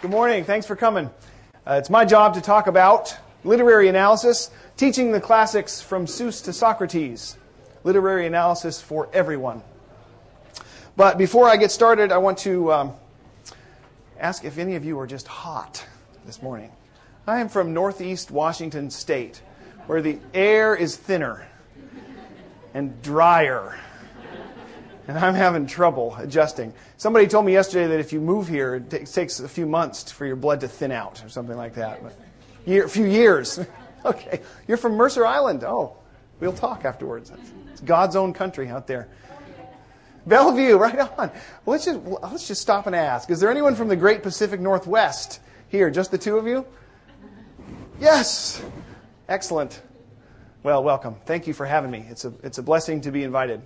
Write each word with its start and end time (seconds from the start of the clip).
Good 0.00 0.12
morning. 0.12 0.44
Thanks 0.44 0.64
for 0.64 0.76
coming. 0.76 1.10
Uh, 1.66 1.74
it's 1.74 1.90
my 1.90 2.04
job 2.04 2.34
to 2.34 2.40
talk 2.40 2.68
about 2.68 3.16
literary 3.42 3.88
analysis, 3.88 4.48
teaching 4.76 5.10
the 5.10 5.20
classics 5.20 5.80
from 5.80 6.06
Seuss 6.06 6.44
to 6.44 6.52
Socrates. 6.52 7.36
Literary 7.82 8.24
analysis 8.24 8.80
for 8.80 9.08
everyone. 9.12 9.60
But 10.96 11.18
before 11.18 11.48
I 11.48 11.56
get 11.56 11.72
started, 11.72 12.12
I 12.12 12.18
want 12.18 12.38
to 12.38 12.72
um, 12.72 12.92
ask 14.20 14.44
if 14.44 14.56
any 14.56 14.76
of 14.76 14.84
you 14.84 15.00
are 15.00 15.06
just 15.08 15.26
hot 15.26 15.84
this 16.26 16.42
morning. 16.42 16.70
I 17.26 17.40
am 17.40 17.48
from 17.48 17.74
Northeast 17.74 18.30
Washington 18.30 18.90
State, 18.90 19.42
where 19.88 20.00
the 20.00 20.20
air 20.32 20.76
is 20.76 20.96
thinner 20.96 21.44
and 22.72 23.02
drier 23.02 23.76
and 25.08 25.18
I'm 25.18 25.34
having 25.34 25.66
trouble 25.66 26.14
adjusting. 26.18 26.74
Somebody 26.98 27.26
told 27.26 27.46
me 27.46 27.54
yesterday 27.54 27.86
that 27.88 27.98
if 27.98 28.12
you 28.12 28.20
move 28.20 28.46
here, 28.46 28.74
it 28.74 29.06
takes 29.06 29.40
a 29.40 29.48
few 29.48 29.64
months 29.64 30.12
for 30.12 30.26
your 30.26 30.36
blood 30.36 30.60
to 30.60 30.68
thin 30.68 30.92
out 30.92 31.24
or 31.24 31.30
something 31.30 31.56
like 31.56 31.74
that. 31.74 32.02
But 32.02 32.14
year, 32.66 32.84
a 32.84 32.88
few 32.88 33.06
years. 33.06 33.58
okay. 34.04 34.42
You're 34.68 34.76
from 34.76 34.92
Mercer 34.92 35.26
Island. 35.26 35.64
Oh, 35.64 35.96
we'll 36.40 36.52
talk 36.52 36.84
afterwards. 36.84 37.32
It's 37.72 37.80
God's 37.80 38.16
own 38.16 38.34
country 38.34 38.68
out 38.68 38.86
there. 38.86 39.08
Bellevue, 40.26 40.76
right 40.76 40.98
on. 40.98 41.30
Let's 41.64 41.86
just 41.86 42.00
let's 42.00 42.46
just 42.46 42.60
stop 42.60 42.86
and 42.86 42.94
ask. 42.94 43.30
Is 43.30 43.40
there 43.40 43.50
anyone 43.50 43.74
from 43.74 43.88
the 43.88 43.96
Great 43.96 44.22
Pacific 44.22 44.60
Northwest 44.60 45.40
here? 45.68 45.88
Just 45.90 46.10
the 46.10 46.18
two 46.18 46.36
of 46.36 46.46
you? 46.46 46.66
Yes. 47.98 48.62
Excellent. 49.26 49.80
Well, 50.62 50.84
welcome. 50.84 51.16
Thank 51.24 51.46
you 51.46 51.54
for 51.54 51.64
having 51.64 51.90
me. 51.90 52.04
It's 52.10 52.26
a 52.26 52.34
it's 52.42 52.58
a 52.58 52.62
blessing 52.62 53.00
to 53.02 53.10
be 53.10 53.24
invited. 53.24 53.62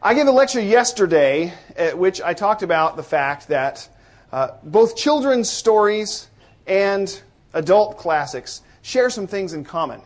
I 0.00 0.14
gave 0.14 0.28
a 0.28 0.30
lecture 0.30 0.60
yesterday 0.60 1.52
at 1.74 1.98
which 1.98 2.22
I 2.22 2.32
talked 2.32 2.62
about 2.62 2.94
the 2.94 3.02
fact 3.02 3.48
that 3.48 3.88
uh, 4.30 4.50
both 4.62 4.94
children's 4.94 5.50
stories 5.50 6.28
and 6.68 7.20
adult 7.52 7.98
classics 7.98 8.62
share 8.80 9.10
some 9.10 9.26
things 9.26 9.54
in 9.54 9.64
common. 9.64 10.00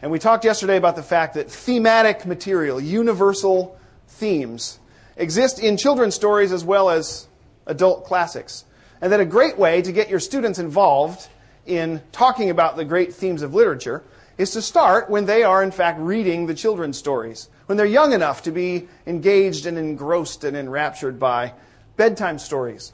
And 0.00 0.10
we 0.10 0.18
talked 0.18 0.46
yesterday 0.46 0.78
about 0.78 0.96
the 0.96 1.02
fact 1.02 1.34
that 1.34 1.50
thematic 1.50 2.24
material, 2.24 2.80
universal 2.80 3.78
themes, 4.08 4.78
exist 5.18 5.58
in 5.58 5.76
children's 5.76 6.14
stories 6.14 6.50
as 6.50 6.64
well 6.64 6.88
as 6.88 7.28
adult 7.66 8.06
classics. 8.06 8.64
And 9.02 9.12
that 9.12 9.20
a 9.20 9.26
great 9.26 9.58
way 9.58 9.82
to 9.82 9.92
get 9.92 10.08
your 10.08 10.20
students 10.20 10.58
involved 10.58 11.28
in 11.66 12.00
talking 12.10 12.48
about 12.48 12.76
the 12.76 12.86
great 12.86 13.12
themes 13.12 13.42
of 13.42 13.52
literature 13.52 14.02
is 14.38 14.52
to 14.52 14.62
start 14.62 15.10
when 15.10 15.26
they 15.26 15.42
are, 15.42 15.62
in 15.62 15.72
fact, 15.72 16.00
reading 16.00 16.46
the 16.46 16.54
children's 16.54 16.96
stories 16.96 17.50
when 17.66 17.76
they're 17.76 17.86
young 17.86 18.12
enough 18.12 18.42
to 18.44 18.50
be 18.50 18.88
engaged 19.06 19.66
and 19.66 19.76
engrossed 19.76 20.44
and 20.44 20.56
enraptured 20.56 21.18
by 21.18 21.52
bedtime 21.96 22.38
stories. 22.38 22.92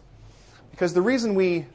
Because 0.70 0.94
the 0.94 1.02
reason 1.02 1.34
we 1.34 1.66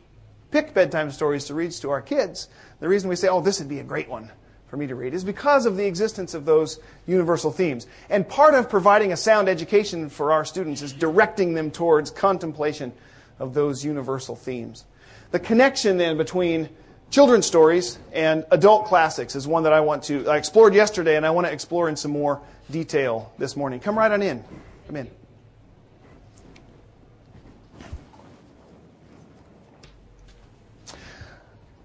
pick 0.52 0.74
bedtime 0.74 1.12
stories 1.12 1.46
to 1.46 1.54
read 1.54 1.72
to 1.72 1.90
our 1.90 2.02
kids, 2.02 2.50
the 2.80 2.90
reason 2.90 3.10
we 3.10 3.16
say, 3.16 3.28
oh, 3.28 3.42
this 3.42 3.60
would 3.60 3.70
be 3.70 3.80
a 3.80 3.84
great 3.84 4.10
one 4.10 4.32
for 4.68 4.78
me 4.78 4.88
to 4.88 4.96
read, 4.96 5.14
is 5.14 5.24
because 5.24 5.66
of 5.66 5.78
the 5.78 5.86
existence 5.86 6.34
of 6.34 6.46
those 6.46 6.80
universal 7.06 7.52
themes. 7.52 7.88
And 8.10 8.28
part 8.28 8.54
of 8.54 8.70
providing 8.70 9.14
a 9.14 9.18
sound 9.18 9.48
education 9.48 10.10
for 10.10 10.32
our 10.32 10.44
students 10.44 10.82
is 10.82 10.92
directing 10.92 11.54
them 11.54 11.72
towards 11.72 12.12
contemplation 12.12 12.92
of 13.40 13.54
those 13.54 13.86
universal 13.86 14.36
themes. 14.36 14.86
The 15.32 15.40
connection 15.40 15.98
then 15.98 16.18
between 16.18 16.70
children's 17.10 17.46
stories 17.46 18.00
and 18.14 18.46
adult 18.52 18.86
classics 18.86 19.36
is 19.36 19.48
one 19.48 19.64
that 19.64 19.74
I 19.74 19.80
want 19.80 20.04
to, 20.04 20.30
I 20.30 20.38
explored 20.38 20.74
yesterday 20.74 21.16
and 21.16 21.26
I 21.26 21.32
want 21.32 21.48
to 21.48 21.54
explore 21.54 21.90
in 21.90 21.96
some 21.96 22.12
more 22.12 22.42
detail 22.70 23.32
this 23.38 23.56
morning. 23.56 23.80
Come 23.80 23.98
right 23.98 24.12
on 24.12 24.22
in. 24.22 24.44
Come 24.88 24.96
in. 24.98 25.10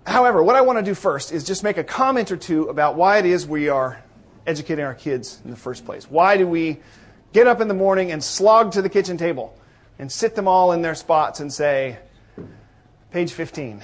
However, 0.05 0.43
what 0.43 0.57
I 0.57 0.61
want 0.61 0.79
to 0.79 0.85
do 0.85 0.95
first 0.95 1.33
is 1.33 1.45
just 1.45 1.63
make 1.63 1.79
a 1.79 1.85
comment 1.85 2.33
or 2.33 2.37
two 2.37 2.65
about 2.65 2.97
why 2.97 3.19
it 3.19 3.25
is 3.25 3.47
we 3.47 3.69
are 3.69 4.03
educating 4.47 4.85
our 4.85 4.95
kids 4.95 5.41
in 5.45 5.51
the 5.51 5.57
first 5.57 5.87
place. 5.87 6.11
Why 6.11 6.37
do 6.37 6.47
we 6.47 6.81
get 7.33 7.47
up 7.47 7.61
in 7.61 7.69
the 7.69 7.75
morning 7.75 8.11
and 8.13 8.23
slog 8.23 8.73
to 8.73 8.83
the 8.83 8.89
kitchen 8.89 9.17
table 9.17 9.57
and 9.99 10.11
sit 10.11 10.35
them 10.35 10.49
all 10.49 10.73
in 10.73 10.83
their 10.83 10.97
spots 10.97 11.41
and 11.41 11.53
say, 11.53 11.99
page 13.11 13.33
15? 13.33 13.81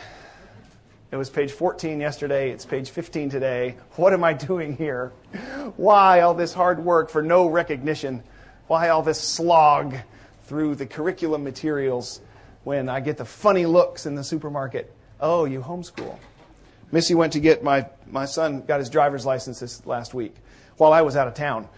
It 1.11 1.17
was 1.17 1.31
page 1.31 1.53
14 1.53 2.01
yesterday. 2.01 2.51
It's 2.51 2.67
page 2.67 2.91
15 2.91 3.31
today. 3.31 3.77
What 3.97 4.13
am 4.13 4.23
I 4.23 4.35
doing 4.35 4.77
here? 4.77 5.09
Why 5.77 6.21
all 6.21 6.35
this 6.35 6.53
hard 6.53 6.85
work 6.85 7.09
for 7.09 7.23
no 7.23 7.49
recognition? 7.49 8.23
Why 8.67 8.91
all 8.91 9.03
this 9.03 9.19
slog 9.19 9.97
through 10.45 10.75
the 10.75 10.85
curriculum 10.85 11.45
materials 11.45 12.21
when 12.65 12.91
I 12.91 13.01
get 13.01 13.17
the 13.17 13.25
funny 13.25 13.65
looks 13.65 14.05
in 14.05 14.17
the 14.17 14.25
supermarket? 14.25 14.95
Oh, 15.19 15.47
you 15.47 15.63
homeschool. 15.63 16.19
Missy 16.93 17.15
went 17.15 17.33
to 17.33 17.41
get 17.41 17.65
my, 17.65 17.87
my 18.11 18.27
son 18.27 18.61
got 18.61 18.79
his 18.79 18.91
driver's 18.91 19.25
license 19.25 19.61
this 19.61 19.87
last 19.87 20.13
week 20.13 20.35
while 20.77 20.93
I 20.93 21.01
was 21.01 21.17
out 21.17 21.27
of 21.27 21.33
town. 21.33 21.69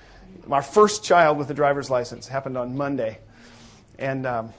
My 0.44 0.60
first 0.60 1.04
child 1.04 1.38
with 1.38 1.48
a 1.50 1.54
driver's 1.54 1.88
license 1.88 2.26
happened 2.26 2.58
on 2.58 2.76
Monday. 2.76 3.18
And 3.96 4.26
um, 4.26 4.52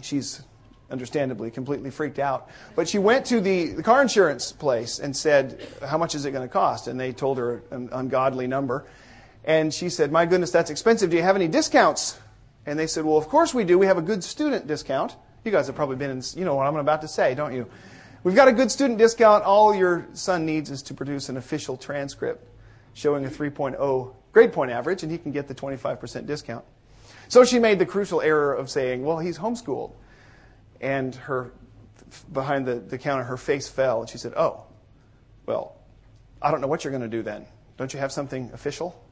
she's 0.00 0.40
understandably, 0.92 1.50
completely 1.50 1.90
freaked 1.90 2.18
out. 2.18 2.48
But 2.76 2.88
she 2.88 2.98
went 2.98 3.26
to 3.26 3.40
the, 3.40 3.68
the 3.68 3.82
car 3.82 4.02
insurance 4.02 4.52
place 4.52 4.98
and 4.98 5.16
said, 5.16 5.66
How 5.84 5.98
much 5.98 6.14
is 6.14 6.24
it 6.24 6.30
going 6.30 6.46
to 6.46 6.52
cost? 6.52 6.86
And 6.86 7.00
they 7.00 7.12
told 7.12 7.38
her 7.38 7.62
an 7.70 7.88
ungodly 7.90 8.46
number. 8.46 8.84
And 9.44 9.74
she 9.74 9.88
said, 9.88 10.12
My 10.12 10.26
goodness, 10.26 10.50
that's 10.50 10.70
expensive. 10.70 11.10
Do 11.10 11.16
you 11.16 11.22
have 11.22 11.34
any 11.34 11.48
discounts? 11.48 12.20
And 12.66 12.78
they 12.78 12.86
said, 12.86 13.04
Well, 13.04 13.16
of 13.16 13.28
course 13.28 13.52
we 13.52 13.64
do. 13.64 13.78
We 13.78 13.86
have 13.86 13.98
a 13.98 14.02
good 14.02 14.22
student 14.22 14.66
discount. 14.66 15.16
You 15.44 15.50
guys 15.50 15.66
have 15.66 15.74
probably 15.74 15.96
been 15.96 16.10
in, 16.10 16.22
you 16.36 16.44
know 16.44 16.54
what 16.54 16.66
I'm 16.66 16.76
about 16.76 17.00
to 17.02 17.08
say, 17.08 17.34
don't 17.34 17.52
you? 17.52 17.68
We've 18.22 18.36
got 18.36 18.46
a 18.46 18.52
good 18.52 18.70
student 18.70 18.98
discount. 18.98 19.42
All 19.42 19.74
your 19.74 20.06
son 20.12 20.46
needs 20.46 20.70
is 20.70 20.82
to 20.82 20.94
produce 20.94 21.28
an 21.28 21.36
official 21.36 21.76
transcript 21.76 22.46
showing 22.94 23.24
a 23.24 23.28
3.0 23.28 24.14
grade 24.30 24.52
point 24.52 24.70
average, 24.70 25.02
and 25.02 25.10
he 25.10 25.18
can 25.18 25.32
get 25.32 25.48
the 25.48 25.54
25% 25.54 26.26
discount. 26.26 26.64
So 27.28 27.44
she 27.44 27.58
made 27.58 27.78
the 27.78 27.86
crucial 27.86 28.20
error 28.20 28.54
of 28.54 28.70
saying, 28.70 29.02
Well, 29.02 29.18
he's 29.18 29.38
homeschooled 29.38 29.92
and 30.82 31.14
her 31.14 31.52
behind 32.32 32.66
the, 32.66 32.74
the 32.74 32.98
counter, 32.98 33.24
her 33.24 33.36
face 33.36 33.68
fell, 33.68 34.00
and 34.00 34.10
she 34.10 34.18
said, 34.18 34.34
"Oh, 34.36 34.64
well, 35.46 35.76
I 36.42 36.50
don't 36.50 36.60
know 36.60 36.66
what 36.66 36.84
you're 36.84 36.90
going 36.90 37.02
to 37.02 37.08
do 37.08 37.22
then. 37.22 37.46
Don't 37.78 37.92
you 37.92 38.00
have 38.00 38.12
something 38.12 38.50
official?" 38.52 39.02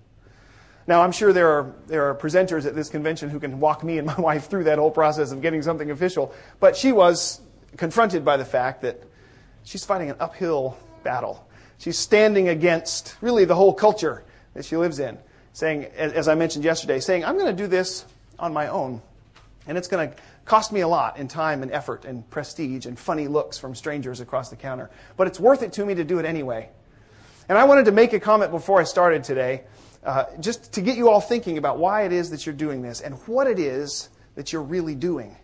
Now, 0.87 1.03
I'm 1.03 1.13
sure 1.13 1.33
there 1.33 1.49
are, 1.49 1.75
there 1.87 2.11
are 2.11 2.15
presenters 2.17 2.67
at 2.67 2.75
this 2.75 2.89
convention 2.89 3.31
who 3.31 3.39
can 3.39 3.61
walk 3.61 3.85
me 3.85 3.99
and 3.99 4.07
my 4.07 4.17
wife 4.19 4.49
through 4.49 4.65
that 4.65 4.79
whole 4.79 4.91
process 4.91 5.31
of 5.31 5.41
getting 5.41 5.63
something 5.63 5.91
official, 5.91 6.35
but 6.59 6.77
she 6.77 6.93
was 6.93 7.41
confronted 7.77 8.25
by 8.25 8.37
the 8.37 8.45
fact 8.45 8.83
that 8.83 9.01
she's 9.63 9.85
fighting 9.85 10.11
an 10.11 10.17
uphill 10.19 10.77
battle. 11.05 11.47
She's 11.79 11.99
standing 11.99 12.49
against 12.49 13.17
really 13.21 13.45
the 13.45 13.55
whole 13.55 13.73
culture 13.73 14.25
that 14.55 14.65
she 14.65 14.77
lives 14.77 14.99
in, 14.99 15.19
saying, 15.53 15.85
as 15.85 16.29
I 16.29 16.35
mentioned 16.35 16.65
yesterday, 16.65 17.01
saying, 17.01 17.25
I'm 17.25 17.39
going 17.39 17.55
to 17.55 17.63
do 17.63 17.69
this 17.69 18.05
on 18.39 18.53
my 18.53 18.67
own, 18.67 19.01
and 19.67 19.79
it's 19.79 19.89
going 19.89 20.11
to 20.11 20.17
Cost 20.51 20.73
me 20.73 20.81
a 20.81 20.89
lot 20.89 21.17
in 21.17 21.29
time 21.29 21.63
and 21.63 21.71
effort 21.71 22.05
and 22.05 22.29
prestige 22.29 22.85
and 22.85 22.99
funny 22.99 23.29
looks 23.29 23.57
from 23.57 23.73
strangers 23.73 24.19
across 24.19 24.51
the 24.51 24.57
counter. 24.57 24.91
But 25.17 25.29
it's 25.29 25.39
worth 25.39 25.63
it 25.63 25.73
to 25.75 25.87
me 25.87 25.95
to 25.95 26.03
do 26.03 26.19
it 26.19 26.25
anyway. 26.25 26.71
And 27.49 27.57
I 27.57 27.63
wanted 27.63 27.85
to 27.85 27.93
make 27.93 28.15
a 28.15 28.19
comment 28.19 28.51
before 28.51 28.81
I 28.81 28.83
started 28.83 29.23
today, 29.23 29.63
uh, 30.03 30.25
just 30.41 30.73
to 30.73 30.81
get 30.81 30.97
you 30.97 31.09
all 31.09 31.21
thinking 31.21 31.57
about 31.57 31.79
why 31.79 32.03
it 32.03 32.11
is 32.11 32.31
that 32.31 32.47
you're 32.47 32.53
doing 32.53 32.83
this 32.83 33.01
and 33.01 33.15
what 33.29 33.47
it 33.47 33.61
is 33.61 34.09
that 34.35 34.53
you're 34.53 34.65
really 34.65 34.97
doing. 34.97 35.37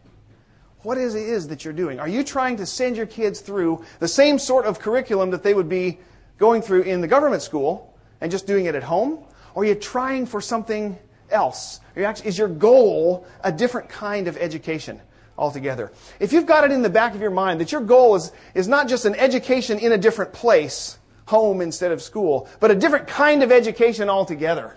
What 0.80 0.98
is 0.98 1.14
it 1.14 1.22
is 1.22 1.46
that 1.46 1.64
you're 1.64 1.72
doing? 1.72 2.00
Are 2.00 2.08
you 2.08 2.24
trying 2.24 2.56
to 2.56 2.66
send 2.66 2.96
your 2.96 3.06
kids 3.06 3.38
through 3.38 3.84
the 4.00 4.08
same 4.08 4.40
sort 4.40 4.66
of 4.66 4.80
curriculum 4.80 5.30
that 5.30 5.44
they 5.44 5.54
would 5.54 5.68
be 5.68 6.00
going 6.36 6.62
through 6.62 6.82
in 6.82 7.00
the 7.00 7.06
government 7.06 7.42
school 7.42 7.96
and 8.20 8.28
just 8.28 8.48
doing 8.48 8.64
it 8.64 8.74
at 8.74 8.82
home? 8.82 9.20
Or 9.54 9.62
are 9.62 9.66
you 9.66 9.76
trying 9.76 10.26
for 10.26 10.40
something 10.40 10.98
else? 11.30 11.80
Is 11.94 12.38
your 12.38 12.48
goal 12.48 13.26
a 13.42 13.52
different 13.52 13.88
kind 13.88 14.28
of 14.28 14.36
education 14.36 15.00
altogether? 15.38 15.92
If 16.20 16.32
you've 16.32 16.46
got 16.46 16.64
it 16.64 16.72
in 16.72 16.82
the 16.82 16.90
back 16.90 17.14
of 17.14 17.20
your 17.20 17.30
mind 17.30 17.60
that 17.60 17.72
your 17.72 17.80
goal 17.80 18.14
is, 18.16 18.32
is 18.54 18.68
not 18.68 18.88
just 18.88 19.04
an 19.04 19.14
education 19.14 19.78
in 19.78 19.92
a 19.92 19.98
different 19.98 20.32
place, 20.32 20.98
home 21.26 21.60
instead 21.60 21.92
of 21.92 22.00
school, 22.00 22.48
but 22.60 22.70
a 22.70 22.74
different 22.74 23.06
kind 23.06 23.42
of 23.42 23.52
education 23.52 24.08
altogether, 24.08 24.76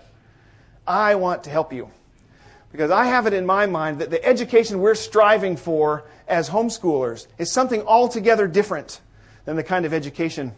I 0.86 1.14
want 1.14 1.44
to 1.44 1.50
help 1.50 1.72
you. 1.72 1.90
Because 2.72 2.90
I 2.90 3.06
have 3.06 3.26
it 3.26 3.32
in 3.32 3.46
my 3.46 3.66
mind 3.66 4.00
that 4.00 4.10
the 4.10 4.24
education 4.24 4.80
we're 4.80 4.94
striving 4.94 5.56
for 5.56 6.04
as 6.28 6.48
homeschoolers 6.48 7.26
is 7.38 7.50
something 7.50 7.82
altogether 7.82 8.46
different 8.46 9.00
than 9.44 9.56
the 9.56 9.64
kind 9.64 9.84
of 9.84 9.92
education 9.92 10.52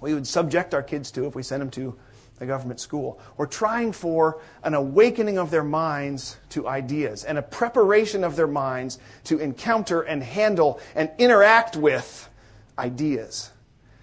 we 0.00 0.14
would 0.14 0.26
subject 0.26 0.72
our 0.74 0.82
kids 0.82 1.10
to 1.12 1.26
if 1.26 1.34
we 1.34 1.42
sent 1.42 1.60
them 1.60 1.70
to 1.70 1.96
the 2.40 2.46
government 2.46 2.80
school. 2.80 3.20
We're 3.36 3.46
trying 3.46 3.92
for 3.92 4.40
an 4.64 4.74
awakening 4.74 5.38
of 5.38 5.50
their 5.50 5.62
minds 5.62 6.38
to 6.48 6.66
ideas 6.66 7.22
and 7.22 7.38
a 7.38 7.42
preparation 7.42 8.24
of 8.24 8.34
their 8.34 8.48
minds 8.48 8.98
to 9.24 9.38
encounter 9.38 10.00
and 10.00 10.22
handle 10.22 10.80
and 10.96 11.10
interact 11.18 11.76
with 11.76 12.28
ideas 12.78 13.50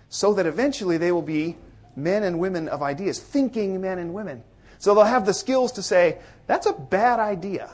so 0.08 0.36
that 0.36 0.46
eventually 0.46 0.98
they 0.98 1.12
will 1.12 1.24
be 1.24 1.58
men 1.96 2.24
and 2.24 2.40
women 2.40 2.70
of 2.70 2.84
ideas, 2.84 3.20
thinking 3.20 3.82
men 3.82 3.98
and 3.98 4.14
women. 4.14 4.44
So 4.78 4.94
they'll 4.94 5.04
have 5.04 5.26
the 5.26 5.34
skills 5.34 5.72
to 5.74 5.82
say, 5.82 6.20
that's 6.46 6.68
a 6.68 6.74
bad 6.74 7.20
idea. 7.20 7.72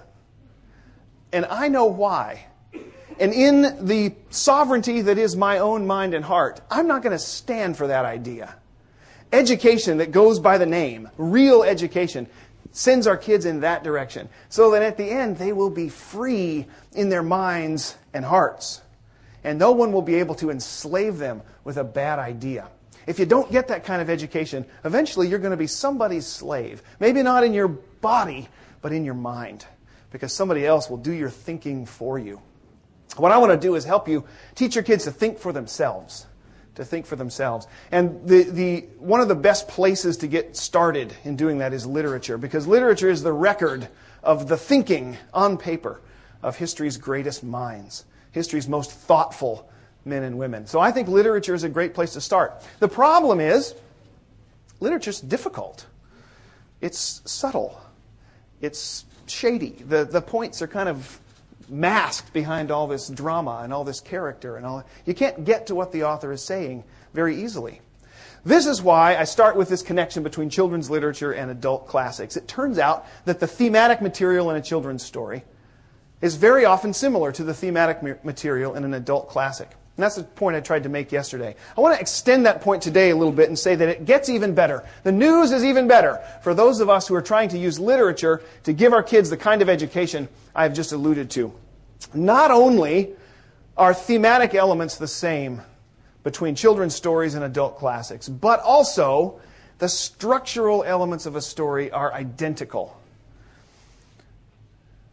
And 1.33 1.45
I 1.45 1.67
know 1.67 1.85
why. 1.85 2.45
and 3.19 3.33
in 3.33 3.85
the 3.85 4.15
sovereignty 4.29 5.01
that 5.01 5.17
is 5.17 5.35
my 5.35 5.57
own 5.57 5.85
mind 5.85 6.13
and 6.13 6.23
heart, 6.23 6.61
I'm 6.71 6.87
not 6.87 7.03
going 7.03 7.11
to 7.11 7.19
stand 7.19 7.75
for 7.75 7.87
that 7.87 8.05
idea. 8.05 8.55
Education 9.33 9.97
that 9.97 10.11
goes 10.11 10.39
by 10.39 10.59
the 10.59 10.65
name, 10.67 11.09
real 11.17 11.63
education, 11.63 12.27
sends 12.71 13.07
our 13.07 13.17
kids 13.17 13.45
in 13.45 13.61
that 13.61 13.83
direction 13.83 14.29
so 14.47 14.71
that 14.71 14.83
at 14.83 14.95
the 14.95 15.09
end 15.09 15.37
they 15.37 15.51
will 15.51 15.71
be 15.71 15.89
free 15.89 16.67
in 16.91 17.09
their 17.09 17.23
minds 17.23 17.97
and 18.13 18.23
hearts. 18.23 18.83
And 19.43 19.57
no 19.57 19.71
one 19.71 19.91
will 19.91 20.03
be 20.03 20.15
able 20.15 20.35
to 20.35 20.51
enslave 20.51 21.17
them 21.17 21.41
with 21.63 21.77
a 21.77 21.83
bad 21.83 22.19
idea. 22.19 22.67
If 23.07 23.17
you 23.17 23.25
don't 23.25 23.51
get 23.51 23.69
that 23.69 23.85
kind 23.85 24.03
of 24.03 24.09
education, 24.09 24.65
eventually 24.85 25.27
you're 25.27 25.39
going 25.39 25.49
to 25.49 25.57
be 25.57 25.67
somebody's 25.67 26.27
slave. 26.27 26.83
Maybe 26.99 27.23
not 27.23 27.43
in 27.43 27.55
your 27.55 27.69
body, 27.69 28.47
but 28.83 28.93
in 28.93 29.03
your 29.03 29.15
mind. 29.15 29.65
Because 30.11 30.31
somebody 30.31 30.63
else 30.63 30.91
will 30.91 30.97
do 30.97 31.11
your 31.11 31.31
thinking 31.31 31.87
for 31.87 32.19
you. 32.19 32.39
What 33.17 33.31
I 33.31 33.39
want 33.39 33.51
to 33.51 33.57
do 33.57 33.73
is 33.73 33.83
help 33.83 34.07
you 34.07 34.25
teach 34.53 34.75
your 34.75 34.83
kids 34.83 35.05
to 35.05 35.11
think 35.11 35.39
for 35.39 35.51
themselves. 35.51 36.27
To 36.75 36.83
think 36.83 37.05
for 37.05 37.15
themselves. 37.15 37.67
And 37.91 38.27
the, 38.27 38.43
the, 38.43 38.79
one 38.97 39.21
of 39.21 39.27
the 39.27 39.35
best 39.35 39.67
places 39.67 40.17
to 40.17 40.27
get 40.27 40.57
started 40.57 41.13
in 41.23 41.35
doing 41.35 41.59
that 41.59 41.71
is 41.71 41.85
literature, 41.85 42.35
because 42.35 42.65
literature 42.65 43.09
is 43.09 43.21
the 43.21 43.31
record 43.31 43.87
of 44.23 44.47
the 44.47 44.57
thinking 44.57 45.17
on 45.35 45.59
paper 45.59 46.01
of 46.41 46.57
history's 46.57 46.97
greatest 46.97 47.43
minds, 47.43 48.05
history's 48.31 48.67
most 48.67 48.91
thoughtful 48.91 49.69
men 50.03 50.23
and 50.23 50.39
women. 50.39 50.65
So 50.65 50.79
I 50.79 50.91
think 50.91 51.07
literature 51.07 51.53
is 51.53 51.63
a 51.63 51.69
great 51.69 51.93
place 51.93 52.13
to 52.13 52.21
start. 52.21 52.63
The 52.79 52.87
problem 52.87 53.39
is, 53.39 53.75
literature's 54.79 55.21
difficult. 55.21 55.85
It's 56.81 57.21
subtle. 57.25 57.79
It's 58.61 59.05
shady. 59.27 59.71
The, 59.87 60.05
the 60.05 60.21
points 60.21 60.61
are 60.63 60.67
kind 60.67 60.89
of 60.89 61.19
masked 61.69 62.33
behind 62.33 62.71
all 62.71 62.87
this 62.87 63.07
drama 63.07 63.61
and 63.63 63.73
all 63.73 63.83
this 63.83 63.99
character 63.99 64.55
and 64.57 64.65
all. 64.65 64.83
You 65.05 65.13
can't 65.13 65.45
get 65.45 65.67
to 65.67 65.75
what 65.75 65.91
the 65.91 66.03
author 66.03 66.31
is 66.31 66.41
saying 66.41 66.83
very 67.13 67.41
easily. 67.41 67.81
This 68.45 68.65
is 68.65 68.81
why 68.81 69.15
I 69.15 69.23
start 69.23 69.55
with 69.55 69.69
this 69.69 69.81
connection 69.81 70.21
between 70.21 70.49
children's 70.49 70.89
literature 70.89 71.31
and 71.31 71.49
adult 71.49 71.87
classics. 71.87 72.35
It 72.35 72.47
turns 72.47 72.77
out 72.77 73.05
that 73.25 73.39
the 73.39 73.47
thematic 73.47 74.01
material 74.01 74.49
in 74.49 74.57
a 74.57 74.61
children's 74.61 75.03
story 75.03 75.43
is 76.21 76.35
very 76.35 76.65
often 76.65 76.93
similar 76.93 77.31
to 77.31 77.43
the 77.43 77.53
thematic 77.53 78.23
material 78.23 78.75
in 78.75 78.83
an 78.83 78.93
adult 78.93 79.29
classic. 79.29 79.69
And 79.95 80.03
that's 80.03 80.15
the 80.15 80.23
point 80.23 80.55
I 80.55 80.59
tried 80.59 80.83
to 80.83 80.89
make 80.89 81.11
yesterday. 81.11 81.55
I 81.77 81.81
want 81.81 81.93
to 81.95 82.01
extend 82.01 82.47
that 82.47 82.61
point 82.61 82.81
today 82.81 83.11
a 83.11 83.15
little 83.15 83.33
bit 83.33 83.49
and 83.49 83.59
say 83.59 83.75
that 83.75 83.89
it 83.89 84.05
gets 84.05 84.27
even 84.27 84.55
better. 84.55 84.83
The 85.03 85.11
news 85.11 85.51
is 85.51 85.63
even 85.63 85.87
better 85.87 86.19
for 86.41 86.55
those 86.55 86.79
of 86.79 86.89
us 86.89 87.07
who 87.07 87.13
are 87.13 87.21
trying 87.21 87.49
to 87.49 87.59
use 87.59 87.79
literature 87.79 88.41
to 88.63 88.73
give 88.73 88.91
our 88.91 89.03
kids 89.03 89.29
the 89.29 89.37
kind 89.37 89.61
of 89.61 89.69
education 89.69 90.29
I've 90.55 90.73
just 90.73 90.93
alluded 90.93 91.29
to. 91.31 91.53
Not 92.15 92.49
only 92.49 93.13
are 93.77 93.93
thematic 93.93 94.55
elements 94.55 94.97
the 94.97 95.07
same 95.07 95.61
between 96.23 96.55
children's 96.55 96.95
stories 96.95 97.35
and 97.35 97.43
adult 97.43 97.77
classics, 97.77 98.27
but 98.27 98.61
also 98.61 99.39
the 99.77 99.89
structural 99.89 100.83
elements 100.83 101.27
of 101.27 101.35
a 101.35 101.41
story 101.41 101.91
are 101.91 102.11
identical. 102.13 102.97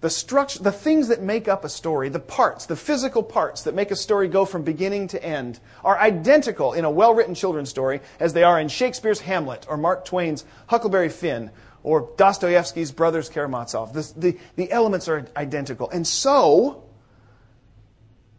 The 0.01 0.11
structure, 0.11 0.63
the 0.63 0.73
things 0.73 1.09
that 1.09 1.21
make 1.21 1.47
up 1.47 1.63
a 1.65 1.69
story, 1.69 2.09
the 2.09 2.21
parts, 2.21 2.65
the 2.65 2.77
physical 2.77 3.23
parts 3.23 3.63
that 3.63 3.75
make 3.75 3.91
a 3.91 3.97
story 3.97 4.29
go 4.29 4.47
from 4.47 4.63
beginning 4.63 5.09
to 5.09 5.23
end, 5.23 5.61
are 5.85 5.99
identical 5.99 6.73
in 6.73 6.87
a 6.87 6.91
well 6.91 7.15
written 7.15 7.35
children's 7.35 7.69
story 7.69 8.01
as 8.19 8.33
they 8.33 8.43
are 8.43 8.59
in 8.59 8.69
Shakespeare's 8.69 9.21
Hamlet 9.21 9.67
or 9.69 9.77
Mark 9.77 10.07
Twain's 10.07 10.45
Huckleberry 10.69 11.11
Finn 11.11 11.51
or 11.83 12.11
Dostoevsky's 12.17 12.93
Brothers 12.93 13.29
Karamazov. 13.29 13.93
The, 13.93 14.13
the, 14.17 14.39
the 14.57 14.73
elements 14.73 15.07
are 15.09 15.27
identical. 15.37 15.91
And 15.91 16.07
so, 16.07 16.85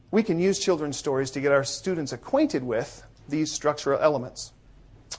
we 0.10 0.24
can 0.24 0.40
use 0.40 0.60
children's 0.60 0.98
stories 0.98 1.32
to 1.32 1.42
get 1.42 1.52
our 1.52 1.64
students 1.64 2.12
acquainted 2.12 2.64
with 2.64 3.04
these 3.30 3.52
structural 3.52 4.00
elements. 4.00 4.52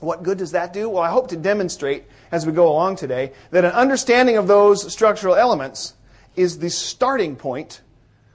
What 0.01 0.23
good 0.23 0.39
does 0.39 0.53
that 0.53 0.73
do? 0.73 0.89
Well, 0.89 1.03
I 1.03 1.11
hope 1.11 1.29
to 1.29 1.37
demonstrate 1.37 2.05
as 2.31 2.47
we 2.47 2.53
go 2.53 2.69
along 2.69 2.97
today 2.97 3.33
that 3.51 3.65
an 3.65 3.73
understanding 3.73 4.37
of 4.37 4.49
those 4.49 4.91
structural 4.93 5.35
elements 5.35 5.95
is 6.37 6.59
the 6.59 6.71
starting 6.71 7.37
point 7.37 7.81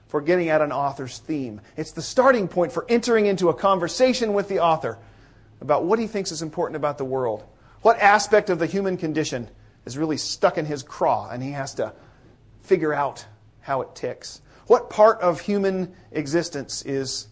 for 0.08 0.22
getting 0.22 0.50
at 0.50 0.62
an 0.62 0.72
author's 0.72 1.20
theme. 1.20 1.62
It's 1.76 1.92
the 1.92 2.02
starting 2.02 2.48
point 2.48 2.72
for 2.72 2.86
entering 2.90 3.26
into 3.26 3.50
a 3.50 3.54
conversation 3.54 4.34
with 4.34 4.48
the 4.48 4.60
author 4.60 4.98
about 5.62 5.84
what 5.86 6.00
he 6.00 6.08
thinks 6.08 6.32
is 6.32 6.42
important 6.42 6.76
about 6.76 6.98
the 6.98 7.06
world. 7.06 7.44
What 7.82 8.00
aspect 8.00 8.50
of 8.50 8.60
the 8.60 8.66
human 8.66 8.98
condition 8.98 9.50
is 9.86 9.98
really 9.98 10.18
stuck 10.18 10.58
in 10.58 10.66
his 10.66 10.84
craw 10.84 11.30
and 11.30 11.42
he 11.42 11.52
has 11.52 11.76
to 11.76 11.94
figure 12.62 12.94
out 12.94 13.26
how 13.62 13.82
it 13.82 13.96
ticks. 13.96 14.42
What 14.68 14.90
part 14.90 15.20
of 15.22 15.40
human 15.40 15.94
existence 16.12 16.84
is 16.84 17.28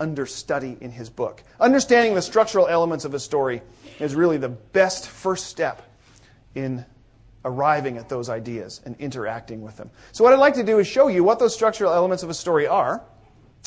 under 0.00 0.26
study 0.26 0.76
in 0.80 0.90
his 0.90 1.10
book? 1.10 1.42
Understanding 1.60 2.14
the 2.14 2.22
structural 2.22 2.66
elements 2.66 3.04
of 3.04 3.14
a 3.14 3.20
story 3.20 3.62
is 4.00 4.14
really 4.14 4.38
the 4.38 4.48
best 4.48 5.08
first 5.08 5.46
step 5.46 5.82
in 6.54 6.84
arriving 7.46 7.96
at 7.96 8.08
those 8.08 8.28
ideas 8.28 8.82
and 8.84 8.96
interacting 8.98 9.62
with 9.62 9.76
them. 9.76 9.90
So, 10.12 10.24
what 10.24 10.34
I'd 10.34 10.38
like 10.38 10.54
to 10.54 10.64
do 10.64 10.78
is 10.78 10.86
show 10.86 11.08
you 11.08 11.24
what 11.24 11.38
those 11.38 11.54
structural 11.54 11.92
elements 11.92 12.22
of 12.22 12.28
a 12.28 12.34
story 12.34 12.66
are 12.66 13.02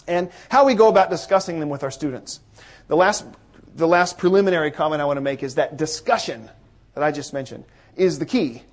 and 0.08 0.30
how 0.50 0.66
we 0.66 0.76
go 0.76 0.90
about 0.90 1.10
discussing 1.10 1.60
them 1.60 1.70
with 1.70 1.84
our 1.84 1.90
students. 1.90 2.42
The 2.88 2.98
last, 2.98 3.26
the 3.76 3.88
last 3.88 4.18
preliminary 4.18 4.70
comment 4.70 5.02
I 5.02 5.06
want 5.06 5.18
to 5.18 5.22
make 5.22 5.42
is 5.42 5.56
that 5.56 5.78
discussion 5.78 6.50
that 6.94 7.04
I 7.04 7.12
just 7.12 7.34
mentioned 7.34 7.64
is 7.96 8.20
the 8.20 8.26
key 8.26 8.64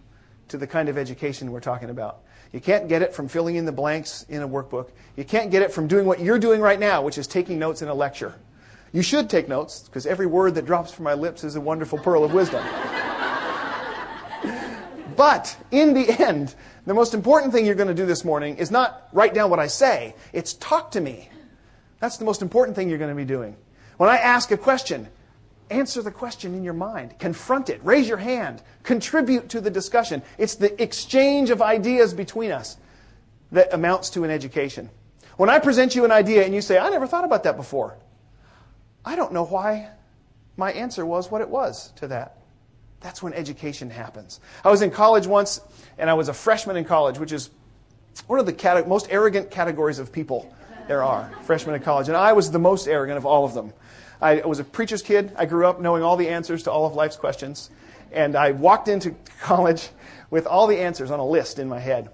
to 0.49 0.59
the 0.59 0.67
kind 0.67 0.89
of 0.89 0.99
education 0.99 1.53
we're 1.53 1.61
talking 1.61 1.89
about. 1.89 2.23
You 2.53 2.61
can't 2.61 2.89
get 2.89 3.03
it 3.03 3.15
from 3.15 3.29
filling 3.29 3.57
in 3.57 3.65
the 3.65 3.73
blanks 3.73 4.25
in 4.29 4.43
a 4.43 4.49
workbook. 4.49 4.91
You 5.17 5.25
can't 5.25 5.51
get 5.51 5.63
it 5.63 5.73
from 5.73 5.87
doing 5.89 6.07
what 6.07 6.21
you're 6.21 6.39
doing 6.39 6.61
right 6.61 6.79
now, 6.79 7.03
which 7.03 7.19
is 7.19 7.27
taking 7.27 7.59
notes 7.59 7.83
in 7.83 7.89
a 7.89 7.95
lecture. 7.95 8.35
You 8.93 9.03
should 9.03 9.29
take 9.29 9.49
notes 9.49 9.83
because 9.83 10.07
every 10.07 10.27
word 10.27 10.55
that 10.55 10.65
drops 10.65 10.93
from 10.93 11.05
my 11.05 11.15
lips 11.15 11.45
is 11.45 11.57
a 11.57 11.61
wonderful 11.61 11.99
pearl 11.99 12.25
of 12.25 12.33
wisdom. 12.33 12.65
But 15.17 15.57
in 15.71 15.95
the 15.95 16.09
end, 16.23 16.55
the 16.85 16.95
most 16.95 17.15
important 17.15 17.53
thing 17.53 17.67
you're 17.67 17.75
going 17.75 17.89
to 17.89 17.95
do 17.95 18.07
this 18.07 18.25
morning 18.25 18.57
is 18.59 18.71
not 18.71 19.09
write 19.13 19.35
down 19.35 19.51
what 19.51 19.59
I 19.59 19.67
say, 19.67 20.15
it's 20.33 20.55
talk 20.55 20.93
to 20.93 21.01
me. 21.01 21.31
That's 22.01 22.19
the 22.19 22.25
most 22.25 22.43
important 22.43 22.77
thing 22.77 22.89
you're 22.89 22.99
going 22.99 23.11
to 23.11 23.17
be 23.17 23.25
doing. 23.25 23.57
When 23.97 24.11
I 24.11 24.19
ask 24.19 24.51
a 24.51 24.57
question, 24.57 25.09
answer 25.71 26.03
the 26.03 26.11
question 26.11 26.55
in 26.55 26.63
your 26.63 26.75
mind, 26.75 27.19
confront 27.19 27.71
it, 27.71 27.81
raise 27.83 28.09
your 28.09 28.19
hand, 28.19 28.63
contribute 28.83 29.49
to 29.49 29.61
the 29.61 29.71
discussion. 29.71 30.23
It's 30.39 30.55
the 30.55 30.81
exchange 30.81 31.51
of 31.51 31.63
ideas 31.63 32.13
between 32.13 32.53
us 32.53 32.77
that 33.53 33.73
amounts 33.73 34.11
to 34.11 34.25
an 34.25 34.31
education. 34.31 34.91
When 35.37 35.51
I 35.51 35.59
present 35.59 35.95
you 35.95 36.05
an 36.05 36.13
idea 36.13 36.45
and 36.45 36.55
you 36.55 36.61
say, 36.61 36.79
I 36.79 36.91
never 36.91 37.07
thought 37.07 37.25
about 37.25 37.43
that 37.45 37.57
before, 37.57 37.97
I 39.05 39.17
don't 39.17 39.33
know 39.33 39.45
why 39.45 39.91
my 40.57 40.73
answer 40.73 41.05
was 41.07 41.31
what 41.31 41.41
it 41.41 41.49
was 41.49 41.93
to 41.97 42.09
that. 42.09 42.39
That's 43.01 43.23
when 43.23 43.33
education 43.35 43.91
happens. 43.91 44.41
I 44.65 44.71
was 44.71 44.83
in 44.83 44.91
college 44.91 45.27
once, 45.27 45.61
and 45.99 46.09
I 46.09 46.15
was 46.15 46.29
a 46.29 46.35
freshman 46.35 46.77
in 46.77 46.85
college, 46.85 47.19
which 47.19 47.33
is 47.33 47.51
one 48.27 48.39
of 48.39 48.47
the 48.47 48.85
most 48.87 49.09
arrogant 49.11 49.51
categories 49.51 49.99
of 49.99 50.13
people 50.13 50.53
there 50.89 51.03
are, 51.03 51.31
freshmen 51.43 51.75
in 51.75 51.83
college. 51.83 52.09
And 52.09 52.17
I 52.17 52.33
was 52.33 52.51
the 52.51 52.59
most 52.59 52.87
arrogant 52.87 53.19
of 53.19 53.27
all 53.27 53.45
of 53.45 53.55
them. 53.55 53.73
I 54.21 54.37
was 54.41 54.59
a 54.59 54.65
preacher's 54.65 55.03
kid. 55.03 55.33
I 55.37 55.47
grew 55.47 55.67
up 55.67 55.81
knowing 55.81 56.03
all 56.03 56.17
the 56.17 56.29
answers 56.29 56.63
to 56.65 56.71
all 56.71 56.87
of 56.87 56.95
life's 56.95 57.17
questions. 57.17 57.71
And 58.13 58.37
I 58.37 58.53
walked 58.53 58.89
into 58.89 59.15
college 59.41 59.89
with 60.31 60.47
all 60.47 60.67
the 60.67 60.79
answers 60.79 61.11
on 61.11 61.19
a 61.19 61.27
list 61.27 61.59
in 61.59 61.69
my 61.69 61.79
head. 61.79 62.11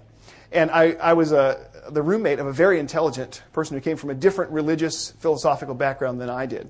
And 0.51 0.69
I, 0.69 0.91
I 0.93 1.13
was 1.13 1.31
a, 1.31 1.65
the 1.89 2.01
roommate 2.01 2.39
of 2.39 2.47
a 2.47 2.53
very 2.53 2.79
intelligent 2.79 3.41
person 3.53 3.75
who 3.75 3.81
came 3.81 3.97
from 3.97 4.09
a 4.09 4.15
different 4.15 4.51
religious, 4.51 5.11
philosophical 5.11 5.75
background 5.75 6.19
than 6.19 6.29
I 6.29 6.45
did. 6.45 6.69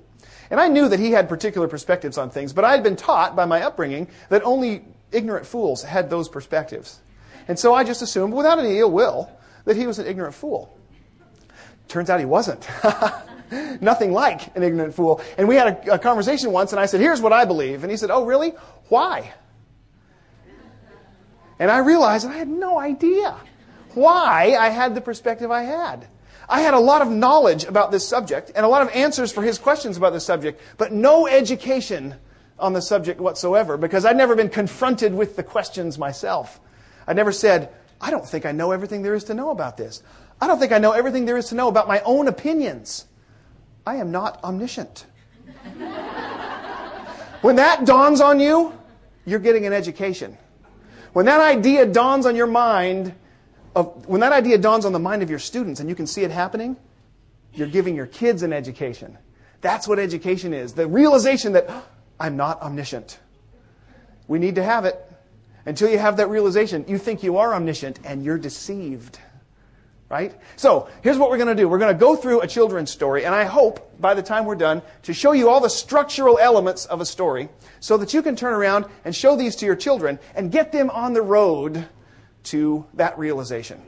And 0.54 0.60
I 0.60 0.68
knew 0.68 0.88
that 0.88 1.00
he 1.00 1.10
had 1.10 1.28
particular 1.28 1.66
perspectives 1.66 2.16
on 2.16 2.30
things, 2.30 2.52
but 2.52 2.64
I 2.64 2.70
had 2.70 2.84
been 2.84 2.94
taught 2.94 3.34
by 3.34 3.44
my 3.44 3.62
upbringing 3.62 4.06
that 4.28 4.44
only 4.44 4.84
ignorant 5.10 5.46
fools 5.46 5.82
had 5.82 6.08
those 6.08 6.28
perspectives. 6.28 7.00
And 7.48 7.58
so 7.58 7.74
I 7.74 7.82
just 7.82 8.02
assumed, 8.02 8.32
without 8.32 8.60
any 8.60 8.78
ill 8.78 8.92
will, 8.92 9.28
that 9.64 9.76
he 9.76 9.88
was 9.88 9.98
an 9.98 10.06
ignorant 10.06 10.32
fool. 10.32 10.78
Turns 11.88 12.08
out 12.08 12.20
he 12.20 12.24
wasn't. 12.24 12.68
Nothing 13.80 14.12
like 14.12 14.56
an 14.56 14.62
ignorant 14.62 14.94
fool. 14.94 15.20
And 15.36 15.48
we 15.48 15.56
had 15.56 15.88
a, 15.88 15.94
a, 15.94 15.98
conversation 15.98 16.52
once, 16.52 16.70
and 16.70 16.78
I 16.78 16.86
said, 16.86 17.00
Here's 17.00 17.20
what 17.20 17.32
I 17.32 17.44
believe. 17.44 17.82
And 17.82 17.90
he 17.90 17.96
said, 17.96 18.12
Oh, 18.12 18.24
really? 18.24 18.50
Why? 18.90 19.34
And 21.58 21.68
I 21.68 21.78
realized 21.78 22.28
I 22.28 22.36
had 22.36 22.46
no 22.46 22.78
idea 22.78 23.34
why 23.94 24.54
I 24.56 24.68
had 24.68 24.94
the 24.94 25.00
perspective 25.00 25.50
I 25.50 25.64
had. 25.64 26.06
I 26.48 26.60
had 26.60 26.74
a 26.74 26.78
lot 26.78 27.02
of 27.02 27.10
knowledge 27.10 27.64
about 27.64 27.90
this 27.90 28.06
subject 28.06 28.52
and 28.54 28.64
a 28.64 28.68
lot 28.68 28.82
of 28.82 28.88
answers 28.90 29.32
for 29.32 29.42
his 29.42 29.58
questions 29.58 29.96
about 29.96 30.12
this 30.12 30.24
subject, 30.24 30.60
but 30.76 30.92
no 30.92 31.26
education 31.26 32.14
on 32.58 32.72
the 32.72 32.82
subject 32.82 33.20
whatsoever 33.20 33.76
because 33.76 34.04
I'd 34.04 34.16
never 34.16 34.36
been 34.36 34.48
confronted 34.48 35.14
with 35.14 35.36
the 35.36 35.42
questions 35.42 35.98
myself. 35.98 36.60
I 37.06 37.12
never 37.12 37.32
said, 37.32 37.70
I 38.00 38.10
don't 38.10 38.26
think 38.26 38.46
I 38.46 38.52
know 38.52 38.72
everything 38.72 39.02
there 39.02 39.14
is 39.14 39.24
to 39.24 39.34
know 39.34 39.50
about 39.50 39.76
this. 39.76 40.02
I 40.40 40.46
don't 40.46 40.58
think 40.58 40.72
I 40.72 40.78
know 40.78 40.92
everything 40.92 41.24
there 41.24 41.36
is 41.36 41.48
to 41.48 41.54
know 41.54 41.68
about 41.68 41.88
my 41.88 42.00
own 42.00 42.28
opinions. 42.28 43.06
I 43.86 43.96
am 43.96 44.10
not 44.10 44.42
omniscient. 44.42 45.06
when 47.40 47.56
that 47.56 47.84
dawns 47.84 48.20
on 48.20 48.40
you, 48.40 48.72
you're 49.24 49.38
getting 49.38 49.66
an 49.66 49.72
education. 49.72 50.36
When 51.12 51.26
that 51.26 51.40
idea 51.40 51.86
dawns 51.86 52.26
on 52.26 52.36
your 52.36 52.46
mind, 52.46 53.14
of, 53.74 54.06
when 54.06 54.20
that 54.20 54.32
idea 54.32 54.58
dawns 54.58 54.84
on 54.84 54.92
the 54.92 54.98
mind 54.98 55.22
of 55.22 55.30
your 55.30 55.38
students 55.38 55.80
and 55.80 55.88
you 55.88 55.94
can 55.94 56.06
see 56.06 56.22
it 56.22 56.30
happening, 56.30 56.76
you're 57.52 57.68
giving 57.68 57.94
your 57.94 58.06
kids 58.06 58.42
an 58.42 58.52
education. 58.52 59.18
That's 59.60 59.88
what 59.88 59.98
education 59.98 60.52
is 60.52 60.74
the 60.74 60.86
realization 60.86 61.52
that 61.54 61.66
ah, 61.68 61.84
I'm 62.20 62.36
not 62.36 62.60
omniscient. 62.60 63.18
We 64.28 64.38
need 64.38 64.56
to 64.56 64.62
have 64.62 64.84
it. 64.84 65.00
Until 65.66 65.88
you 65.88 65.98
have 65.98 66.18
that 66.18 66.28
realization, 66.28 66.84
you 66.86 66.98
think 66.98 67.22
you 67.22 67.38
are 67.38 67.54
omniscient 67.54 68.00
and 68.04 68.22
you're 68.22 68.38
deceived. 68.38 69.18
Right? 70.10 70.34
So, 70.56 70.88
here's 71.02 71.16
what 71.16 71.30
we're 71.30 71.38
going 71.38 71.48
to 71.48 71.54
do. 71.54 71.66
We're 71.66 71.78
going 71.78 71.94
to 71.94 71.98
go 71.98 72.14
through 72.14 72.42
a 72.42 72.46
children's 72.46 72.90
story, 72.90 73.24
and 73.24 73.34
I 73.34 73.44
hope 73.44 73.98
by 74.00 74.12
the 74.12 74.22
time 74.22 74.44
we're 74.44 74.54
done 74.54 74.82
to 75.04 75.14
show 75.14 75.32
you 75.32 75.48
all 75.48 75.60
the 75.60 75.70
structural 75.70 76.38
elements 76.38 76.84
of 76.84 77.00
a 77.00 77.06
story 77.06 77.48
so 77.80 77.96
that 77.96 78.12
you 78.12 78.22
can 78.22 78.36
turn 78.36 78.52
around 78.52 78.84
and 79.04 79.16
show 79.16 79.34
these 79.34 79.56
to 79.56 79.66
your 79.66 79.74
children 79.74 80.18
and 80.34 80.52
get 80.52 80.72
them 80.72 80.90
on 80.90 81.14
the 81.14 81.22
road 81.22 81.88
to 82.44 82.86
that 82.94 83.18
realization 83.18 83.80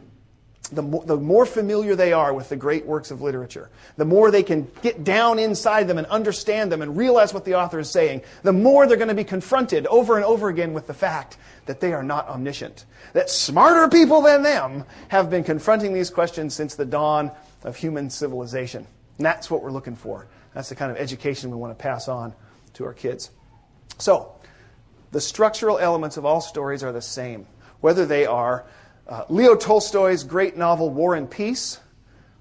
the 0.72 0.82
more, 0.82 1.04
the 1.04 1.16
more 1.16 1.46
familiar 1.46 1.94
they 1.94 2.12
are 2.12 2.32
with 2.32 2.48
the 2.48 2.56
great 2.56 2.86
works 2.86 3.10
of 3.10 3.22
literature, 3.22 3.70
the 3.96 4.04
more 4.04 4.30
they 4.30 4.42
can 4.42 4.68
get 4.82 5.04
down 5.04 5.38
inside 5.38 5.88
them 5.88 5.98
and 5.98 6.06
understand 6.08 6.72
them 6.72 6.82
and 6.82 6.96
realize 6.96 7.32
what 7.32 7.44
the 7.44 7.54
author 7.54 7.78
is 7.78 7.90
saying, 7.90 8.22
the 8.42 8.52
more 8.52 8.86
they're 8.86 8.96
going 8.96 9.08
to 9.08 9.14
be 9.14 9.24
confronted 9.24 9.86
over 9.86 10.16
and 10.16 10.24
over 10.24 10.48
again 10.48 10.72
with 10.72 10.86
the 10.86 10.94
fact 10.94 11.36
that 11.66 11.80
they 11.80 11.92
are 11.92 12.02
not 12.02 12.28
omniscient. 12.28 12.84
That 13.12 13.30
smarter 13.30 13.88
people 13.88 14.22
than 14.22 14.42
them 14.42 14.84
have 15.08 15.30
been 15.30 15.44
confronting 15.44 15.92
these 15.92 16.10
questions 16.10 16.54
since 16.54 16.74
the 16.74 16.84
dawn 16.84 17.30
of 17.62 17.76
human 17.76 18.10
civilization. 18.10 18.86
And 19.18 19.26
that's 19.26 19.50
what 19.50 19.62
we're 19.62 19.70
looking 19.70 19.96
for. 19.96 20.26
That's 20.54 20.68
the 20.68 20.74
kind 20.74 20.90
of 20.90 20.96
education 20.96 21.50
we 21.50 21.56
want 21.56 21.76
to 21.76 21.82
pass 21.82 22.08
on 22.08 22.34
to 22.74 22.84
our 22.84 22.94
kids. 22.94 23.30
So, 23.98 24.32
the 25.12 25.20
structural 25.20 25.78
elements 25.78 26.16
of 26.16 26.24
all 26.24 26.40
stories 26.40 26.82
are 26.82 26.92
the 26.92 27.00
same, 27.00 27.46
whether 27.86 28.04
they 28.04 28.26
are 28.26 28.64
uh, 29.06 29.22
Leo 29.28 29.54
Tolstoy's 29.54 30.24
great 30.24 30.56
novel, 30.56 30.90
War 30.90 31.14
and 31.14 31.30
Peace, 31.30 31.78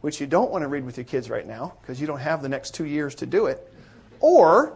which 0.02 0.20
you 0.20 0.26
don't 0.26 0.50
want 0.50 0.64
to 0.64 0.68
read 0.68 0.84
with 0.84 0.98
your 0.98 1.04
kids 1.04 1.30
right 1.30 1.46
now 1.46 1.78
because 1.82 2.02
you 2.02 2.08
don't 2.08 2.18
have 2.18 2.42
the 2.42 2.50
next 2.50 2.74
two 2.74 2.86
years 2.86 3.14
to 3.14 3.28
do 3.28 3.46
it, 3.46 3.72
or 4.22 4.76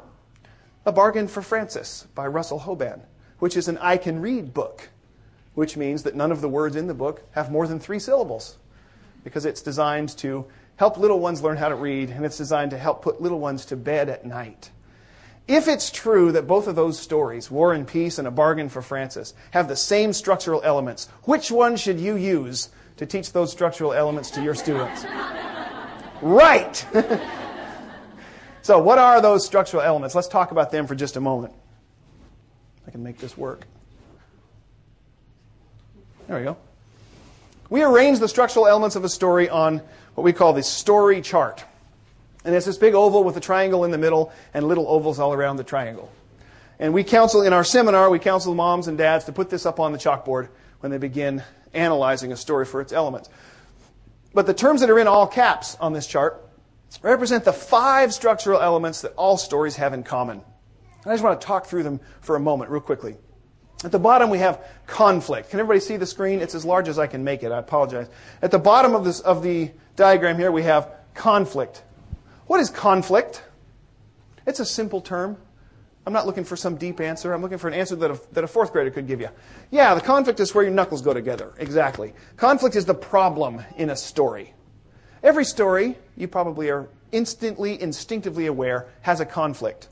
A 0.85 0.91
Bargain 0.91 1.27
for 1.27 1.41
Frances 1.41 2.05
by 2.13 2.27
Russell 2.27 2.59
Hoban, 2.59 3.01
which 3.39 3.57
is 3.57 3.67
an 3.67 3.79
I 3.79 3.97
can 3.97 4.21
read 4.21 4.53
book, 4.53 4.89
which 5.55 5.75
means 5.75 6.03
that 6.03 6.13
none 6.13 6.31
of 6.31 6.39
the 6.39 6.47
words 6.47 6.75
in 6.75 6.85
the 6.85 6.93
book 6.93 7.23
have 7.31 7.49
more 7.49 7.65
than 7.65 7.79
three 7.79 7.97
syllables 7.97 8.59
because 9.23 9.47
it's 9.47 9.63
designed 9.63 10.09
to 10.19 10.45
help 10.75 10.97
little 10.99 11.19
ones 11.19 11.41
learn 11.41 11.57
how 11.57 11.69
to 11.69 11.75
read 11.75 12.11
and 12.11 12.23
it's 12.23 12.37
designed 12.37 12.69
to 12.69 12.77
help 12.77 13.01
put 13.01 13.19
little 13.19 13.39
ones 13.39 13.65
to 13.65 13.75
bed 13.75 14.07
at 14.07 14.23
night. 14.23 14.69
If 15.49 15.67
it's 15.67 15.89
true 15.89 16.31
that 16.33 16.45
both 16.45 16.67
of 16.67 16.75
those 16.75 16.99
stories, 16.99 17.49
War 17.49 17.73
and 17.73 17.87
Peace 17.87 18.19
and 18.19 18.27
A 18.27 18.31
Bargain 18.31 18.69
for 18.69 18.83
Frances, 18.83 19.33
have 19.49 19.67
the 19.67 19.75
same 19.75 20.13
structural 20.13 20.61
elements, 20.63 21.07
which 21.23 21.49
one 21.49 21.75
should 21.75 21.99
you 21.99 22.15
use 22.15 22.69
to 22.97 23.07
teach 23.07 23.33
those 23.33 23.51
structural 23.51 23.91
elements 23.91 24.29
to 24.31 24.43
your 24.43 24.53
students? 24.53 25.07
right! 26.21 26.85
so, 28.61 28.77
what 28.77 28.99
are 28.99 29.21
those 29.21 29.43
structural 29.43 29.81
elements? 29.81 30.13
Let's 30.13 30.27
talk 30.27 30.51
about 30.51 30.69
them 30.69 30.85
for 30.85 30.93
just 30.93 31.15
a 31.15 31.19
moment. 31.19 31.55
I 32.85 32.91
can 32.91 33.01
make 33.01 33.17
this 33.17 33.35
work. 33.35 33.65
There 36.27 36.37
we 36.37 36.43
go. 36.43 36.57
We 37.71 37.81
arrange 37.81 38.19
the 38.19 38.27
structural 38.27 38.67
elements 38.67 38.95
of 38.95 39.03
a 39.03 39.09
story 39.09 39.49
on 39.49 39.81
what 40.13 40.23
we 40.23 40.31
call 40.31 40.53
the 40.53 40.61
story 40.61 41.21
chart. 41.21 41.65
And 42.45 42.55
it's 42.55 42.65
this 42.65 42.77
big 42.77 42.93
oval 42.93 43.23
with 43.23 43.35
a 43.37 43.41
triangle 43.41 43.83
in 43.83 43.91
the 43.91 43.97
middle 43.97 44.31
and 44.53 44.67
little 44.67 44.87
ovals 44.87 45.19
all 45.19 45.33
around 45.33 45.57
the 45.57 45.63
triangle. 45.63 46.11
And 46.79 46.93
we 46.93 47.03
counsel 47.03 47.41
in 47.41 47.51
our 47.51 47.65
seminar, 47.65 48.09
we 48.09 48.19
counsel 48.19 48.55
moms 48.55 48.87
and 48.87 48.97
dads 48.97 49.25
to 49.25 49.33
put 49.33 49.49
this 49.49 49.65
up 49.65 49.79
on 49.79 49.91
the 49.91 49.97
chalkboard 49.97 50.47
when 50.79 50.91
they 50.91 50.97
begin 50.97 51.43
analyzing 51.73 52.31
a 52.31 52.37
story 52.37 52.65
for 52.65 52.79
its 52.79 52.93
elements. 52.93 53.29
But 54.33 54.45
the 54.45 54.53
terms 54.53 54.81
that 54.81 54.89
are 54.89 54.99
in 54.99 55.07
all 55.07 55.27
caps 55.27 55.75
on 55.81 55.91
this 55.93 56.07
chart 56.07 56.41
represent 57.01 57.43
the 57.43 57.53
five 57.53 58.13
structural 58.13 58.61
elements 58.61 59.01
that 59.01 59.13
all 59.13 59.37
stories 59.37 59.75
have 59.75 59.93
in 59.93 60.03
common. 60.03 60.41
And 61.03 61.11
I 61.11 61.13
just 61.13 61.23
want 61.23 61.39
to 61.39 61.45
talk 61.45 61.65
through 61.65 61.83
them 61.83 61.99
for 62.21 62.35
a 62.35 62.39
moment, 62.39 62.71
real 62.71 62.81
quickly. 62.81 63.17
At 63.83 63.91
the 63.91 63.99
bottom, 63.99 64.29
we 64.29 64.39
have 64.39 64.63
conflict. 64.87 65.49
Can 65.51 65.59
everybody 65.59 65.79
see 65.79 65.97
the 65.97 66.05
screen? 66.05 66.41
It's 66.41 66.55
as 66.55 66.65
large 66.65 66.89
as 66.89 66.99
I 66.99 67.07
can 67.07 67.23
make 67.23 67.43
it. 67.43 67.51
I 67.51 67.59
apologize. 67.59 68.09
At 68.41 68.51
the 68.51 68.59
bottom 68.59 68.93
of, 68.93 69.05
this, 69.05 69.21
of 69.21 69.41
the 69.41 69.71
diagram 69.95 70.37
here, 70.37 70.51
we 70.51 70.63
have 70.63 70.91
conflict. 71.13 71.83
What 72.49 72.59
is 72.59 72.71
conflict? 72.71 73.43
It's 74.47 74.59
a 74.59 74.65
simple 74.65 75.01
term. 75.01 75.37
I'm 76.07 76.13
not 76.13 76.25
looking 76.25 76.43
for 76.43 76.55
some 76.55 76.77
deep 76.77 76.99
answer. 76.99 77.31
I'm 77.31 77.43
looking 77.43 77.59
for 77.59 77.67
an 77.67 77.75
answer 77.75 77.95
that 77.97 78.09
a, 78.09 78.19
that 78.31 78.43
a 78.43 78.47
fourth 78.47 78.73
grader 78.73 78.89
could 78.89 79.05
give 79.05 79.21
you. 79.21 79.29
Yeah, 79.69 79.93
the 79.93 80.01
conflict 80.01 80.39
is 80.39 80.55
where 80.55 80.63
your 80.63 80.73
knuckles 80.73 81.03
go 81.03 81.13
together. 81.13 81.53
Exactly. 81.59 82.11
Conflict 82.37 82.75
is 82.75 82.85
the 82.85 82.95
problem 82.95 83.61
in 83.77 83.91
a 83.91 83.95
story. 83.95 84.55
Every 85.21 85.45
story, 85.45 85.95
you 86.17 86.27
probably 86.27 86.71
are 86.71 86.89
instantly, 87.11 87.79
instinctively 87.79 88.47
aware, 88.47 88.87
has 89.01 89.19
a 89.19 89.27
conflict. 89.27 89.87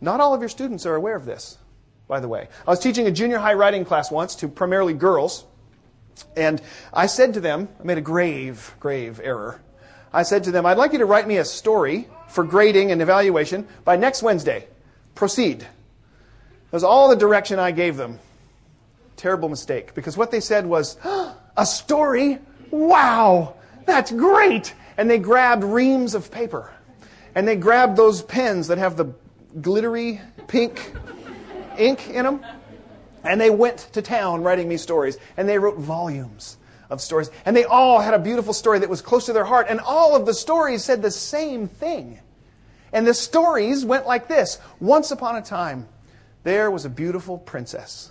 Not 0.00 0.20
all 0.20 0.32
of 0.32 0.40
your 0.40 0.48
students 0.48 0.86
are 0.86 0.94
aware 0.94 1.16
of 1.16 1.24
this, 1.24 1.58
by 2.06 2.20
the 2.20 2.28
way. 2.28 2.46
I 2.68 2.70
was 2.70 2.78
teaching 2.78 3.08
a 3.08 3.10
junior 3.10 3.38
high 3.38 3.54
writing 3.54 3.84
class 3.84 4.12
once 4.12 4.36
to 4.36 4.46
primarily 4.46 4.94
girls, 4.94 5.44
and 6.36 6.62
I 6.94 7.06
said 7.06 7.34
to 7.34 7.40
them, 7.40 7.68
I 7.80 7.82
made 7.82 7.98
a 7.98 8.00
grave, 8.00 8.76
grave 8.78 9.20
error. 9.24 9.60
I 10.12 10.22
said 10.24 10.44
to 10.44 10.50
them, 10.50 10.66
I'd 10.66 10.78
like 10.78 10.92
you 10.92 10.98
to 10.98 11.06
write 11.06 11.28
me 11.28 11.36
a 11.36 11.44
story 11.44 12.08
for 12.28 12.44
grading 12.44 12.90
and 12.90 13.00
evaluation 13.00 13.66
by 13.84 13.96
next 13.96 14.22
Wednesday. 14.22 14.66
Proceed. 15.14 15.60
That 15.60 16.72
was 16.72 16.84
all 16.84 17.08
the 17.08 17.16
direction 17.16 17.58
I 17.58 17.70
gave 17.70 17.96
them. 17.96 18.18
Terrible 19.16 19.48
mistake, 19.48 19.94
because 19.94 20.16
what 20.16 20.30
they 20.30 20.40
said 20.40 20.66
was, 20.66 20.96
A 21.56 21.66
story? 21.66 22.38
Wow, 22.70 23.54
that's 23.84 24.10
great! 24.10 24.74
And 24.96 25.10
they 25.10 25.18
grabbed 25.18 25.64
reams 25.64 26.14
of 26.14 26.30
paper. 26.30 26.70
And 27.34 27.46
they 27.46 27.56
grabbed 27.56 27.96
those 27.96 28.22
pens 28.22 28.68
that 28.68 28.78
have 28.78 28.96
the 28.96 29.14
glittery 29.60 30.20
pink 30.48 30.92
ink 31.78 32.08
in 32.10 32.24
them. 32.24 32.44
And 33.22 33.40
they 33.40 33.50
went 33.50 33.78
to 33.92 34.02
town 34.02 34.42
writing 34.42 34.68
me 34.68 34.76
stories. 34.76 35.18
And 35.36 35.48
they 35.48 35.58
wrote 35.58 35.78
volumes 35.78 36.56
of 36.90 37.00
stories. 37.00 37.30
And 37.44 37.56
they 37.56 37.64
all 37.64 38.00
had 38.00 38.14
a 38.14 38.18
beautiful 38.18 38.52
story 38.52 38.80
that 38.80 38.90
was 38.90 39.00
close 39.00 39.26
to 39.26 39.32
their 39.32 39.44
heart. 39.44 39.66
And 39.70 39.80
all 39.80 40.14
of 40.14 40.26
the 40.26 40.34
stories 40.34 40.84
said 40.84 41.02
the 41.02 41.10
same 41.10 41.68
thing. 41.68 42.20
And 42.92 43.06
the 43.06 43.14
stories 43.14 43.84
went 43.84 44.06
like 44.06 44.28
this 44.28 44.58
Once 44.80 45.10
upon 45.10 45.36
a 45.36 45.42
time, 45.42 45.88
there 46.42 46.70
was 46.70 46.84
a 46.84 46.90
beautiful 46.90 47.38
princess. 47.38 48.10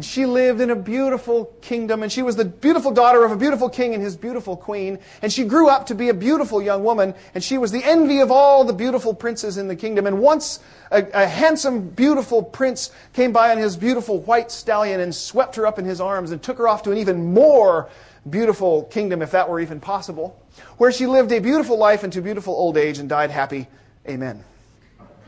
And 0.00 0.04
she 0.06 0.24
lived 0.24 0.62
in 0.62 0.70
a 0.70 0.76
beautiful 0.76 1.54
kingdom, 1.60 2.02
and 2.02 2.10
she 2.10 2.22
was 2.22 2.34
the 2.34 2.46
beautiful 2.46 2.90
daughter 2.90 3.22
of 3.22 3.32
a 3.32 3.36
beautiful 3.36 3.68
king 3.68 3.92
and 3.92 4.02
his 4.02 4.16
beautiful 4.16 4.56
queen. 4.56 4.98
And 5.20 5.30
she 5.30 5.44
grew 5.44 5.68
up 5.68 5.84
to 5.88 5.94
be 5.94 6.08
a 6.08 6.14
beautiful 6.14 6.62
young 6.62 6.84
woman, 6.84 7.12
and 7.34 7.44
she 7.44 7.58
was 7.58 7.70
the 7.70 7.84
envy 7.84 8.20
of 8.20 8.30
all 8.30 8.64
the 8.64 8.72
beautiful 8.72 9.12
princes 9.12 9.58
in 9.58 9.68
the 9.68 9.76
kingdom. 9.76 10.06
And 10.06 10.18
once 10.18 10.60
a, 10.90 11.04
a 11.12 11.26
handsome, 11.26 11.90
beautiful 11.90 12.42
prince 12.42 12.92
came 13.12 13.30
by 13.30 13.50
on 13.50 13.58
his 13.58 13.76
beautiful 13.76 14.20
white 14.20 14.50
stallion 14.50 15.00
and 15.00 15.14
swept 15.14 15.56
her 15.56 15.66
up 15.66 15.78
in 15.78 15.84
his 15.84 16.00
arms 16.00 16.30
and 16.30 16.42
took 16.42 16.56
her 16.56 16.66
off 16.66 16.82
to 16.84 16.92
an 16.92 16.96
even 16.96 17.34
more 17.34 17.90
beautiful 18.30 18.84
kingdom, 18.84 19.20
if 19.20 19.32
that 19.32 19.50
were 19.50 19.60
even 19.60 19.80
possible, 19.80 20.42
where 20.78 20.92
she 20.92 21.06
lived 21.06 21.30
a 21.30 21.40
beautiful 21.40 21.76
life 21.76 22.04
into 22.04 22.22
beautiful 22.22 22.54
old 22.54 22.78
age 22.78 22.96
and 22.98 23.10
died 23.10 23.30
happy. 23.30 23.68
Amen. 24.08 24.44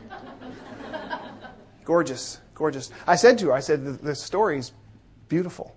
Gorgeous 1.85 2.39
gorgeous. 2.63 2.91
I 3.05 3.17
said 3.17 3.39
to 3.39 3.47
her, 3.47 3.51
I 3.51 3.59
said, 3.59 3.83
the, 3.83 3.91
the 3.91 4.15
story's 4.15 4.71
beautiful. 5.27 5.75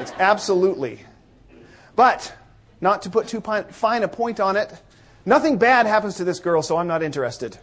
it's 0.00 0.10
absolutely. 0.18 0.98
But, 1.94 2.34
not 2.80 3.02
to 3.02 3.10
put 3.10 3.28
too 3.28 3.40
fine 3.40 4.02
a 4.02 4.08
point 4.08 4.40
on 4.40 4.56
it, 4.56 4.72
nothing 5.24 5.56
bad 5.56 5.86
happens 5.86 6.16
to 6.16 6.24
this 6.24 6.40
girl, 6.40 6.62
so 6.62 6.76
I'm 6.76 6.88
not 6.88 7.00
interested. 7.00 7.56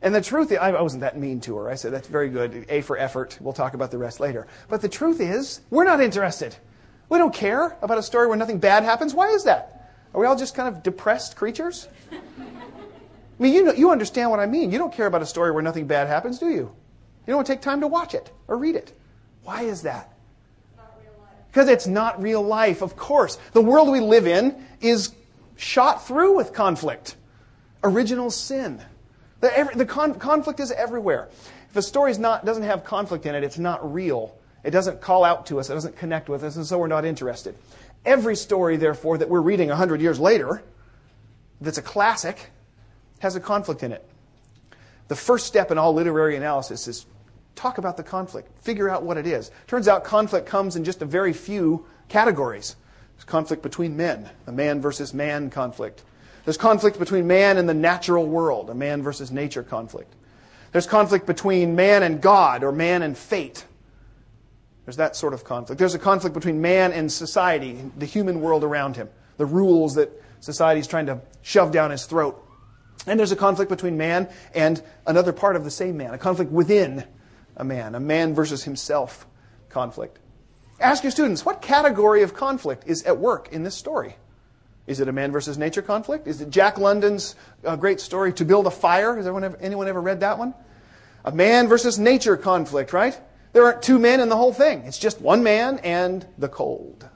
And 0.00 0.14
the 0.14 0.22
truth 0.22 0.50
is, 0.50 0.56
I 0.56 0.80
wasn't 0.80 1.02
that 1.02 1.18
mean 1.18 1.42
to 1.42 1.58
her. 1.58 1.68
I 1.68 1.74
said, 1.74 1.92
that's 1.92 2.08
very 2.08 2.30
good. 2.30 2.64
A 2.70 2.80
for 2.80 2.96
effort. 2.96 3.36
We'll 3.38 3.52
talk 3.52 3.74
about 3.74 3.90
the 3.90 3.98
rest 3.98 4.18
later. 4.18 4.46
But 4.70 4.80
the 4.80 4.88
truth 4.88 5.20
is, 5.20 5.60
we're 5.68 5.84
not 5.84 6.00
interested. 6.00 6.56
We 7.10 7.18
don't 7.18 7.34
care 7.34 7.76
about 7.82 7.98
a 7.98 8.02
story 8.02 8.28
where 8.28 8.38
nothing 8.38 8.60
bad 8.60 8.82
happens. 8.82 9.12
Why 9.12 9.28
is 9.28 9.44
that? 9.44 9.92
Are 10.14 10.20
we 10.22 10.26
all 10.26 10.36
just 10.36 10.54
kind 10.54 10.74
of 10.74 10.82
depressed 10.82 11.36
creatures? 11.36 11.86
I 13.40 13.42
mean, 13.42 13.54
you, 13.54 13.64
know, 13.64 13.72
you 13.72 13.90
understand 13.90 14.30
what 14.30 14.38
I 14.38 14.44
mean. 14.44 14.70
You 14.70 14.76
don't 14.76 14.92
care 14.92 15.06
about 15.06 15.22
a 15.22 15.26
story 15.26 15.50
where 15.50 15.62
nothing 15.62 15.86
bad 15.86 16.08
happens, 16.08 16.38
do 16.38 16.50
you? 16.50 16.70
You 17.26 17.34
don't 17.34 17.46
take 17.46 17.62
time 17.62 17.80
to 17.80 17.86
watch 17.86 18.14
it 18.14 18.30
or 18.46 18.58
read 18.58 18.76
it. 18.76 18.92
Why 19.44 19.62
is 19.62 19.82
that? 19.82 20.12
Because 21.48 21.68
it's 21.68 21.86
not 21.86 22.22
real 22.22 22.42
life, 22.42 22.82
of 22.82 22.96
course. 22.96 23.38
The 23.52 23.62
world 23.62 23.88
we 23.88 24.00
live 24.00 24.26
in 24.26 24.62
is 24.82 25.14
shot 25.56 26.06
through 26.06 26.36
with 26.36 26.52
conflict. 26.52 27.16
Original 27.82 28.30
sin. 28.30 28.80
The, 29.40 29.56
every, 29.56 29.74
the 29.74 29.86
con, 29.86 30.18
conflict 30.18 30.60
is 30.60 30.70
everywhere. 30.70 31.30
If 31.70 31.76
a 31.76 31.82
story 31.82 32.12
not, 32.18 32.44
doesn't 32.44 32.62
have 32.62 32.84
conflict 32.84 33.24
in 33.24 33.34
it, 33.34 33.42
it's 33.42 33.58
not 33.58 33.92
real. 33.92 34.36
It 34.64 34.70
doesn't 34.70 35.00
call 35.00 35.24
out 35.24 35.46
to 35.46 35.58
us, 35.58 35.70
it 35.70 35.74
doesn't 35.74 35.96
connect 35.96 36.28
with 36.28 36.44
us, 36.44 36.56
and 36.56 36.66
so 36.66 36.78
we're 36.78 36.88
not 36.88 37.06
interested. 37.06 37.56
Every 38.04 38.36
story, 38.36 38.76
therefore, 38.76 39.18
that 39.18 39.30
we're 39.30 39.40
reading 39.40 39.70
100 39.70 40.02
years 40.02 40.20
later, 40.20 40.62
that's 41.60 41.78
a 41.78 41.82
classic, 41.82 42.50
has 43.20 43.36
a 43.36 43.40
conflict 43.40 43.82
in 43.82 43.92
it. 43.92 44.04
The 45.08 45.16
first 45.16 45.46
step 45.46 45.70
in 45.70 45.78
all 45.78 45.94
literary 45.94 46.36
analysis 46.36 46.86
is 46.88 47.06
talk 47.54 47.78
about 47.78 47.96
the 47.96 48.02
conflict, 48.02 48.48
figure 48.62 48.88
out 48.88 49.02
what 49.02 49.16
it 49.16 49.26
is. 49.26 49.50
Turns 49.66 49.88
out 49.88 50.04
conflict 50.04 50.46
comes 50.46 50.76
in 50.76 50.84
just 50.84 51.02
a 51.02 51.06
very 51.06 51.32
few 51.32 51.86
categories. 52.08 52.76
There's 53.16 53.24
conflict 53.24 53.62
between 53.62 53.96
men, 53.96 54.28
a 54.46 54.52
man 54.52 54.80
versus 54.80 55.12
man 55.14 55.50
conflict. 55.50 56.02
There's 56.44 56.56
conflict 56.56 56.98
between 56.98 57.26
man 57.26 57.58
and 57.58 57.68
the 57.68 57.74
natural 57.74 58.26
world, 58.26 58.70
a 58.70 58.74
man 58.74 59.02
versus 59.02 59.30
nature 59.30 59.62
conflict. 59.62 60.14
There's 60.72 60.86
conflict 60.86 61.26
between 61.26 61.76
man 61.76 62.02
and 62.02 62.20
God, 62.22 62.62
or 62.62 62.72
man 62.72 63.02
and 63.02 63.16
fate. 63.16 63.64
There's 64.86 64.96
that 64.96 65.16
sort 65.16 65.34
of 65.34 65.44
conflict. 65.44 65.78
There's 65.78 65.94
a 65.94 65.98
conflict 65.98 66.34
between 66.34 66.60
man 66.62 66.92
and 66.92 67.12
society, 67.12 67.78
the 67.96 68.06
human 68.06 68.40
world 68.40 68.64
around 68.64 68.96
him, 68.96 69.08
the 69.36 69.46
rules 69.46 69.96
that 69.96 70.10
society 70.40 70.80
is 70.80 70.86
trying 70.86 71.06
to 71.06 71.20
shove 71.42 71.72
down 71.72 71.90
his 71.90 72.06
throat. 72.06 72.42
And 73.06 73.18
there's 73.18 73.32
a 73.32 73.36
conflict 73.36 73.70
between 73.70 73.96
man 73.96 74.28
and 74.54 74.82
another 75.06 75.32
part 75.32 75.56
of 75.56 75.64
the 75.64 75.70
same 75.70 75.96
man, 75.96 76.12
a 76.12 76.18
conflict 76.18 76.50
within 76.50 77.04
a 77.56 77.64
man, 77.64 77.94
a 77.94 78.00
man 78.00 78.34
versus 78.34 78.64
himself 78.64 79.26
conflict. 79.68 80.18
Ask 80.80 81.02
your 81.02 81.10
students, 81.10 81.44
what 81.44 81.60
category 81.60 82.22
of 82.22 82.34
conflict 82.34 82.84
is 82.86 83.02
at 83.04 83.18
work 83.18 83.48
in 83.52 83.62
this 83.62 83.74
story? 83.74 84.16
Is 84.86 84.98
it 84.98 85.08
a 85.08 85.12
man 85.12 85.30
versus 85.30 85.58
nature 85.58 85.82
conflict? 85.82 86.26
Is 86.26 86.40
it 86.40 86.50
Jack 86.50 86.78
London's 86.78 87.36
uh, 87.64 87.76
great 87.76 88.00
story, 88.00 88.32
To 88.32 88.44
Build 88.44 88.66
a 88.66 88.70
Fire? 88.70 89.14
Has 89.14 89.26
ever, 89.26 89.56
anyone 89.60 89.88
ever 89.88 90.00
read 90.00 90.20
that 90.20 90.38
one? 90.38 90.54
A 91.24 91.32
man 91.32 91.68
versus 91.68 91.98
nature 91.98 92.36
conflict, 92.36 92.92
right? 92.92 93.18
There 93.52 93.64
aren't 93.64 93.82
two 93.82 93.98
men 93.98 94.20
in 94.20 94.28
the 94.30 94.36
whole 94.36 94.52
thing. 94.52 94.80
It's 94.86 94.98
just 94.98 95.20
one 95.20 95.42
man 95.42 95.80
and 95.80 96.26
the 96.38 96.48
cold. 96.48 97.08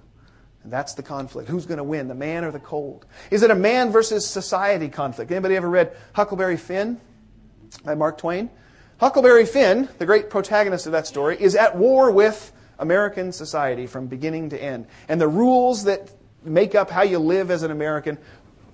And 0.65 0.73
that's 0.73 0.95
the 0.95 1.03
conflict. 1.03 1.49
Who's 1.49 1.67
going 1.67 1.79
to 1.79 1.85
win, 1.85 2.09
the 2.09 2.15
man 2.15 2.43
or 2.43 2.51
the 2.51 2.59
cold? 2.59 3.05
Is 3.31 3.43
it 3.43 3.51
a 3.51 3.55
man 3.55 3.93
versus 3.93 4.27
society 4.27 4.89
conflict? 4.89 5.31
Anybody 5.31 5.57
ever 5.57 5.69
read 5.69 5.95
Huckleberry 6.15 6.57
Finn 6.57 7.01
by 7.85 7.95
Mark 7.95 8.19
Twain? 8.19 8.51
Huckleberry 8.99 9.45
Finn, 9.45 9.89
the 9.99 10.07
great 10.07 10.31
protagonist 10.31 10.87
of 10.87 10.93
that 10.93 11.07
story, 11.07 11.37
is 11.39 11.55
at 11.55 11.77
war 11.77 12.11
with 12.11 12.53
American 12.79 13.31
society 13.31 13.87
from 13.87 14.07
beginning 14.07 14.51
to 14.51 14.63
end. 14.63 14.87
And 15.07 15.21
the 15.21 15.29
rules 15.29 15.85
that 15.85 16.11
make 16.43 16.75
up 16.75 16.91
how 16.91 17.03
you 17.03 17.19
live 17.19 17.51
as 17.51 17.63
an 17.63 17.71
American 17.71 18.19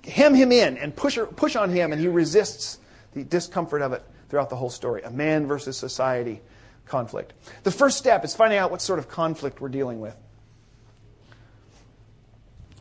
hem 0.05 0.33
him 0.33 0.51
in 0.51 0.77
and 0.77 0.95
push, 0.95 1.17
push 1.35 1.57
on 1.57 1.69
him, 1.69 1.91
and 1.91 2.01
he 2.01 2.07
resists 2.07 2.79
the 3.13 3.23
discomfort 3.25 3.81
of 3.81 3.91
it 3.91 4.03
throughout 4.29 4.49
the 4.49 4.55
whole 4.55 4.69
story. 4.69 5.01
A 5.03 5.11
man 5.11 5.45
versus 5.45 5.77
society 5.77 6.41
conflict. 6.85 7.33
The 7.63 7.71
first 7.71 7.97
step 7.97 8.23
is 8.23 8.33
finding 8.33 8.59
out 8.59 8.71
what 8.71 8.81
sort 8.81 8.99
of 8.99 9.09
conflict 9.09 9.59
we're 9.59 9.69
dealing 9.69 9.99
with. 9.99 10.15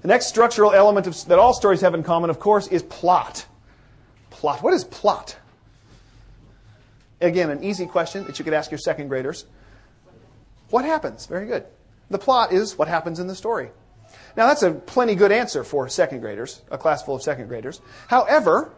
The 0.02 0.09
next 0.09 0.26
structural 0.26 0.73
element 0.73 1.07
of, 1.07 1.25
that 1.26 1.38
all 1.38 1.52
stories 1.52 1.83
have 1.83 1.95
in 1.95 2.02
common, 2.02 2.30
of 2.30 2.38
course, 2.38 2.66
is 2.69 2.83
plot. 2.83 3.47
Plot. 4.30 4.62
What 4.62 4.73
is 4.73 4.85
plot? 4.85 5.37
Again, 7.21 7.50
an 7.50 7.62
easy 7.62 7.87
question 7.87 8.25
that 8.25 8.38
you 8.38 8.45
could 8.45 8.54
ask 8.54 8.71
your 8.71 8.78
second 8.78 9.09
graders. 9.09 9.45
What 10.71 10.85
happens? 10.85 11.26
Very 11.26 11.47
good. 11.47 11.66
The 12.09 12.19
plot 12.19 12.52
is 12.52 12.78
what 12.78 12.88
happens 12.88 13.21
in 13.21 13.26
the 13.26 13.35
story. 13.35 13.71
Now, 14.37 14.47
that's 14.47 14.62
a 14.62 14.71
plenty 14.71 15.14
good 15.14 15.33
answer 15.33 15.64
for 15.64 15.88
second 15.88 16.21
graders, 16.21 16.62
a 16.71 16.78
class 16.78 17.02
full 17.02 17.16
of 17.16 17.23
second 17.23 17.49
graders. 17.49 17.80
However, 18.09 18.73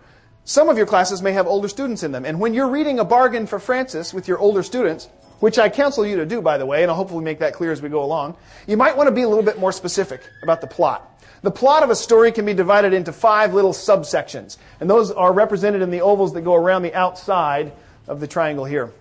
some 0.45 0.69
of 0.69 0.77
your 0.77 0.87
classes 0.87 1.23
may 1.23 1.33
have 1.33 1.47
older 1.47 1.69
students 1.69 2.03
in 2.03 2.11
them. 2.11 2.25
And 2.25 2.41
when 2.41 2.53
you're 2.53 2.69
reading 2.69 2.99
a 2.99 3.05
bargain 3.05 3.47
for 3.47 3.61
Frances 3.61 4.13
with 4.13 4.27
your 4.27 4.39
older 4.39 4.63
students, 4.63 5.09
which 5.39 5.59
I 5.59 5.69
counsel 5.69 6.07
you 6.07 6.17
to 6.17 6.27
do, 6.27 6.41
by 6.41 6.59
the 6.59 6.67
way, 6.67 6.83
and 6.83 6.91
I'll 6.91 6.97
hopefully 6.97 7.25
make 7.25 7.39
that 7.41 7.55
clear 7.55 7.71
as 7.71 7.81
we 7.81 7.89
go 7.89 8.03
along, 8.03 8.37
you 8.67 8.77
might 8.77 8.97
want 8.97 9.09
to 9.09 9.15
be 9.15 9.23
a 9.23 9.29
little 9.29 9.45
bit 9.45 9.59
more 9.59 9.73
specific 9.73 10.21
about 10.43 10.61
the 10.61 10.67
plot. 10.67 11.09
The 11.43 11.51
plot 11.51 11.83
of 11.83 11.91
a 11.91 11.97
story 11.97 12.31
can 12.31 12.45
be 12.45 12.55
divided 12.55 12.93
into 12.93 13.13
five 13.13 13.53
little 13.53 13.73
subsections, 13.73 14.59
and 14.81 14.89
those 14.89 15.11
are 15.11 15.33
represented 15.33 15.83
in 15.83 15.91
the 15.91 16.01
ovals 16.01 16.33
that 16.35 16.43
go 16.43 16.55
around 16.55 16.83
the 16.83 16.95
outside 16.95 17.73
of 18.07 18.21
the 18.21 18.29
triangle 18.29 18.65
here. 18.65 18.93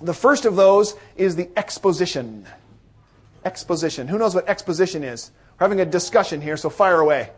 The 0.00 0.14
first 0.14 0.46
of 0.46 0.56
those 0.56 0.94
is 1.16 1.36
the 1.36 1.50
exposition. 1.56 2.46
Exposition. 3.44 4.08
Who 4.08 4.18
knows 4.18 4.34
what 4.34 4.48
exposition 4.48 5.04
is? 5.04 5.30
We're 5.58 5.66
having 5.66 5.80
a 5.80 5.86
discussion 5.86 6.40
here, 6.40 6.56
so 6.56 6.70
fire 6.70 7.00
away. 7.00 7.30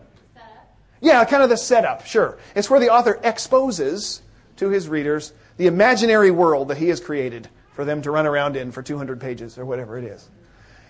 Yeah, 1.01 1.25
kind 1.25 1.43
of 1.43 1.49
the 1.49 1.57
setup, 1.57 2.07
sure. 2.07 2.39
It's 2.55 2.69
where 2.69 2.81
the 2.81 2.91
author 2.91 3.21
exposes 3.23 4.23
to 4.57 4.69
his 4.69 4.89
readers 4.89 5.33
the 5.57 5.67
imaginary 5.67 6.31
world 6.31 6.69
that 6.69 6.79
he 6.79 6.89
has 6.89 7.01
created 7.01 7.49
for 7.73 7.85
them 7.85 8.03
to 8.03 8.11
run 8.11 8.27
around 8.27 8.57
in 8.57 8.73
for 8.73 8.83
200 8.83 9.21
pages 9.21 9.59
or 9.59 9.65
whatever 9.65 9.99
it 9.99 10.05
is. 10.05 10.29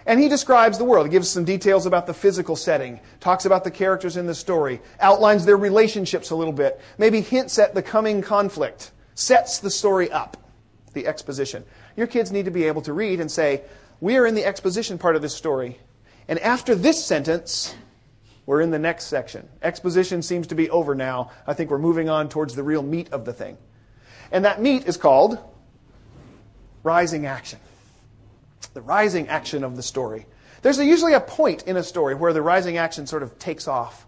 And 0.09 0.19
he 0.19 0.31
describes 0.31 0.79
the 0.79 0.85
world. 0.85 1.05
He 1.07 1.13
gives 1.13 1.29
some 1.29 1.45
details 1.45 1.85
about 1.85 2.07
the 2.07 2.15
physical 2.15 2.57
setting, 2.57 2.99
talks 3.21 3.45
about 3.45 3.63
the 3.63 3.71
characters 3.71 4.17
in 4.17 4.27
the 4.27 4.35
story, 4.35 4.81
outlines 5.01 5.45
their 5.45 5.59
relationships 5.59 6.31
a 6.31 6.35
little 6.35 6.55
bit, 6.55 6.81
maybe 6.97 7.21
hints 7.21 7.59
at 7.59 7.75
the 7.75 7.83
coming 7.83 8.23
conflict, 8.23 8.91
sets 9.15 9.59
the 9.59 9.71
story 9.71 10.11
up, 10.11 10.39
the 10.95 11.07
exposition. 11.07 11.63
Your 11.95 12.07
kids 12.07 12.33
need 12.33 12.47
to 12.47 12.51
be 12.51 12.65
able 12.65 12.81
to 12.83 12.95
read 12.95 13.21
and 13.21 13.31
say, 13.31 13.61
We 14.01 14.17
are 14.17 14.27
in 14.27 14.35
the 14.35 14.47
exposition 14.47 14.97
part 14.97 15.15
of 15.15 15.21
this 15.21 15.35
story. 15.35 15.79
And 16.27 16.39
after 16.39 16.75
this 16.75 17.05
sentence, 17.05 17.75
we're 18.47 18.63
in 18.63 18.71
the 18.71 18.79
next 18.79 19.09
section. 19.09 19.47
Exposition 19.61 20.23
seems 20.23 20.47
to 20.47 20.55
be 20.55 20.71
over 20.71 20.95
now. 20.95 21.33
I 21.47 21.53
think 21.53 21.71
we're 21.71 21.79
moving 21.79 22.09
on 22.09 22.31
towards 22.31 22.55
the 22.55 22.63
real 22.63 22.83
meat 22.83 23.11
of 23.13 23.27
the 23.27 23.35
thing. 23.35 23.59
And 24.33 24.47
that 24.47 24.63
meat 24.63 24.87
is 24.87 24.97
called 24.97 25.39
rising 26.83 27.27
action 27.27 27.59
the 28.79 28.83
rising 28.83 29.27
action 29.27 29.65
of 29.65 29.75
the 29.75 29.83
story. 29.83 30.25
There's 30.63 30.79
usually 30.79 31.13
a 31.13 31.21
point 31.21 31.65
in 31.65 31.77
a 31.77 31.83
story 31.83 32.15
where 32.15 32.33
the 32.33 32.43
rising 32.43 32.77
action 32.77 33.09
sort 33.09 33.25
of 33.25 33.37
takes 33.37 33.67
off. 33.67 34.07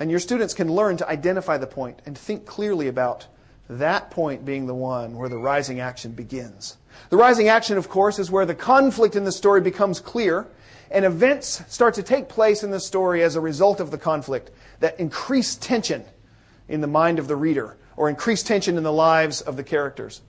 And 0.00 0.10
your 0.10 0.18
students 0.18 0.54
can 0.54 0.72
learn 0.72 0.96
to 0.96 1.08
identify 1.08 1.56
the 1.56 1.68
point 1.68 2.02
and 2.04 2.18
think 2.18 2.44
clearly 2.44 2.88
about 2.88 3.28
that 3.70 4.10
point 4.10 4.44
being 4.44 4.66
the 4.66 4.74
one 4.74 5.16
where 5.16 5.28
the 5.28 5.38
rising 5.38 5.78
action 5.78 6.10
begins. 6.10 6.78
The 7.10 7.16
rising 7.16 7.46
action, 7.46 7.78
of 7.78 7.88
course, 7.88 8.18
is 8.18 8.28
where 8.28 8.44
the 8.44 8.56
conflict 8.56 9.14
in 9.14 9.22
the 9.22 9.30
story 9.30 9.60
becomes 9.60 10.00
clear 10.00 10.48
and 10.90 11.04
events 11.04 11.62
start 11.68 11.94
to 11.94 12.02
take 12.02 12.28
place 12.28 12.64
in 12.64 12.72
the 12.72 12.80
story 12.80 13.22
as 13.22 13.36
a 13.36 13.40
result 13.40 13.78
of 13.78 13.92
the 13.92 13.98
conflict 13.98 14.50
that 14.80 14.98
increase 14.98 15.54
tension 15.54 16.04
in 16.66 16.80
the 16.80 16.88
mind 16.88 17.20
of 17.20 17.28
the 17.28 17.36
reader 17.36 17.76
or 17.96 18.08
increase 18.08 18.42
tension 18.42 18.76
in 18.76 18.82
the 18.82 18.92
lives 18.92 19.42
of 19.42 19.56
the 19.56 19.62
characters. 19.62 20.22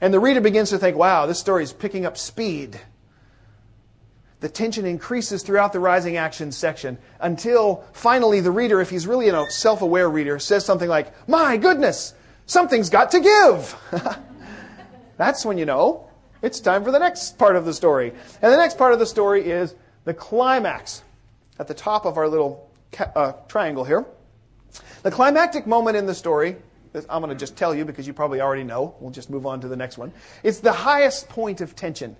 And 0.00 0.14
the 0.14 0.18
reader 0.18 0.40
begins 0.40 0.70
to 0.70 0.78
think, 0.78 0.96
wow, 0.96 1.26
this 1.26 1.38
story 1.38 1.62
is 1.62 1.74
picking 1.74 2.06
up 2.06 2.16
speed 2.16 2.80
the 4.42 4.48
tension 4.48 4.84
increases 4.84 5.44
throughout 5.44 5.72
the 5.72 5.78
rising 5.78 6.16
action 6.16 6.50
section 6.50 6.98
until 7.20 7.84
finally 7.92 8.40
the 8.40 8.50
reader, 8.50 8.80
if 8.80 8.90
he's 8.90 9.06
really 9.06 9.28
a 9.28 9.46
self 9.48 9.82
aware 9.82 10.10
reader, 10.10 10.40
says 10.40 10.64
something 10.64 10.88
like, 10.88 11.28
My 11.28 11.56
goodness, 11.56 12.12
something's 12.46 12.90
got 12.90 13.12
to 13.12 13.20
give. 13.20 13.76
That's 15.16 15.44
when 15.46 15.58
you 15.58 15.64
know 15.64 16.10
it's 16.42 16.58
time 16.58 16.82
for 16.82 16.90
the 16.90 16.98
next 16.98 17.38
part 17.38 17.54
of 17.54 17.64
the 17.64 17.72
story. 17.72 18.12
And 18.42 18.52
the 18.52 18.56
next 18.56 18.76
part 18.76 18.92
of 18.92 18.98
the 18.98 19.06
story 19.06 19.48
is 19.48 19.76
the 20.04 20.12
climax 20.12 21.02
at 21.60 21.68
the 21.68 21.74
top 21.74 22.04
of 22.04 22.16
our 22.16 22.26
little 22.26 22.68
uh, 23.14 23.34
triangle 23.46 23.84
here. 23.84 24.04
The 25.04 25.12
climactic 25.12 25.68
moment 25.68 25.96
in 25.96 26.04
the 26.04 26.16
story, 26.16 26.56
I'm 27.08 27.22
going 27.22 27.28
to 27.32 27.38
just 27.38 27.56
tell 27.56 27.76
you 27.76 27.84
because 27.84 28.08
you 28.08 28.12
probably 28.12 28.40
already 28.40 28.64
know. 28.64 28.96
We'll 28.98 29.12
just 29.12 29.30
move 29.30 29.46
on 29.46 29.60
to 29.60 29.68
the 29.68 29.76
next 29.76 29.98
one. 29.98 30.12
It's 30.42 30.58
the 30.58 30.72
highest 30.72 31.28
point 31.28 31.60
of 31.60 31.76
tension 31.76 32.16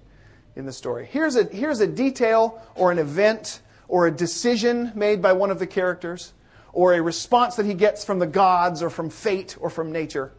in 0.56 0.66
the 0.66 0.72
story. 0.72 1.08
Here's 1.10 1.36
a, 1.36 1.44
here's 1.44 1.80
a 1.80 1.86
detail 1.86 2.62
or 2.74 2.92
an 2.92 2.98
event 2.98 3.60
or 3.88 4.06
a 4.06 4.10
decision 4.10 4.92
made 4.94 5.22
by 5.22 5.32
one 5.32 5.50
of 5.50 5.58
the 5.58 5.66
characters 5.66 6.32
or 6.72 6.94
a 6.94 7.02
response 7.02 7.56
that 7.56 7.66
he 7.66 7.74
gets 7.74 8.04
from 8.04 8.18
the 8.18 8.26
gods 8.26 8.82
or 8.82 8.90
from 8.90 9.10
fate 9.10 9.56
or 9.60 9.70
from 9.70 9.92
nature 9.92 10.32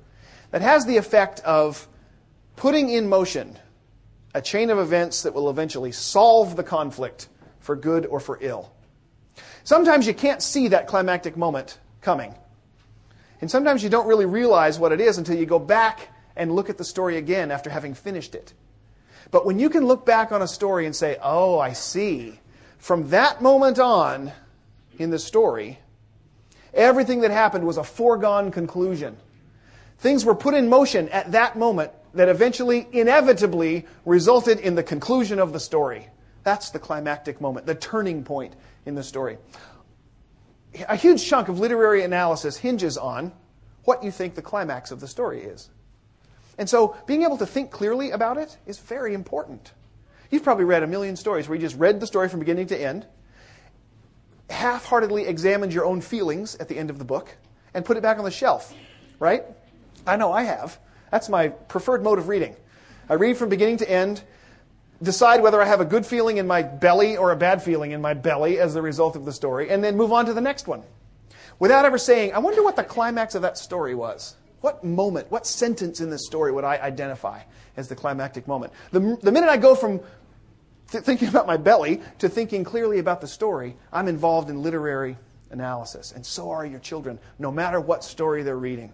that 0.51 0.61
has 0.61 0.85
the 0.85 0.97
effect 0.97 1.39
of 1.41 1.87
putting 2.55 2.89
in 2.89 3.09
motion 3.09 3.57
a 4.35 4.41
chain 4.41 4.69
of 4.69 4.79
events 4.79 5.23
that 5.23 5.33
will 5.33 5.49
eventually 5.49 5.91
solve 5.91 6.55
the 6.55 6.63
conflict 6.63 7.27
for 7.59 7.75
good 7.75 8.05
or 8.05 8.19
for 8.19 8.37
ill. 8.41 8.71
Sometimes 9.63 10.07
you 10.07 10.13
can't 10.13 10.41
see 10.41 10.69
that 10.69 10.87
climactic 10.87 11.37
moment 11.37 11.79
coming. 12.01 12.35
And 13.41 13.49
sometimes 13.49 13.83
you 13.83 13.89
don't 13.89 14.07
really 14.07 14.25
realize 14.25 14.79
what 14.79 14.91
it 14.91 15.01
is 15.01 15.17
until 15.17 15.37
you 15.37 15.45
go 15.45 15.59
back 15.59 16.09
and 16.35 16.51
look 16.51 16.69
at 16.69 16.77
the 16.77 16.83
story 16.83 17.17
again 17.17 17.51
after 17.51 17.69
having 17.69 17.93
finished 17.93 18.35
it. 18.35 18.53
But 19.33 19.47
when 19.47 19.57
you 19.57 19.71
can 19.71 19.87
look 19.87 20.05
back 20.05 20.31
on 20.31 20.43
a 20.43 20.47
story 20.47 20.85
and 20.85 20.95
say, 20.95 21.17
oh, 21.19 21.57
I 21.57 21.73
see, 21.73 22.39
from 22.77 23.09
that 23.09 23.41
moment 23.41 23.79
on 23.79 24.31
in 24.99 25.09
the 25.09 25.17
story, 25.17 25.79
everything 26.71 27.21
that 27.21 27.31
happened 27.31 27.65
was 27.65 27.77
a 27.77 27.83
foregone 27.83 28.51
conclusion. 28.51 29.17
Things 29.97 30.23
were 30.23 30.35
put 30.35 30.53
in 30.53 30.69
motion 30.69 31.09
at 31.09 31.31
that 31.31 31.57
moment 31.57 31.91
that 32.13 32.29
eventually, 32.29 32.87
inevitably, 32.91 33.87
resulted 34.05 34.59
in 34.59 34.75
the 34.75 34.83
conclusion 34.83 35.39
of 35.39 35.51
the 35.51 35.59
story. 35.59 36.09
That's 36.43 36.69
the 36.69 36.77
climactic 36.77 37.41
moment, 37.41 37.65
the 37.65 37.73
turning 37.73 38.23
point 38.23 38.53
in 38.85 38.93
the 38.93 39.03
story. 39.03 39.39
A 40.87 40.95
huge 40.95 41.25
chunk 41.25 41.49
of 41.49 41.59
literary 41.59 42.03
analysis 42.03 42.57
hinges 42.57 42.99
on 42.99 43.31
what 43.85 44.03
you 44.03 44.11
think 44.11 44.35
the 44.35 44.43
climax 44.43 44.91
of 44.91 44.99
the 44.99 45.07
story 45.07 45.41
is. 45.41 45.71
And 46.57 46.69
so 46.69 46.95
being 47.07 47.23
able 47.23 47.37
to 47.37 47.45
think 47.45 47.71
clearly 47.71 48.11
about 48.11 48.37
it 48.37 48.57
is 48.65 48.79
very 48.79 49.13
important. 49.13 49.71
You've 50.29 50.43
probably 50.43 50.65
read 50.65 50.83
a 50.83 50.87
million 50.87 51.15
stories 51.15 51.47
where 51.47 51.55
you 51.55 51.61
just 51.61 51.77
read 51.77 51.99
the 51.99 52.07
story 52.07 52.29
from 52.29 52.39
beginning 52.39 52.67
to 52.67 52.81
end, 52.81 53.05
half 54.49 54.85
heartedly 54.85 55.25
examined 55.25 55.73
your 55.73 55.85
own 55.85 56.01
feelings 56.01 56.55
at 56.55 56.67
the 56.67 56.77
end 56.77 56.89
of 56.89 56.99
the 56.99 57.05
book, 57.05 57.35
and 57.73 57.83
put 57.85 57.97
it 57.97 58.03
back 58.03 58.17
on 58.17 58.25
the 58.25 58.31
shelf, 58.31 58.73
right? 59.19 59.43
I 60.05 60.15
know 60.15 60.31
I 60.31 60.43
have. 60.43 60.79
That's 61.11 61.29
my 61.29 61.49
preferred 61.49 62.03
mode 62.03 62.19
of 62.19 62.27
reading. 62.27 62.55
I 63.09 63.15
read 63.15 63.37
from 63.37 63.49
beginning 63.49 63.77
to 63.77 63.89
end, 63.89 64.23
decide 65.01 65.41
whether 65.41 65.61
I 65.61 65.65
have 65.65 65.81
a 65.81 65.85
good 65.85 66.05
feeling 66.05 66.37
in 66.37 66.47
my 66.47 66.61
belly 66.63 67.17
or 67.17 67.31
a 67.31 67.35
bad 67.35 67.61
feeling 67.61 67.91
in 67.91 68.01
my 68.01 68.13
belly 68.13 68.59
as 68.59 68.73
the 68.73 68.81
result 68.81 69.15
of 69.15 69.25
the 69.25 69.33
story, 69.33 69.69
and 69.69 69.83
then 69.83 69.97
move 69.97 70.11
on 70.11 70.25
to 70.25 70.33
the 70.33 70.41
next 70.41 70.67
one. 70.67 70.83
Without 71.59 71.85
ever 71.85 71.97
saying, 71.97 72.33
I 72.33 72.39
wonder 72.39 72.63
what 72.63 72.75
the 72.75 72.83
climax 72.83 73.35
of 73.35 73.43
that 73.43 73.57
story 73.57 73.93
was. 73.93 74.35
What 74.63 74.81
moment, 74.81 75.29
what 75.29 75.45
sentence 75.45 75.99
in 75.99 76.09
this 76.09 76.25
story 76.25 76.49
would 76.49 76.63
I 76.63 76.77
identify 76.77 77.41
as 77.75 77.89
the 77.89 77.97
climactic 77.97 78.47
moment? 78.47 78.71
The, 78.93 79.17
the 79.21 79.29
minute 79.29 79.49
I 79.49 79.57
go 79.57 79.75
from 79.75 79.99
th- 80.89 81.03
thinking 81.03 81.27
about 81.27 81.45
my 81.45 81.57
belly 81.57 82.01
to 82.19 82.29
thinking 82.29 82.63
clearly 82.63 82.99
about 82.99 83.19
the 83.19 83.27
story, 83.27 83.75
I'm 83.91 84.07
involved 84.07 84.49
in 84.49 84.63
literary 84.63 85.17
analysis. 85.51 86.13
And 86.13 86.25
so 86.25 86.49
are 86.49 86.65
your 86.65 86.79
children, 86.79 87.19
no 87.37 87.51
matter 87.51 87.81
what 87.81 88.05
story 88.05 88.41
they're 88.41 88.55
reading. 88.55 88.93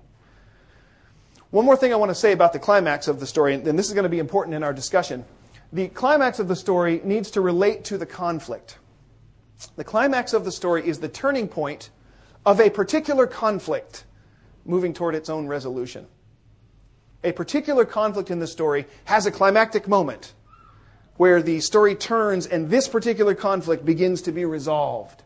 One 1.51 1.65
more 1.65 1.77
thing 1.77 1.93
I 1.93 1.97
want 1.97 2.09
to 2.09 2.15
say 2.15 2.31
about 2.31 2.51
the 2.51 2.57
climax 2.57 3.07
of 3.07 3.19
the 3.19 3.27
story, 3.27 3.53
and 3.53 3.77
this 3.77 3.89
is 3.89 3.93
going 3.93 4.05
to 4.05 4.09
be 4.09 4.17
important 4.17 4.55
in 4.55 4.63
our 4.63 4.73
discussion. 4.73 5.23
The 5.71 5.89
climax 5.89 6.39
of 6.39 6.47
the 6.47 6.55
story 6.55 6.99
needs 7.03 7.29
to 7.29 7.41
relate 7.41 7.83
to 7.85 7.99
the 7.99 8.07
conflict. 8.07 8.79
The 9.75 9.83
climax 9.83 10.33
of 10.33 10.45
the 10.45 10.51
story 10.51 10.87
is 10.87 10.97
the 10.97 11.09
turning 11.09 11.47
point 11.47 11.91
of 12.43 12.59
a 12.59 12.71
particular 12.71 13.27
conflict 13.27 14.05
moving 14.69 14.93
toward 14.93 15.15
its 15.15 15.29
own 15.29 15.47
resolution. 15.47 16.05
A 17.23 17.31
particular 17.31 17.83
conflict 17.83 18.29
in 18.31 18.39
the 18.39 18.47
story 18.47 18.85
has 19.05 19.25
a 19.25 19.31
climactic 19.31 19.87
moment 19.87 20.33
where 21.17 21.41
the 21.41 21.59
story 21.59 21.95
turns 21.95 22.45
and 22.45 22.69
this 22.69 22.87
particular 22.87 23.35
conflict 23.35 23.83
begins 23.83 24.21
to 24.21 24.31
be 24.31 24.45
resolved. 24.45 25.23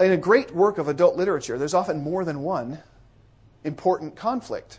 In 0.00 0.12
a 0.12 0.16
great 0.16 0.54
work 0.54 0.78
of 0.78 0.88
adult 0.88 1.16
literature, 1.16 1.58
there's 1.58 1.74
often 1.74 2.00
more 2.00 2.24
than 2.24 2.40
one 2.40 2.78
important 3.64 4.14
conflict. 4.16 4.78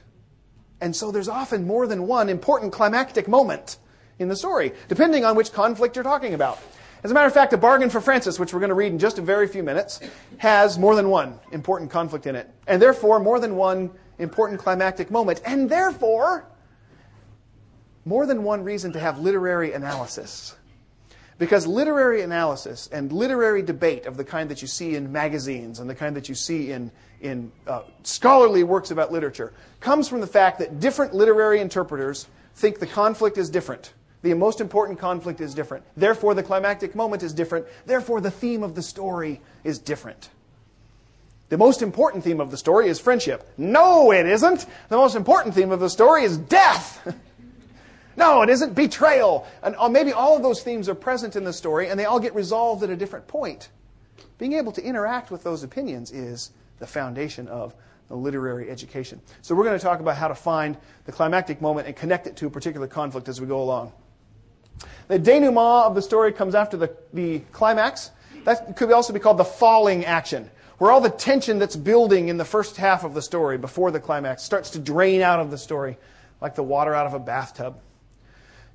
And 0.81 0.95
so 0.95 1.11
there's 1.11 1.27
often 1.27 1.67
more 1.67 1.85
than 1.85 2.07
one 2.07 2.29
important 2.29 2.71
climactic 2.71 3.27
moment 3.27 3.77
in 4.17 4.29
the 4.29 4.35
story, 4.35 4.71
depending 4.87 5.25
on 5.25 5.35
which 5.35 5.51
conflict 5.51 5.95
you're 5.95 6.03
talking 6.03 6.33
about. 6.33 6.57
As 7.01 7.11
a 7.11 7.13
matter 7.13 7.27
of 7.27 7.33
fact, 7.33 7.53
A 7.53 7.57
Bargain 7.57 7.89
for 7.89 8.01
Frances, 8.01 8.39
which 8.39 8.53
we're 8.53 8.59
going 8.59 8.69
to 8.69 8.75
read 8.75 8.91
in 8.91 8.99
just 8.99 9.17
a 9.19 9.21
very 9.21 9.47
few 9.47 9.63
minutes, 9.63 10.01
has 10.37 10.77
more 10.77 10.95
than 10.95 11.09
one 11.09 11.39
important 11.51 11.89
conflict 11.89 12.27
in 12.27 12.35
it, 12.35 12.49
and 12.67 12.81
therefore 12.81 13.19
more 13.19 13.39
than 13.39 13.55
one 13.55 13.91
important 14.17 14.59
climactic 14.59 15.09
moment, 15.09 15.41
and 15.45 15.69
therefore 15.69 16.45
more 18.03 18.25
than 18.25 18.43
one 18.43 18.63
reason 18.63 18.91
to 18.91 18.99
have 18.99 19.19
literary 19.19 19.71
analysis. 19.71 20.57
Because 21.37 21.65
literary 21.65 22.21
analysis 22.21 22.89
and 22.91 23.13
literary 23.13 23.61
debate 23.61 24.05
of 24.05 24.17
the 24.17 24.25
kind 24.25 24.49
that 24.51 24.61
you 24.61 24.67
see 24.67 24.95
in 24.95 25.09
magazines 25.09 25.79
and 25.79 25.89
the 25.89 25.95
kind 25.95 26.17
that 26.17 26.27
you 26.27 26.35
see 26.35 26.71
in, 26.71 26.91
in 27.21 27.49
uh, 27.65 27.83
scholarly 28.03 28.63
works 28.63 28.91
about 28.91 29.09
literature 29.09 29.53
comes 29.79 30.09
from 30.09 30.19
the 30.19 30.27
fact 30.27 30.59
that 30.59 30.81
different 30.81 31.13
literary 31.13 31.61
interpreters 31.61 32.27
think 32.55 32.79
the 32.79 32.87
conflict 32.87 33.37
is 33.37 33.49
different. 33.49 33.93
The 34.21 34.33
most 34.33 34.59
important 34.59 34.99
conflict 34.99 35.39
is 35.39 35.53
different. 35.53 35.85
Therefore, 35.95 36.33
the 36.33 36.43
climactic 36.43 36.93
moment 36.93 37.23
is 37.23 37.33
different. 37.33 37.65
Therefore, 37.85 38.19
the 38.19 38.31
theme 38.31 38.63
of 38.63 38.75
the 38.75 38.81
story 38.81 39.41
is 39.63 39.79
different. 39.79 40.29
The 41.47 41.57
most 41.57 41.81
important 41.81 42.23
theme 42.23 42.41
of 42.41 42.51
the 42.51 42.57
story 42.57 42.89
is 42.89 42.99
friendship. 42.99 43.49
No, 43.57 44.11
it 44.11 44.25
isn't. 44.25 44.65
The 44.89 44.97
most 44.97 45.15
important 45.15 45.55
theme 45.55 45.71
of 45.71 45.79
the 45.79 45.89
story 45.89 46.23
is 46.23 46.37
death. 46.37 47.15
No, 48.19 48.41
it 48.41 48.49
isn't 48.49 48.75
betrayal. 48.75 49.47
And 49.63 49.77
uh, 49.77 49.87
maybe 49.87 50.11
all 50.11 50.35
of 50.35 50.43
those 50.43 50.61
themes 50.61 50.89
are 50.89 50.95
present 50.95 51.37
in 51.37 51.45
the 51.45 51.53
story 51.53 51.87
and 51.87 51.97
they 51.97 52.03
all 52.03 52.19
get 52.19 52.35
resolved 52.35 52.83
at 52.83 52.89
a 52.89 52.95
different 52.97 53.27
point. 53.27 53.69
Being 54.37 54.53
able 54.53 54.73
to 54.73 54.83
interact 54.83 55.31
with 55.31 55.41
those 55.41 55.63
opinions 55.63 56.11
is 56.11 56.51
the 56.79 56.85
foundation 56.85 57.47
of 57.47 57.73
the 58.09 58.15
literary 58.15 58.69
education. 58.69 59.21
So 59.41 59.55
we're 59.55 59.63
going 59.63 59.79
to 59.79 59.83
talk 59.83 60.01
about 60.01 60.17
how 60.17 60.27
to 60.27 60.35
find 60.35 60.75
the 61.05 61.13
climactic 61.13 61.61
moment 61.61 61.87
and 61.87 61.95
connect 61.95 62.27
it 62.27 62.35
to 62.37 62.47
a 62.47 62.49
particular 62.49 62.87
conflict 62.87 63.29
as 63.29 63.39
we 63.39 63.47
go 63.47 63.61
along. 63.61 63.93
The 65.07 65.19
denouement 65.19 65.85
of 65.85 65.95
the 65.95 66.01
story 66.01 66.31
comes 66.31 66.55
after 66.55 66.77
the, 66.77 66.95
the 67.13 67.39
climax. 67.51 68.11
That 68.45 68.75
could 68.75 68.91
also 68.91 69.13
be 69.13 69.19
called 69.19 69.37
the 69.37 69.45
falling 69.45 70.05
action, 70.05 70.49
where 70.77 70.91
all 70.91 71.01
the 71.01 71.09
tension 71.09 71.59
that's 71.59 71.75
building 71.75 72.29
in 72.29 72.37
the 72.37 72.45
first 72.45 72.77
half 72.77 73.03
of 73.03 73.13
the 73.13 73.21
story 73.21 73.57
before 73.57 73.91
the 73.91 73.99
climax 73.99 74.43
starts 74.43 74.69
to 74.71 74.79
drain 74.79 75.21
out 75.21 75.39
of 75.39 75.51
the 75.51 75.57
story 75.57 75.97
like 76.41 76.55
the 76.55 76.63
water 76.63 76.93
out 76.93 77.05
of 77.05 77.13
a 77.13 77.19
bathtub. 77.19 77.79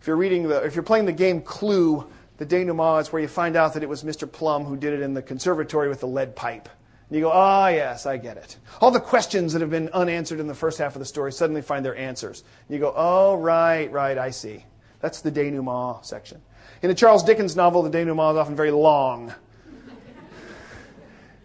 If 0.00 0.06
you're 0.06 0.16
reading 0.16 0.48
the, 0.48 0.62
if 0.64 0.74
you're 0.74 0.82
playing 0.82 1.06
the 1.06 1.12
game 1.12 1.40
Clue, 1.40 2.06
the 2.36 2.44
denouement 2.44 3.00
is 3.00 3.12
where 3.12 3.22
you 3.22 3.28
find 3.28 3.56
out 3.56 3.74
that 3.74 3.82
it 3.82 3.88
was 3.88 4.02
Mr. 4.02 4.30
Plum 4.30 4.64
who 4.64 4.76
did 4.76 4.92
it 4.92 5.00
in 5.00 5.14
the 5.14 5.22
conservatory 5.22 5.88
with 5.88 6.00
the 6.00 6.06
lead 6.06 6.36
pipe. 6.36 6.68
And 7.08 7.16
you 7.16 7.22
go, 7.22 7.30
ah, 7.32 7.66
oh, 7.66 7.68
yes, 7.68 8.06
I 8.06 8.16
get 8.16 8.36
it. 8.36 8.56
All 8.80 8.90
the 8.90 9.00
questions 9.00 9.52
that 9.52 9.60
have 9.60 9.70
been 9.70 9.88
unanswered 9.90 10.40
in 10.40 10.46
the 10.46 10.54
first 10.54 10.78
half 10.78 10.94
of 10.94 11.00
the 11.00 11.06
story 11.06 11.32
suddenly 11.32 11.62
find 11.62 11.84
their 11.84 11.96
answers. 11.96 12.42
And 12.68 12.74
you 12.74 12.80
go, 12.80 12.92
oh, 12.96 13.36
right, 13.36 13.90
right, 13.92 14.18
I 14.18 14.30
see. 14.30 14.64
That's 15.04 15.20
the 15.20 15.30
denouement 15.30 16.06
section. 16.06 16.40
In 16.80 16.90
a 16.90 16.94
Charles 16.94 17.22
Dickens 17.22 17.54
novel, 17.54 17.82
the 17.82 17.90
denouement 17.90 18.36
is 18.36 18.38
often 18.38 18.56
very 18.56 18.70
long. 18.70 19.34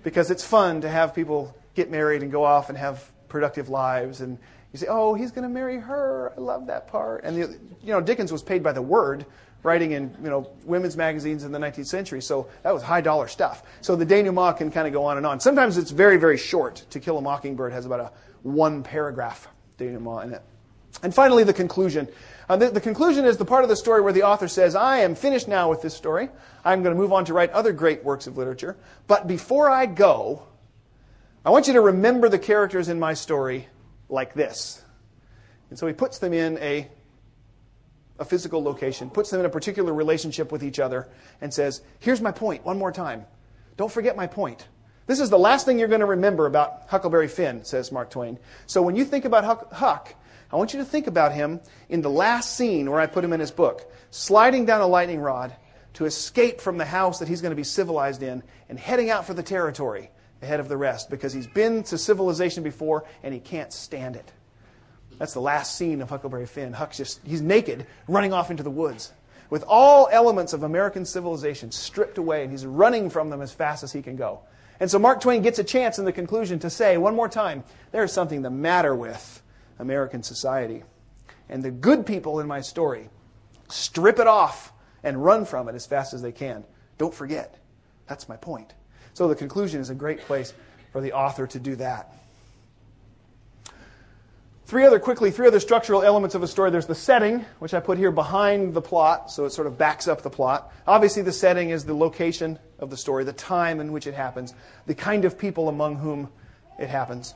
because 0.01 0.31
it's 0.31 0.45
fun 0.45 0.79
to 0.79 0.87
have 0.87 1.13
people 1.13 1.53
get 1.75 1.91
married 1.91 2.23
and 2.23 2.31
go 2.31 2.45
off 2.45 2.69
and 2.69 2.77
have 2.77 3.11
productive 3.27 3.67
lives 3.67 4.21
and 4.21 4.37
you 4.71 4.79
say, 4.79 4.87
oh, 4.89 5.13
he's 5.13 5.31
going 5.31 5.43
to 5.43 5.49
marry 5.49 5.77
her. 5.77 6.31
I 6.37 6.39
love 6.39 6.67
that 6.67 6.87
part. 6.87 7.25
And, 7.25 7.35
the, 7.35 7.59
you 7.83 7.91
know, 7.91 7.99
Dickens 7.99 8.31
was 8.31 8.41
paid 8.41 8.63
by 8.63 8.71
the 8.71 8.81
word, 8.81 9.25
writing 9.61 9.91
in, 9.91 10.15
you 10.23 10.29
know, 10.29 10.49
women's 10.63 10.95
magazines 10.95 11.43
in 11.43 11.51
the 11.51 11.59
19th 11.59 11.87
century. 11.87 12.21
So 12.21 12.47
that 12.63 12.73
was 12.73 12.81
high 12.81 13.01
dollar 13.01 13.27
stuff. 13.27 13.63
So 13.81 13.97
the 13.97 14.05
denouement 14.05 14.55
can 14.55 14.71
kind 14.71 14.87
of 14.87 14.93
go 14.93 15.03
on 15.03 15.17
and 15.17 15.25
on. 15.25 15.41
Sometimes 15.41 15.77
it's 15.77 15.91
very, 15.91 16.15
very 16.15 16.37
short. 16.37 16.85
To 16.91 17.01
Kill 17.01 17.17
a 17.17 17.21
Mockingbird 17.21 17.73
has 17.73 17.85
about 17.85 17.99
a 17.99 18.11
one 18.41 18.83
paragraph 18.83 19.49
denouement 19.77 20.27
in 20.27 20.33
it. 20.35 20.43
And 21.03 21.13
finally, 21.13 21.43
the 21.43 21.53
conclusion. 21.53 22.07
Uh, 22.49 22.57
the, 22.57 22.71
the, 22.71 22.81
conclusion 22.81 23.25
is 23.25 23.37
the 23.37 23.45
part 23.45 23.63
of 23.63 23.69
the 23.69 23.75
story 23.75 24.01
where 24.01 24.11
the 24.11 24.23
author 24.23 24.47
says, 24.47 24.73
I 24.75 24.99
am 24.99 25.13
finished 25.13 25.47
now 25.47 25.69
with 25.69 25.83
this 25.83 25.95
story. 25.95 26.29
I'm 26.65 26.81
going 26.81 26.95
to 26.95 26.99
move 26.99 27.13
on 27.13 27.25
to 27.25 27.33
write 27.33 27.51
other 27.51 27.71
great 27.71 28.03
works 28.03 28.25
of 28.25 28.37
literature. 28.37 28.75
But 29.05 29.27
before 29.27 29.69
I 29.69 29.85
go, 29.85 30.47
I 31.45 31.51
want 31.51 31.67
you 31.67 31.73
to 31.73 31.81
remember 31.81 32.27
the 32.27 32.39
characters 32.39 32.89
in 32.89 32.99
my 32.99 33.13
story 33.13 33.67
like 34.09 34.33
this. 34.33 34.83
And 35.69 35.77
so 35.77 35.85
he 35.85 35.93
puts 35.93 36.17
them 36.17 36.33
in 36.33 36.57
a, 36.57 36.87
a 38.17 38.25
physical 38.25 38.63
location, 38.63 39.11
puts 39.11 39.29
them 39.29 39.39
in 39.39 39.45
a 39.45 39.49
particular 39.49 39.93
relationship 39.93 40.51
with 40.51 40.63
each 40.63 40.79
other, 40.79 41.07
and 41.41 41.53
says, 41.53 41.83
Here's 41.99 42.19
my 42.19 42.31
point 42.31 42.65
one 42.65 42.79
more 42.79 42.91
time. 42.91 43.25
Don't 43.77 43.91
forget 43.91 44.17
my 44.17 44.25
point. 44.25 44.67
This 45.05 45.19
is 45.19 45.29
the 45.29 45.39
last 45.39 45.65
thing 45.65 45.77
you're 45.77 45.87
going 45.87 46.01
to 46.01 46.07
remember 46.07 46.47
about 46.47 46.83
Huckleberry 46.87 47.27
Finn, 47.27 47.63
says 47.63 47.91
Mark 47.91 48.09
Twain. 48.09 48.39
So 48.65 48.81
when 48.81 48.95
you 48.95 49.05
think 49.05 49.25
about 49.25 49.43
Huck, 49.43 49.71
Huck, 49.71 50.15
I 50.51 50.55
want 50.55 50.73
you 50.73 50.79
to 50.79 50.85
think 50.85 51.07
about 51.07 51.33
him 51.33 51.59
in 51.89 52.01
the 52.01 52.09
last 52.09 52.55
scene 52.55 52.89
where 52.89 52.99
I 52.99 53.05
put 53.05 53.23
him 53.23 53.33
in 53.33 53.39
his 53.39 53.51
book, 53.51 53.91
sliding 54.09 54.65
down 54.65 54.81
a 54.81 54.87
lightning 54.87 55.19
rod 55.19 55.55
to 55.93 56.05
escape 56.05 56.61
from 56.61 56.77
the 56.77 56.85
house 56.85 57.19
that 57.19 57.27
he's 57.27 57.41
going 57.41 57.51
to 57.51 57.55
be 57.55 57.63
civilized 57.63 58.23
in 58.23 58.41
and 58.67 58.79
heading 58.79 59.09
out 59.09 59.25
for 59.25 59.33
the 59.33 59.43
territory 59.43 60.09
ahead 60.41 60.59
of 60.59 60.69
the 60.69 60.77
rest 60.77 61.09
because 61.09 61.33
he's 61.33 61.47
been 61.47 61.83
to 61.83 61.97
civilization 61.97 62.63
before 62.63 63.05
and 63.21 63.33
he 63.33 63.39
can't 63.39 63.73
stand 63.73 64.15
it. 64.15 64.31
That's 65.17 65.33
the 65.33 65.41
last 65.41 65.75
scene 65.75 66.01
of 66.01 66.09
Huckleberry 66.09 66.45
Finn. 66.45 66.73
Huck's 66.73 66.97
just, 66.97 67.19
he's 67.25 67.41
naked, 67.41 67.85
running 68.07 68.33
off 68.33 68.49
into 68.49 68.63
the 68.63 68.71
woods 68.71 69.11
with 69.49 69.63
all 69.67 70.07
elements 70.11 70.53
of 70.53 70.63
American 70.63 71.05
civilization 71.05 71.71
stripped 71.71 72.17
away, 72.17 72.43
and 72.43 72.51
he's 72.51 72.65
running 72.65 73.09
from 73.09 73.29
them 73.29 73.41
as 73.41 73.51
fast 73.51 73.83
as 73.83 73.91
he 73.91 74.01
can 74.01 74.15
go. 74.15 74.41
And 74.79 74.89
so 74.89 74.99
Mark 74.99 75.21
Twain 75.21 75.41
gets 75.41 75.59
a 75.59 75.63
chance 75.63 75.99
in 75.99 76.05
the 76.05 76.13
conclusion 76.13 76.59
to 76.59 76.69
say, 76.69 76.97
one 76.97 77.15
more 77.15 77.27
time, 77.27 77.63
there's 77.91 78.13
something 78.13 78.41
the 78.41 78.49
matter 78.49 78.95
with 78.95 79.41
American 79.79 80.21
society. 80.21 80.83
And 81.49 81.63
the 81.63 81.71
good 81.71 82.05
people 82.05 82.39
in 82.39 82.47
my 82.47 82.61
story 82.61 83.09
strip 83.69 84.19
it 84.19 84.27
off 84.27 84.71
and 85.03 85.23
run 85.23 85.45
from 85.45 85.69
it 85.69 85.75
as 85.75 85.85
fast 85.85 86.13
as 86.13 86.21
they 86.21 86.31
can. 86.31 86.63
Don't 86.97 87.13
forget. 87.13 87.57
That's 88.07 88.29
my 88.29 88.35
point. 88.35 88.73
So 89.13 89.27
the 89.27 89.35
conclusion 89.35 89.81
is 89.81 89.89
a 89.89 89.95
great 89.95 90.19
place 90.19 90.53
for 90.91 91.01
the 91.01 91.13
author 91.13 91.47
to 91.47 91.59
do 91.59 91.75
that. 91.77 92.13
Three 94.65 94.85
other, 94.85 94.99
quickly, 94.99 95.31
three 95.31 95.47
other 95.47 95.59
structural 95.59 96.03
elements 96.03 96.35
of 96.35 96.43
a 96.43 96.47
story. 96.47 96.69
There's 96.69 96.85
the 96.85 96.93
setting, 96.93 97.43
which 97.57 97.73
I 97.73 97.79
put 97.79 97.97
here 97.97 98.11
behind 98.11 98.75
the 98.75 98.81
plot, 98.81 99.31
so 99.31 99.45
it 99.45 99.49
sort 99.49 99.65
of 99.65 99.79
backs 99.79 100.07
up 100.07 100.21
the 100.21 100.29
plot. 100.29 100.71
Obviously, 100.85 101.23
the 101.23 101.31
setting 101.31 101.71
is 101.71 101.85
the 101.85 101.95
location 101.95 102.59
of 102.77 102.91
the 102.91 102.97
story, 102.97 103.23
the 103.23 103.33
time 103.33 103.79
in 103.79 103.91
which 103.91 104.05
it 104.05 104.13
happens, 104.13 104.53
the 104.85 104.93
kind 104.93 105.25
of 105.25 105.39
people 105.39 105.69
among 105.69 105.95
whom 105.95 106.29
it 106.77 106.87
happens. 106.87 107.33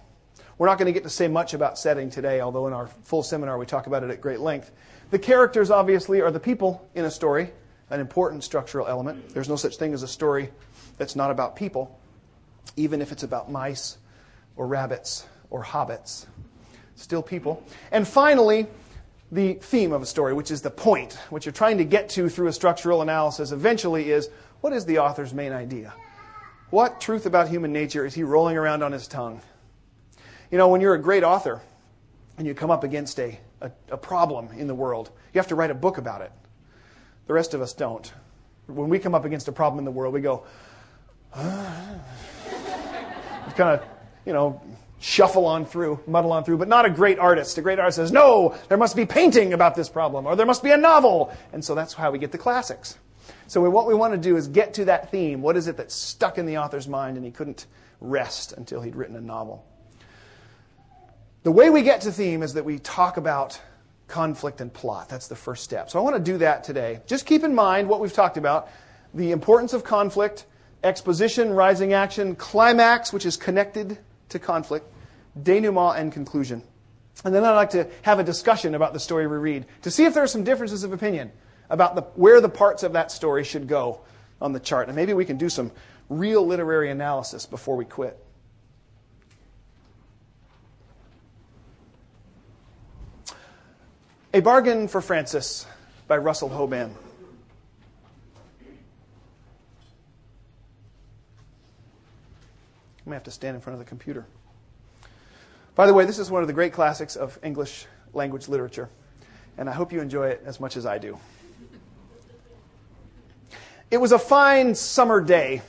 We're 0.57 0.67
not 0.67 0.77
going 0.77 0.85
to 0.87 0.93
get 0.93 1.03
to 1.03 1.09
say 1.09 1.27
much 1.27 1.53
about 1.53 1.77
setting 1.77 2.09
today, 2.09 2.41
although 2.41 2.67
in 2.67 2.73
our 2.73 2.87
full 2.87 3.23
seminar 3.23 3.57
we 3.57 3.65
talk 3.65 3.87
about 3.87 4.03
it 4.03 4.09
at 4.09 4.21
great 4.21 4.39
length. 4.39 4.71
The 5.09 5.19
characters, 5.19 5.71
obviously, 5.71 6.21
are 6.21 6.31
the 6.31 6.39
people 6.39 6.87
in 6.95 7.05
a 7.05 7.11
story, 7.11 7.51
an 7.89 7.99
important 7.99 8.43
structural 8.43 8.87
element. 8.87 9.29
There's 9.29 9.49
no 9.49 9.55
such 9.55 9.77
thing 9.77 9.93
as 9.93 10.03
a 10.03 10.07
story 10.07 10.49
that's 10.97 11.15
not 11.15 11.31
about 11.31 11.55
people, 11.55 11.99
even 12.75 13.01
if 13.01 13.11
it's 13.11 13.23
about 13.23 13.51
mice 13.51 13.97
or 14.55 14.67
rabbits 14.67 15.25
or 15.49 15.63
hobbits. 15.63 16.25
Still 16.95 17.23
people. 17.23 17.63
And 17.91 18.07
finally, 18.07 18.67
the 19.31 19.55
theme 19.55 19.93
of 19.93 20.03
a 20.03 20.05
story, 20.05 20.33
which 20.33 20.51
is 20.51 20.61
the 20.61 20.69
point, 20.69 21.13
what 21.29 21.45
you're 21.45 21.53
trying 21.53 21.79
to 21.79 21.85
get 21.85 22.09
to 22.09 22.29
through 22.29 22.47
a 22.47 22.53
structural 22.53 23.01
analysis, 23.01 23.51
eventually 23.51 24.11
is 24.11 24.29
what 24.61 24.73
is 24.73 24.85
the 24.85 24.99
author's 24.99 25.33
main 25.33 25.51
idea? 25.51 25.93
What 26.69 27.01
truth 27.01 27.25
about 27.25 27.49
human 27.49 27.73
nature 27.73 28.05
is 28.05 28.13
he 28.13 28.23
rolling 28.23 28.57
around 28.57 28.83
on 28.83 28.91
his 28.91 29.07
tongue? 29.07 29.41
You 30.53 30.59
know, 30.59 30.67
when 30.67 30.81
you're 30.81 30.93
a 30.93 31.01
great 31.01 31.23
author 31.23 31.63
and 32.37 32.45
you 32.45 32.53
come 32.53 32.69
up 32.69 32.83
against 32.83 33.19
a, 33.19 33.39
a, 33.59 33.71
a 33.89 33.97
problem 33.97 34.49
in 34.55 34.67
the 34.67 34.75
world, 34.75 35.09
you 35.33 35.39
have 35.39 35.47
to 35.47 35.55
write 35.55 35.71
a 35.71 35.73
book 35.73 35.97
about 35.97 36.21
it. 36.21 36.31
The 37.25 37.33
rest 37.33 37.55
of 37.55 37.61
us 37.61 37.73
don't. 37.73 38.13
When 38.67 38.87
we 38.87 38.99
come 38.99 39.15
up 39.15 39.25
against 39.25 39.47
a 39.47 39.51
problem 39.51 39.79
in 39.79 39.85
the 39.85 39.89
world, 39.89 40.13
we 40.13 40.21
go, 40.21 40.45
ah. 41.33 41.95
kind 43.55 43.79
of, 43.79 43.83
you 44.27 44.33
know, 44.33 44.61
shuffle 44.99 45.47
on 45.47 45.65
through, 45.65 45.99
muddle 46.05 46.31
on 46.31 46.43
through, 46.43 46.59
but 46.59 46.67
not 46.67 46.85
a 46.85 46.89
great 46.91 47.17
artist. 47.17 47.57
A 47.57 47.63
great 47.63 47.79
artist 47.79 47.95
says, 47.95 48.11
no, 48.11 48.55
there 48.69 48.77
must 48.77 48.95
be 48.95 49.07
painting 49.07 49.53
about 49.53 49.73
this 49.73 49.89
problem, 49.89 50.27
or 50.27 50.35
there 50.35 50.45
must 50.45 50.61
be 50.61 50.69
a 50.69 50.77
novel. 50.77 51.35
And 51.51 51.65
so 51.65 51.73
that's 51.73 51.95
how 51.95 52.11
we 52.11 52.19
get 52.19 52.31
the 52.31 52.37
classics. 52.37 52.99
So 53.47 53.67
what 53.71 53.87
we 53.87 53.95
want 53.95 54.13
to 54.13 54.19
do 54.19 54.37
is 54.37 54.47
get 54.49 54.75
to 54.75 54.85
that 54.85 55.09
theme. 55.09 55.41
What 55.41 55.57
is 55.57 55.67
it 55.67 55.77
that's 55.77 55.95
stuck 55.95 56.37
in 56.37 56.45
the 56.45 56.59
author's 56.59 56.87
mind 56.87 57.17
and 57.17 57.25
he 57.25 57.31
couldn't 57.31 57.65
rest 57.99 58.53
until 58.53 58.81
he'd 58.81 58.95
written 58.95 59.15
a 59.15 59.21
novel? 59.21 59.65
The 61.43 61.51
way 61.51 61.69
we 61.69 61.81
get 61.81 62.01
to 62.01 62.11
theme 62.11 62.41
is 62.41 62.53
that 62.53 62.63
we 62.63 62.79
talk 62.79 63.17
about 63.17 63.59
conflict 64.07 64.61
and 64.61 64.71
plot. 64.71 65.09
That's 65.09 65.27
the 65.27 65.35
first 65.35 65.61
step. 65.65 65.89
So 65.89 65.99
I 65.99 66.01
want 66.01 66.15
to 66.15 66.21
do 66.21 66.37
that 66.37 66.63
today. 66.63 67.01
Just 67.05 67.25
keep 67.25 67.43
in 67.43 67.53
mind 67.53 67.89
what 67.89 67.99
we've 67.99 68.13
talked 68.13 68.37
about 68.37 68.69
the 69.13 69.31
importance 69.31 69.73
of 69.73 69.83
conflict, 69.83 70.45
exposition, 70.83 71.51
rising 71.51 71.93
action, 71.93 72.35
climax, 72.35 73.11
which 73.11 73.25
is 73.25 73.35
connected 73.35 73.97
to 74.29 74.39
conflict, 74.39 74.87
denouement, 75.41 75.99
and 75.99 76.11
conclusion. 76.13 76.63
And 77.25 77.35
then 77.35 77.43
I'd 77.43 77.55
like 77.55 77.71
to 77.71 77.89
have 78.03 78.19
a 78.19 78.23
discussion 78.23 78.73
about 78.73 78.93
the 78.93 78.99
story 78.99 79.27
we 79.27 79.37
read 79.37 79.65
to 79.83 79.91
see 79.91 80.05
if 80.05 80.13
there 80.13 80.23
are 80.23 80.27
some 80.27 80.43
differences 80.43 80.83
of 80.83 80.93
opinion 80.93 81.31
about 81.69 81.95
the, 81.95 82.01
where 82.15 82.39
the 82.39 82.49
parts 82.49 82.83
of 82.83 82.93
that 82.93 83.11
story 83.11 83.43
should 83.43 83.67
go 83.67 84.01
on 84.41 84.53
the 84.53 84.59
chart. 84.59 84.87
And 84.87 84.95
maybe 84.95 85.13
we 85.13 85.25
can 85.25 85.37
do 85.37 85.49
some 85.49 85.71
real 86.09 86.45
literary 86.47 86.89
analysis 86.89 87.45
before 87.45 87.75
we 87.75 87.85
quit. 87.85 88.17
A 94.35 94.39
Bargain 94.39 94.87
for 94.87 94.99
Frances 94.99 95.67
by 96.07 96.17
Russell 96.17 96.49
Hoban. 96.49 96.89
I 103.05 103.09
may 103.09 103.15
have 103.15 103.25
to 103.25 103.31
stand 103.31 103.53
in 103.53 103.61
front 103.61 103.75
of 103.75 103.79
the 103.79 103.87
computer. 103.87 104.25
By 105.75 105.85
the 105.85 105.93
way, 105.93 106.05
this 106.05 106.17
is 106.17 106.31
one 106.31 106.41
of 106.41 106.47
the 106.47 106.53
great 106.53 106.73
classics 106.73 107.15
of 107.15 107.37
English 107.43 107.85
language 108.11 108.47
literature, 108.47 108.89
and 109.55 109.69
I 109.69 109.73
hope 109.73 109.93
you 109.93 110.01
enjoy 110.01 110.29
it 110.29 110.41
as 110.47 110.59
much 110.59 110.77
as 110.77 110.87
I 110.87 110.97
do. 110.97 111.19
It 113.91 113.97
was 113.97 114.11
a 114.11 114.19
fine 114.19 114.73
summer 114.73 115.21
day, 115.21 115.61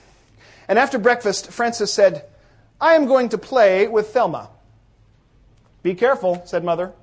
and 0.69 0.79
after 0.79 0.99
breakfast, 0.99 1.51
Frances 1.53 1.93
said, 1.93 2.25
I 2.81 2.95
am 2.95 3.05
going 3.05 3.29
to 3.29 3.37
play 3.37 3.89
with 3.89 4.09
Thelma. 4.15 4.49
Be 5.83 5.95
careful, 5.95 6.41
said 6.47 6.65
Mother. 6.65 6.95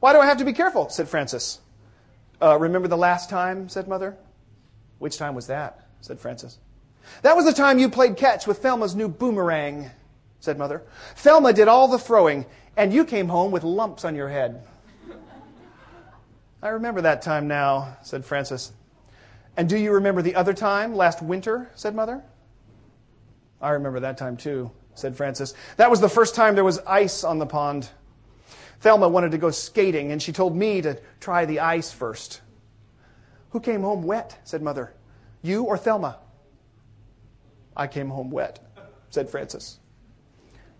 Why 0.00 0.12
do 0.12 0.20
I 0.20 0.26
have 0.26 0.38
to 0.38 0.44
be 0.44 0.52
careful? 0.52 0.88
said 0.88 1.08
Frances. 1.08 1.60
Uh, 2.40 2.58
remember 2.58 2.88
the 2.88 2.96
last 2.96 3.30
time? 3.30 3.68
said 3.68 3.88
Mother. 3.88 4.16
Which 4.98 5.18
time 5.18 5.34
was 5.34 5.46
that? 5.48 5.88
said 6.00 6.20
Frances. 6.20 6.58
That 7.22 7.36
was 7.36 7.44
the 7.44 7.52
time 7.52 7.78
you 7.78 7.88
played 7.88 8.16
catch 8.16 8.46
with 8.46 8.58
Thelma's 8.58 8.94
new 8.94 9.08
boomerang, 9.08 9.90
said 10.40 10.58
Mother. 10.58 10.82
Thelma 11.16 11.52
did 11.52 11.68
all 11.68 11.88
the 11.88 11.98
throwing, 11.98 12.46
and 12.76 12.92
you 12.92 13.04
came 13.04 13.28
home 13.28 13.50
with 13.50 13.64
lumps 13.64 14.04
on 14.04 14.14
your 14.14 14.28
head. 14.28 14.62
I 16.62 16.68
remember 16.68 17.02
that 17.02 17.22
time 17.22 17.48
now, 17.48 17.96
said 18.02 18.24
Frances. 18.24 18.72
And 19.56 19.68
do 19.68 19.76
you 19.76 19.92
remember 19.92 20.22
the 20.22 20.34
other 20.34 20.54
time, 20.54 20.94
last 20.94 21.22
winter? 21.22 21.70
said 21.74 21.94
Mother. 21.94 22.22
I 23.60 23.70
remember 23.70 24.00
that 24.00 24.18
time 24.18 24.36
too, 24.36 24.70
said 24.94 25.16
Frances. 25.16 25.54
That 25.76 25.90
was 25.90 26.00
the 26.00 26.08
first 26.08 26.34
time 26.34 26.54
there 26.54 26.64
was 26.64 26.78
ice 26.86 27.24
on 27.24 27.38
the 27.38 27.46
pond. 27.46 27.88
Thelma 28.80 29.08
wanted 29.08 29.32
to 29.32 29.38
go 29.38 29.50
skating, 29.50 30.12
and 30.12 30.22
she 30.22 30.32
told 30.32 30.56
me 30.56 30.80
to 30.82 30.98
try 31.20 31.44
the 31.44 31.60
ice 31.60 31.92
first. 31.92 32.40
Who 33.50 33.60
came 33.60 33.82
home 33.82 34.02
wet? 34.02 34.38
said 34.44 34.62
Mother. 34.62 34.92
You 35.42 35.64
or 35.64 35.76
Thelma? 35.76 36.18
I 37.76 37.86
came 37.86 38.08
home 38.08 38.30
wet, 38.30 38.60
said 39.10 39.30
Frances. 39.30 39.78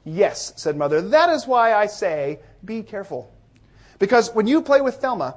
Yes, 0.05 0.53
said 0.57 0.77
Mother. 0.77 1.01
That 1.01 1.31
is 1.31 1.47
why 1.47 1.75
I 1.75 1.87
say 1.87 2.41
be 2.65 2.83
careful. 2.83 3.33
Because 3.99 4.33
when 4.35 4.47
you 4.47 4.63
play 4.63 4.81
with 4.81 4.97
Thelma, 4.97 5.37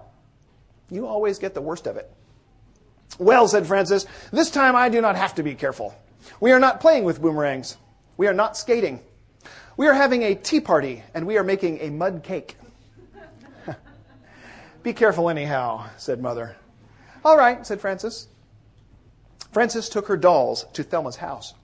you 0.89 1.07
always 1.07 1.39
get 1.39 1.53
the 1.53 1.61
worst 1.61 1.87
of 1.87 1.97
it. 1.97 2.11
Well, 3.19 3.47
said 3.47 3.67
Frances, 3.67 4.05
this 4.31 4.49
time 4.49 4.75
I 4.75 4.89
do 4.89 5.01
not 5.01 5.15
have 5.15 5.35
to 5.35 5.43
be 5.43 5.55
careful. 5.55 5.95
We 6.39 6.51
are 6.51 6.59
not 6.59 6.79
playing 6.79 7.03
with 7.03 7.21
boomerangs. 7.21 7.77
We 8.17 8.27
are 8.27 8.33
not 8.33 8.57
skating. 8.57 9.01
We 9.81 9.87
are 9.87 9.93
having 9.93 10.21
a 10.21 10.35
tea 10.35 10.59
party, 10.59 11.01
and 11.15 11.25
we 11.25 11.39
are 11.39 11.43
making 11.43 11.79
a 11.81 11.89
mud 11.89 12.21
cake. 12.23 12.55
Be 14.83 14.93
careful, 14.93 15.27
anyhow, 15.27 15.89
said 15.97 16.21
Mother. 16.21 16.55
All 17.25 17.35
right, 17.35 17.65
said 17.65 17.81
Frances. 17.81 18.27
Frances 19.51 19.89
took 19.89 20.05
her 20.05 20.17
dolls 20.17 20.67
to 20.73 20.83
Thelma's 20.83 21.15
house. 21.15 21.55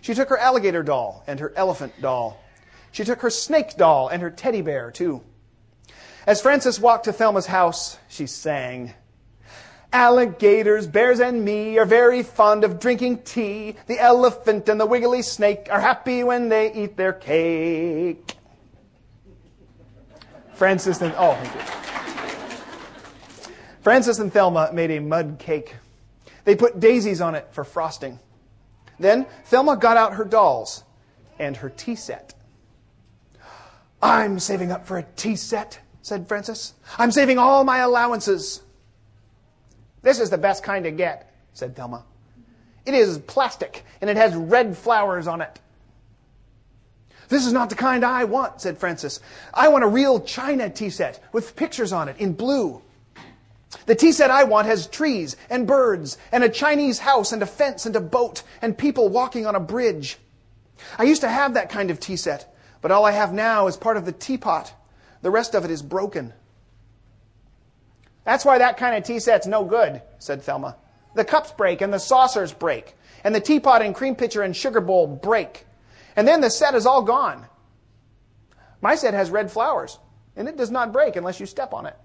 She 0.00 0.14
took 0.14 0.30
her 0.30 0.36
alligator 0.36 0.82
doll 0.82 1.22
and 1.28 1.38
her 1.38 1.52
elephant 1.54 1.92
doll. 2.02 2.42
She 2.90 3.04
took 3.04 3.20
her 3.20 3.30
snake 3.30 3.76
doll 3.76 4.08
and 4.08 4.20
her 4.20 4.32
teddy 4.32 4.60
bear, 4.60 4.90
too. 4.90 5.22
As 6.26 6.42
Frances 6.42 6.80
walked 6.80 7.04
to 7.04 7.12
Thelma's 7.12 7.46
house, 7.46 7.98
she 8.08 8.26
sang. 8.26 8.94
Alligators, 9.94 10.88
bears, 10.88 11.20
and 11.20 11.44
me 11.44 11.78
are 11.78 11.84
very 11.84 12.24
fond 12.24 12.64
of 12.64 12.80
drinking 12.80 13.22
tea. 13.22 13.76
The 13.86 14.00
elephant 14.00 14.68
and 14.68 14.80
the 14.80 14.86
wiggly 14.86 15.22
snake 15.22 15.68
are 15.70 15.80
happy 15.80 16.24
when 16.24 16.48
they 16.48 16.74
eat 16.74 16.96
their 16.96 17.12
cake. 17.12 18.34
Frances 20.54 21.00
and 21.00 21.14
oh, 21.16 21.34
Frances 23.82 24.18
and 24.18 24.32
Thelma 24.32 24.70
made 24.72 24.90
a 24.90 25.00
mud 25.00 25.36
cake. 25.38 25.76
They 26.42 26.56
put 26.56 26.80
daisies 26.80 27.20
on 27.20 27.36
it 27.36 27.46
for 27.52 27.62
frosting. 27.62 28.18
Then 28.98 29.26
Thelma 29.44 29.76
got 29.76 29.96
out 29.96 30.14
her 30.14 30.24
dolls 30.24 30.82
and 31.38 31.56
her 31.58 31.70
tea 31.70 31.94
set. 31.94 32.34
I'm 34.02 34.40
saving 34.40 34.72
up 34.72 34.88
for 34.88 34.98
a 34.98 35.04
tea 35.14 35.36
set, 35.36 35.78
said 36.02 36.26
Frances. 36.26 36.74
I'm 36.98 37.12
saving 37.12 37.38
all 37.38 37.62
my 37.62 37.78
allowances. 37.78 38.63
This 40.04 40.20
is 40.20 40.30
the 40.30 40.38
best 40.38 40.62
kind 40.62 40.84
to 40.84 40.90
get, 40.90 41.34
said 41.54 41.74
Thelma. 41.74 42.04
It 42.86 42.94
is 42.94 43.18
plastic, 43.18 43.84
and 44.00 44.10
it 44.10 44.18
has 44.18 44.36
red 44.36 44.76
flowers 44.76 45.26
on 45.26 45.40
it. 45.40 45.58
This 47.28 47.46
is 47.46 47.54
not 47.54 47.70
the 47.70 47.74
kind 47.74 48.04
I 48.04 48.24
want, 48.24 48.60
said 48.60 48.76
Frances. 48.76 49.18
I 49.52 49.68
want 49.68 49.82
a 49.82 49.88
real 49.88 50.20
China 50.20 50.68
tea 50.68 50.90
set 50.90 51.20
with 51.32 51.56
pictures 51.56 51.90
on 51.90 52.10
it 52.10 52.18
in 52.18 52.34
blue. 52.34 52.82
The 53.86 53.94
tea 53.94 54.12
set 54.12 54.30
I 54.30 54.44
want 54.44 54.66
has 54.66 54.86
trees 54.86 55.36
and 55.48 55.66
birds 55.66 56.18
and 56.30 56.44
a 56.44 56.50
Chinese 56.50 56.98
house 56.98 57.32
and 57.32 57.42
a 57.42 57.46
fence 57.46 57.86
and 57.86 57.96
a 57.96 58.00
boat 58.00 58.42
and 58.60 58.76
people 58.76 59.08
walking 59.08 59.46
on 59.46 59.56
a 59.56 59.60
bridge. 59.60 60.18
I 60.98 61.04
used 61.04 61.22
to 61.22 61.30
have 61.30 61.54
that 61.54 61.70
kind 61.70 61.90
of 61.90 61.98
tea 61.98 62.16
set, 62.16 62.54
but 62.82 62.90
all 62.90 63.06
I 63.06 63.12
have 63.12 63.32
now 63.32 63.68
is 63.68 63.76
part 63.78 63.96
of 63.96 64.04
the 64.04 64.12
teapot. 64.12 64.72
The 65.22 65.30
rest 65.30 65.54
of 65.54 65.64
it 65.64 65.70
is 65.70 65.82
broken. 65.82 66.34
That's 68.24 68.44
why 68.44 68.58
that 68.58 68.76
kind 68.76 68.96
of 68.96 69.04
tea 69.04 69.18
set's 69.20 69.46
no 69.46 69.64
good, 69.64 70.02
said 70.18 70.42
Thelma. 70.42 70.76
The 71.14 71.24
cups 71.24 71.52
break 71.52 71.80
and 71.80 71.92
the 71.92 71.98
saucers 71.98 72.52
break, 72.52 72.94
and 73.22 73.34
the 73.34 73.40
teapot 73.40 73.82
and 73.82 73.94
cream 73.94 74.16
pitcher 74.16 74.42
and 74.42 74.56
sugar 74.56 74.80
bowl 74.80 75.06
break. 75.06 75.66
And 76.16 76.26
then 76.26 76.40
the 76.40 76.50
set 76.50 76.74
is 76.74 76.86
all 76.86 77.02
gone. 77.02 77.46
My 78.80 78.94
set 78.94 79.14
has 79.14 79.30
red 79.30 79.50
flowers, 79.50 79.98
and 80.36 80.48
it 80.48 80.56
does 80.56 80.70
not 80.70 80.92
break 80.92 81.16
unless 81.16 81.40
you 81.40 81.46
step 81.46 81.72
on 81.72 81.86
it. 81.86 81.96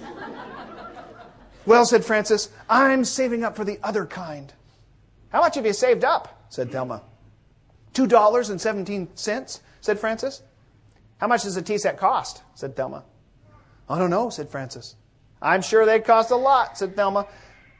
well, 1.66 1.84
said 1.84 2.04
Frances, 2.04 2.50
I'm 2.68 3.04
saving 3.04 3.44
up 3.44 3.56
for 3.56 3.64
the 3.64 3.78
other 3.82 4.06
kind. 4.06 4.52
How 5.30 5.40
much 5.40 5.54
have 5.56 5.66
you 5.66 5.72
saved 5.72 6.04
up? 6.04 6.46
said 6.50 6.70
Thelma. 6.70 7.02
Two 7.92 8.06
dollars 8.06 8.50
and 8.50 8.60
seventeen 8.60 9.08
cents, 9.14 9.60
said 9.80 9.98
Frances. 9.98 10.42
How 11.18 11.26
much 11.26 11.42
does 11.42 11.56
a 11.56 11.62
tea 11.62 11.78
set 11.78 11.98
cost? 11.98 12.42
said 12.54 12.76
Thelma. 12.76 13.04
I 13.88 13.98
don't 13.98 14.10
know, 14.10 14.30
said 14.30 14.48
Frances. 14.48 14.94
I'm 15.40 15.62
sure 15.62 15.86
they 15.86 16.00
cost 16.00 16.30
a 16.30 16.36
lot, 16.36 16.78
said 16.78 16.96
Thelma. 16.96 17.26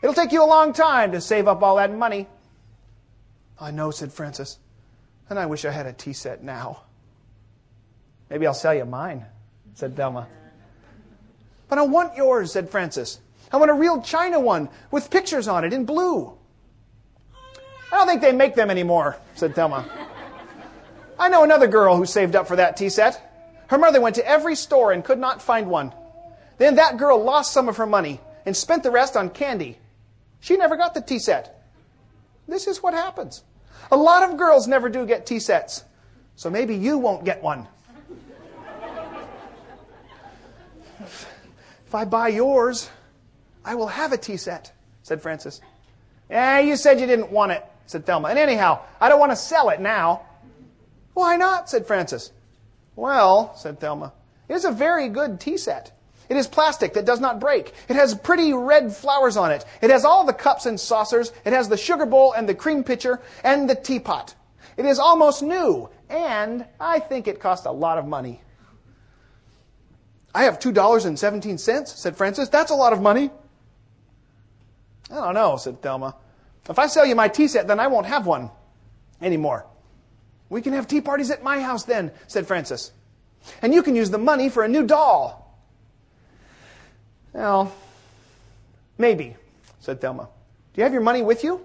It'll 0.02 0.14
take 0.14 0.32
you 0.32 0.44
a 0.44 0.46
long 0.46 0.72
time 0.72 1.12
to 1.12 1.20
save 1.20 1.48
up 1.48 1.62
all 1.62 1.76
that 1.76 1.92
money. 1.92 2.28
I 3.60 3.70
know, 3.70 3.90
said 3.90 4.12
Frances. 4.12 4.58
And 5.28 5.38
I 5.38 5.46
wish 5.46 5.64
I 5.64 5.70
had 5.70 5.86
a 5.86 5.92
tea 5.92 6.12
set 6.12 6.42
now. 6.42 6.82
Maybe 8.30 8.46
I'll 8.46 8.54
sell 8.54 8.74
you 8.74 8.84
mine, 8.84 9.26
said 9.74 9.96
Thelma. 9.96 10.28
But 11.68 11.78
I 11.78 11.82
want 11.82 12.16
yours, 12.16 12.52
said 12.52 12.70
Frances. 12.70 13.20
I 13.52 13.56
want 13.56 13.70
a 13.70 13.74
real 13.74 14.00
China 14.02 14.40
one 14.40 14.68
with 14.90 15.10
pictures 15.10 15.48
on 15.48 15.64
it 15.64 15.72
in 15.72 15.84
blue. 15.84 16.36
I 17.90 17.96
don't 17.96 18.06
think 18.06 18.20
they 18.20 18.32
make 18.32 18.54
them 18.54 18.70
anymore, 18.70 19.16
said 19.34 19.54
Thelma. 19.54 19.88
I 21.18 21.28
know 21.28 21.42
another 21.42 21.66
girl 21.66 21.96
who 21.96 22.06
saved 22.06 22.36
up 22.36 22.46
for 22.46 22.56
that 22.56 22.76
tea 22.76 22.90
set. 22.90 23.24
Her 23.68 23.78
mother 23.78 24.00
went 24.00 24.16
to 24.16 24.26
every 24.26 24.54
store 24.54 24.92
and 24.92 25.04
could 25.04 25.18
not 25.18 25.42
find 25.42 25.68
one. 25.68 25.92
Then 26.58 26.74
that 26.74 26.96
girl 26.96 27.22
lost 27.22 27.52
some 27.52 27.68
of 27.68 27.76
her 27.78 27.86
money 27.86 28.20
and 28.44 28.56
spent 28.56 28.82
the 28.82 28.90
rest 28.90 29.16
on 29.16 29.30
candy. 29.30 29.78
She 30.40 30.56
never 30.56 30.76
got 30.76 30.94
the 30.94 31.00
tea 31.00 31.18
set. 31.18 31.62
This 32.46 32.66
is 32.66 32.82
what 32.82 32.94
happens. 32.94 33.42
A 33.90 33.96
lot 33.96 34.28
of 34.28 34.36
girls 34.36 34.66
never 34.66 34.88
do 34.88 35.06
get 35.06 35.26
tea 35.26 35.38
sets. 35.38 35.84
So 36.36 36.50
maybe 36.50 36.76
you 36.76 36.98
won't 36.98 37.24
get 37.24 37.42
one. 37.42 37.66
if 41.00 41.94
I 41.94 42.04
buy 42.04 42.28
yours, 42.28 42.88
I 43.64 43.74
will 43.74 43.88
have 43.88 44.12
a 44.12 44.16
tea 44.16 44.36
set, 44.36 44.72
said 45.02 45.20
Frances. 45.20 45.60
Eh, 46.30 46.60
you 46.60 46.76
said 46.76 47.00
you 47.00 47.06
didn't 47.06 47.32
want 47.32 47.52
it, 47.52 47.64
said 47.86 48.06
Thelma. 48.06 48.28
And 48.28 48.38
anyhow, 48.38 48.80
I 49.00 49.08
don't 49.08 49.20
want 49.20 49.32
to 49.32 49.36
sell 49.36 49.70
it 49.70 49.80
now. 49.80 50.22
Why 51.14 51.36
not? 51.36 51.68
said 51.68 51.86
Frances. 51.86 52.30
Well, 52.94 53.54
said 53.56 53.80
Thelma, 53.80 54.12
it 54.48 54.54
is 54.54 54.64
a 54.64 54.70
very 54.70 55.08
good 55.08 55.40
tea 55.40 55.56
set. 55.56 55.97
It 56.28 56.36
is 56.36 56.46
plastic 56.46 56.94
that 56.94 57.06
does 57.06 57.20
not 57.20 57.40
break. 57.40 57.72
It 57.88 57.96
has 57.96 58.14
pretty 58.14 58.52
red 58.52 58.94
flowers 58.94 59.36
on 59.36 59.50
it. 59.50 59.64
It 59.80 59.90
has 59.90 60.04
all 60.04 60.24
the 60.24 60.32
cups 60.32 60.66
and 60.66 60.78
saucers. 60.78 61.32
It 61.44 61.52
has 61.52 61.68
the 61.68 61.76
sugar 61.76 62.04
bowl 62.04 62.32
and 62.32 62.48
the 62.48 62.54
cream 62.54 62.84
pitcher 62.84 63.20
and 63.42 63.68
the 63.68 63.74
teapot. 63.74 64.34
It 64.76 64.84
is 64.84 64.98
almost 64.98 65.42
new, 65.42 65.88
and 66.08 66.66
I 66.78 67.00
think 67.00 67.26
it 67.28 67.40
cost 67.40 67.66
a 67.66 67.72
lot 67.72 67.98
of 67.98 68.06
money. 68.06 68.40
I 70.34 70.44
have 70.44 70.58
$2.17, 70.58 71.88
said 71.88 72.16
Frances. 72.16 72.48
That's 72.50 72.70
a 72.70 72.76
lot 72.76 72.92
of 72.92 73.00
money. 73.00 73.30
I 75.10 75.14
don't 75.14 75.34
know, 75.34 75.56
said 75.56 75.80
Thelma. 75.80 76.14
If 76.68 76.78
I 76.78 76.86
sell 76.86 77.06
you 77.06 77.14
my 77.16 77.28
tea 77.28 77.48
set, 77.48 77.66
then 77.66 77.80
I 77.80 77.86
won't 77.86 78.06
have 78.06 78.26
one 78.26 78.50
anymore. 79.22 79.66
We 80.50 80.60
can 80.60 80.74
have 80.74 80.86
tea 80.86 81.00
parties 81.00 81.30
at 81.30 81.42
my 81.42 81.60
house 81.60 81.84
then, 81.84 82.12
said 82.26 82.46
Frances. 82.46 82.92
And 83.62 83.72
you 83.72 83.82
can 83.82 83.96
use 83.96 84.10
the 84.10 84.18
money 84.18 84.50
for 84.50 84.62
a 84.62 84.68
new 84.68 84.86
doll. 84.86 85.47
Well, 87.32 87.74
maybe, 88.96 89.36
said 89.80 90.00
Thelma. 90.00 90.24
Do 90.24 90.80
you 90.80 90.84
have 90.84 90.92
your 90.92 91.02
money 91.02 91.22
with 91.22 91.44
you? 91.44 91.60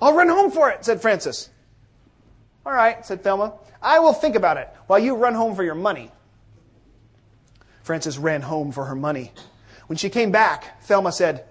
I'll 0.00 0.14
run 0.14 0.28
home 0.28 0.50
for 0.50 0.70
it, 0.70 0.84
said 0.84 1.00
Frances. 1.00 1.48
All 2.64 2.72
right, 2.72 3.04
said 3.06 3.22
Thelma. 3.22 3.54
I 3.80 3.98
will 3.98 4.12
think 4.12 4.34
about 4.34 4.56
it 4.56 4.68
while 4.86 4.98
you 4.98 5.14
run 5.14 5.34
home 5.34 5.54
for 5.54 5.62
your 5.62 5.74
money. 5.74 6.10
Frances 7.82 8.18
ran 8.18 8.42
home 8.42 8.72
for 8.72 8.86
her 8.86 8.96
money. 8.96 9.32
When 9.86 9.96
she 9.96 10.10
came 10.10 10.32
back, 10.32 10.82
Thelma 10.82 11.12
said, 11.12 11.44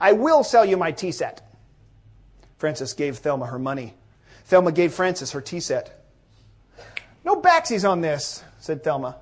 I 0.00 0.12
will 0.12 0.42
sell 0.42 0.64
you 0.64 0.76
my 0.76 0.90
tea 0.90 1.12
set. 1.12 1.40
Frances 2.58 2.92
gave 2.92 3.18
Thelma 3.18 3.46
her 3.46 3.58
money. 3.58 3.94
Thelma 4.46 4.72
gave 4.72 4.92
Frances 4.92 5.32
her 5.32 5.40
tea 5.40 5.60
set. 5.60 6.04
No 7.24 7.40
backsies 7.40 7.88
on 7.88 8.00
this, 8.00 8.42
said 8.58 8.82
Thelma. 8.82 9.16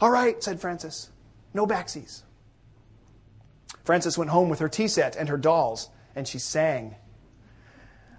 All 0.00 0.10
right, 0.10 0.42
said 0.42 0.60
Frances. 0.60 1.08
No 1.58 1.66
backsies. 1.66 2.22
Frances 3.82 4.16
went 4.16 4.30
home 4.30 4.48
with 4.48 4.60
her 4.60 4.68
tea 4.68 4.86
set 4.86 5.16
and 5.16 5.28
her 5.28 5.36
dolls, 5.36 5.90
and 6.14 6.28
she 6.28 6.38
sang. 6.38 6.94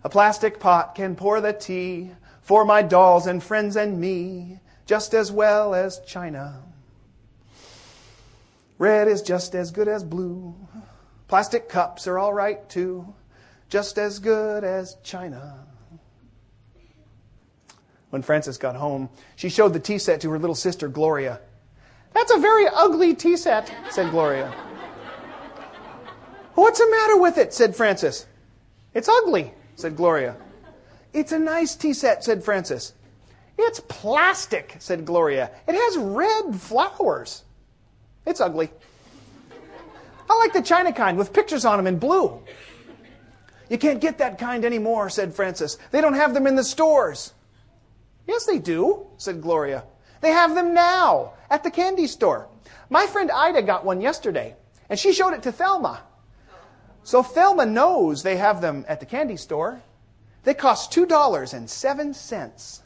A 0.03 0.09
plastic 0.09 0.59
pot 0.59 0.93
can 0.93 1.15
pour 1.15 1.39
the 1.39 1.53
tea 1.53 2.11
for 2.41 2.65
my 2.65 2.81
dolls 2.81 3.27
and 3.27 3.41
friends 3.41 3.77
and 3.77 3.97
me, 3.97 4.59
just 4.85 5.13
as 5.13 5.31
well 5.31 5.73
as 5.73 6.01
china. 6.05 6.63
Red 8.77 9.07
is 9.07 9.21
just 9.21 9.55
as 9.55 9.71
good 9.71 9.87
as 9.87 10.03
blue. 10.03 10.53
Plastic 11.29 11.69
cups 11.69 12.07
are 12.07 12.19
all 12.19 12.33
right 12.33 12.67
too, 12.67 13.13
just 13.69 13.97
as 13.97 14.19
good 14.19 14.65
as 14.65 14.97
china. 15.01 15.65
When 18.09 18.21
Frances 18.21 18.57
got 18.57 18.75
home, 18.75 19.07
she 19.37 19.47
showed 19.47 19.71
the 19.71 19.79
tea 19.79 19.97
set 19.97 20.19
to 20.19 20.29
her 20.31 20.39
little 20.39 20.55
sister, 20.55 20.89
Gloria. 20.89 21.39
That's 22.13 22.31
a 22.31 22.37
very 22.37 22.67
ugly 22.67 23.13
tea 23.13 23.37
set, 23.37 23.73
said 23.89 24.11
Gloria. 24.11 24.53
What's 26.55 26.79
the 26.79 26.89
matter 26.89 27.17
with 27.17 27.37
it? 27.37 27.53
said 27.53 27.75
Frances. 27.75 28.25
It's 28.93 29.07
ugly, 29.07 29.53
said 29.75 29.95
Gloria. 29.95 30.35
It's 31.13 31.31
a 31.31 31.39
nice 31.39 31.75
tea 31.75 31.93
set, 31.93 32.23
said 32.23 32.43
Frances. 32.43 32.93
It's 33.57 33.79
plastic, 33.87 34.75
said 34.79 35.05
Gloria. 35.05 35.51
It 35.67 35.75
has 35.75 35.97
red 35.97 36.55
flowers. 36.55 37.43
It's 38.25 38.41
ugly. 38.41 38.69
I 40.29 40.37
like 40.37 40.53
the 40.53 40.61
china 40.61 40.93
kind 40.93 41.17
with 41.17 41.33
pictures 41.33 41.65
on 41.65 41.77
them 41.77 41.87
in 41.87 41.97
blue. 41.97 42.41
You 43.69 43.77
can't 43.77 44.01
get 44.01 44.17
that 44.17 44.37
kind 44.37 44.65
anymore, 44.65 45.09
said 45.09 45.33
Frances. 45.33 45.77
They 45.91 46.01
don't 46.01 46.13
have 46.13 46.33
them 46.33 46.47
in 46.47 46.55
the 46.55 46.63
stores. 46.63 47.33
Yes, 48.27 48.45
they 48.45 48.59
do, 48.59 49.07
said 49.17 49.41
Gloria. 49.41 49.83
They 50.21 50.31
have 50.31 50.55
them 50.55 50.73
now 50.73 51.33
at 51.49 51.63
the 51.63 51.71
candy 51.71 52.07
store. 52.07 52.47
My 52.89 53.05
friend 53.05 53.31
Ida 53.31 53.61
got 53.61 53.85
one 53.85 54.01
yesterday, 54.01 54.55
and 54.89 54.97
she 54.99 55.13
showed 55.13 55.33
it 55.33 55.43
to 55.43 55.51
Thelma. 55.51 56.01
So 57.03 57.23
Thelma 57.23 57.65
knows 57.65 58.23
they 58.23 58.37
have 58.37 58.61
them 58.61 58.85
at 58.87 58.99
the 58.99 59.05
candy 59.05 59.37
store. 59.37 59.81
They 60.43 60.53
cost 60.53 60.91
$2.07. 60.91 62.81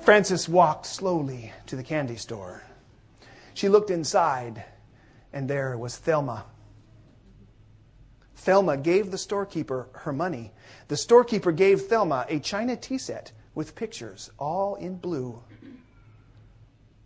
Frances 0.02 0.48
walked 0.48 0.86
slowly 0.86 1.52
to 1.66 1.76
the 1.76 1.82
candy 1.82 2.16
store. 2.16 2.62
She 3.54 3.68
looked 3.68 3.90
inside, 3.90 4.64
and 5.32 5.48
there 5.48 5.76
was 5.76 5.96
Thelma. 5.96 6.46
Thelma 8.40 8.78
gave 8.78 9.10
the 9.10 9.18
storekeeper 9.18 9.88
her 9.92 10.14
money. 10.14 10.52
The 10.88 10.96
storekeeper 10.96 11.52
gave 11.52 11.82
Thelma 11.82 12.24
a 12.28 12.40
china 12.40 12.74
tea 12.74 12.96
set 12.96 13.32
with 13.54 13.74
pictures, 13.74 14.30
all 14.38 14.76
in 14.76 14.96
blue. 14.96 15.42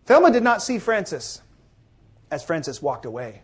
Thelma 0.07 0.31
did 0.31 0.45
not 0.45 0.63
see 0.63 0.79
Frances 0.79 1.43
as 2.31 2.45
Frances 2.45 2.81
walked 2.81 3.05
away. 3.05 3.43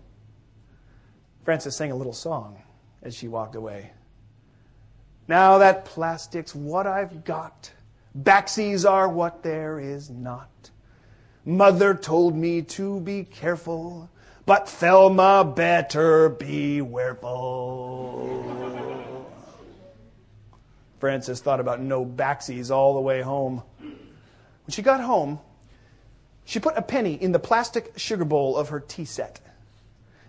Frances 1.44 1.74
sang 1.74 1.90
a 1.90 1.96
little 1.96 2.12
song 2.12 2.62
as 3.02 3.16
she 3.16 3.26
walked 3.26 3.56
away. 3.56 3.90
Now 5.26 5.58
that 5.58 5.84
plastic's 5.84 6.54
what 6.54 6.86
I've 6.86 7.24
got. 7.24 7.72
Backsies 8.16 8.88
are 8.88 9.08
what 9.08 9.42
there 9.42 9.80
is 9.80 10.10
not. 10.10 10.70
Mother 11.44 11.94
told 11.94 12.36
me 12.36 12.62
to 12.62 13.00
be 13.00 13.24
careful, 13.24 14.08
but 14.46 14.68
Thelma 14.68 15.44
better 15.44 16.28
be 16.28 16.80
wareful. 16.80 18.46
Frances 20.98 21.40
thought 21.40 21.60
about 21.60 21.80
no 21.80 22.04
backsies 22.04 22.70
all 22.70 22.94
the 22.94 23.00
way 23.00 23.22
home. 23.22 23.62
When 23.78 24.70
she 24.70 24.82
got 24.82 25.00
home, 25.00 25.40
she 26.44 26.60
put 26.60 26.76
a 26.76 26.82
penny 26.82 27.14
in 27.14 27.32
the 27.32 27.38
plastic 27.38 27.92
sugar 27.96 28.24
bowl 28.24 28.56
of 28.56 28.68
her 28.68 28.80
tea 28.80 29.04
set. 29.04 29.40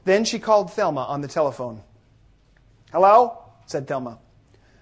Then 0.05 0.23
she 0.23 0.39
called 0.39 0.71
Thelma 0.71 1.01
on 1.01 1.21
the 1.21 1.27
telephone. 1.27 1.83
Hello? 2.91 3.37
said 3.65 3.87
Thelma. 3.87 4.19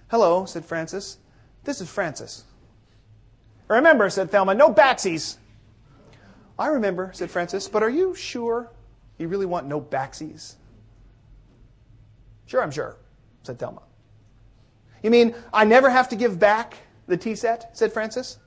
Hello, 0.08 0.44
said 0.44 0.64
Frances. 0.64 1.18
This 1.64 1.80
is 1.80 1.90
Frances. 1.90 2.44
Remember, 3.68 4.10
said 4.10 4.30
Thelma, 4.30 4.54
no 4.54 4.72
backsies. 4.72 5.36
I 6.58 6.68
remember, 6.68 7.10
said 7.14 7.30
Frances, 7.30 7.68
but 7.68 7.82
are 7.82 7.90
you 7.90 8.14
sure 8.14 8.70
you 9.20 9.28
really 9.28 9.46
want 9.46 9.66
no 9.66 9.80
backsies? 9.80 10.54
Sure, 12.46 12.62
I'm 12.62 12.70
sure, 12.70 12.96
said 13.42 13.58
Thelma. 13.58 13.82
You 15.02 15.10
mean 15.10 15.34
I 15.52 15.64
never 15.64 15.90
have 15.90 16.08
to 16.08 16.16
give 16.16 16.38
back 16.38 16.76
the 17.06 17.16
tea 17.16 17.34
set? 17.34 17.76
said 17.76 17.92
Frances. 17.92 18.38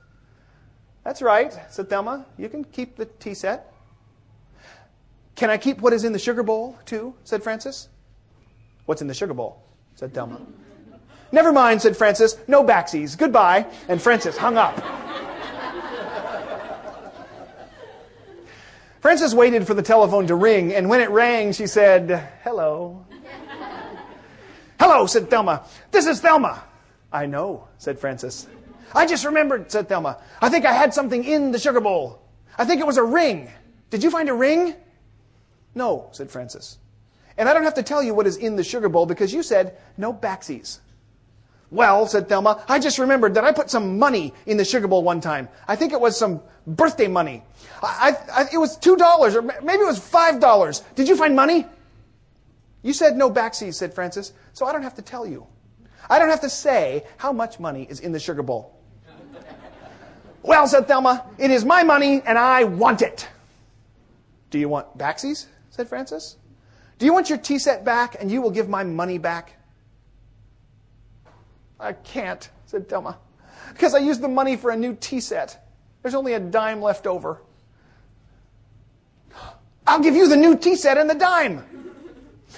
That's 1.04 1.22
right, 1.22 1.54
said 1.70 1.88
Thelma. 1.88 2.26
You 2.36 2.48
can 2.48 2.64
keep 2.64 2.96
the 2.96 3.06
tea 3.06 3.34
set. 3.34 3.72
Can 5.36 5.50
I 5.50 5.58
keep 5.58 5.80
what 5.80 5.92
is 5.92 6.04
in 6.04 6.12
the 6.12 6.18
sugar 6.18 6.42
bowl, 6.42 6.78
too? 6.84 7.14
said 7.24 7.42
Frances. 7.42 7.88
What's 8.86 9.00
in 9.00 9.08
the 9.08 9.14
sugar 9.14 9.34
bowl? 9.34 9.62
said 9.94 10.12
Thelma. 10.12 10.40
Never 11.32 11.52
mind, 11.52 11.82
said 11.82 11.96
Frances. 11.96 12.38
No 12.46 12.62
backsies. 12.62 13.18
Goodbye. 13.18 13.66
And 13.88 14.00
Frances 14.00 14.36
hung 14.36 14.56
up. 14.56 15.03
Frances 19.04 19.34
waited 19.34 19.66
for 19.66 19.74
the 19.74 19.82
telephone 19.82 20.26
to 20.28 20.34
ring, 20.34 20.72
and 20.72 20.88
when 20.88 21.02
it 21.02 21.10
rang, 21.10 21.52
she 21.52 21.66
said, 21.66 22.26
Hello. 22.42 23.04
Hello, 24.80 25.04
said 25.04 25.28
Thelma. 25.28 25.66
This 25.90 26.06
is 26.06 26.22
Thelma. 26.22 26.64
I 27.12 27.26
know, 27.26 27.68
said 27.76 27.98
Frances. 27.98 28.46
I 28.94 29.04
just 29.04 29.26
remembered, 29.26 29.70
said 29.70 29.90
Thelma. 29.90 30.22
I 30.40 30.48
think 30.48 30.64
I 30.64 30.72
had 30.72 30.94
something 30.94 31.22
in 31.22 31.52
the 31.52 31.58
sugar 31.58 31.82
bowl. 31.82 32.22
I 32.56 32.64
think 32.64 32.80
it 32.80 32.86
was 32.86 32.96
a 32.96 33.02
ring. 33.02 33.50
Did 33.90 34.02
you 34.02 34.10
find 34.10 34.30
a 34.30 34.34
ring? 34.34 34.74
No, 35.74 36.08
said 36.12 36.30
Frances. 36.30 36.78
And 37.36 37.46
I 37.46 37.52
don't 37.52 37.64
have 37.64 37.74
to 37.74 37.82
tell 37.82 38.02
you 38.02 38.14
what 38.14 38.26
is 38.26 38.38
in 38.38 38.56
the 38.56 38.64
sugar 38.64 38.88
bowl 38.88 39.04
because 39.04 39.34
you 39.34 39.42
said 39.42 39.76
no 39.98 40.14
backsies. 40.14 40.78
Well, 41.70 42.06
said 42.06 42.28
Thelma, 42.28 42.64
I 42.68 42.78
just 42.78 42.98
remembered 42.98 43.34
that 43.34 43.44
I 43.44 43.52
put 43.52 43.70
some 43.70 43.98
money 43.98 44.32
in 44.46 44.56
the 44.56 44.64
sugar 44.64 44.86
bowl 44.86 45.02
one 45.02 45.20
time. 45.20 45.48
I 45.66 45.76
think 45.76 45.92
it 45.92 46.00
was 46.00 46.16
some 46.16 46.40
birthday 46.66 47.08
money. 47.08 47.42
I, 47.82 48.16
I, 48.32 48.44
it 48.52 48.58
was 48.58 48.78
$2 48.78 49.34
or 49.34 49.42
maybe 49.42 49.82
it 49.82 49.86
was 49.86 49.98
$5. 49.98 50.94
Did 50.94 51.08
you 51.08 51.16
find 51.16 51.34
money? 51.34 51.66
You 52.82 52.92
said 52.92 53.16
no 53.16 53.30
backsies, 53.30 53.74
said 53.74 53.94
Frances, 53.94 54.32
so 54.52 54.66
I 54.66 54.72
don't 54.72 54.82
have 54.82 54.94
to 54.96 55.02
tell 55.02 55.26
you. 55.26 55.46
I 56.08 56.18
don't 56.18 56.28
have 56.28 56.42
to 56.42 56.50
say 56.50 57.04
how 57.16 57.32
much 57.32 57.58
money 57.58 57.86
is 57.88 58.00
in 58.00 58.12
the 58.12 58.20
sugar 58.20 58.42
bowl. 58.42 58.78
well, 60.42 60.66
said 60.68 60.86
Thelma, 60.86 61.24
it 61.38 61.50
is 61.50 61.64
my 61.64 61.82
money 61.82 62.22
and 62.24 62.38
I 62.38 62.64
want 62.64 63.02
it. 63.02 63.28
Do 64.50 64.58
you 64.58 64.68
want 64.68 64.96
backsies? 64.98 65.46
said 65.70 65.88
Frances. 65.88 66.36
Do 66.98 67.06
you 67.06 67.12
want 67.12 67.28
your 67.28 67.38
tea 67.38 67.58
set 67.58 67.84
back 67.84 68.16
and 68.20 68.30
you 68.30 68.40
will 68.40 68.52
give 68.52 68.68
my 68.68 68.84
money 68.84 69.18
back? 69.18 69.54
I 71.84 71.92
can't, 71.92 72.48
said 72.66 72.88
Thelma. 72.88 73.18
Because 73.72 73.94
I 73.94 73.98
used 73.98 74.20
the 74.20 74.28
money 74.28 74.56
for 74.56 74.70
a 74.70 74.76
new 74.76 74.96
tea 74.98 75.20
set. 75.20 75.68
There's 76.02 76.14
only 76.14 76.32
a 76.32 76.40
dime 76.40 76.80
left 76.80 77.06
over. 77.06 77.42
I'll 79.86 80.00
give 80.00 80.14
you 80.14 80.28
the 80.28 80.36
new 80.36 80.56
tea 80.56 80.76
set 80.76 80.96
and 80.96 81.08
the 81.08 81.14
dime. 81.14 81.64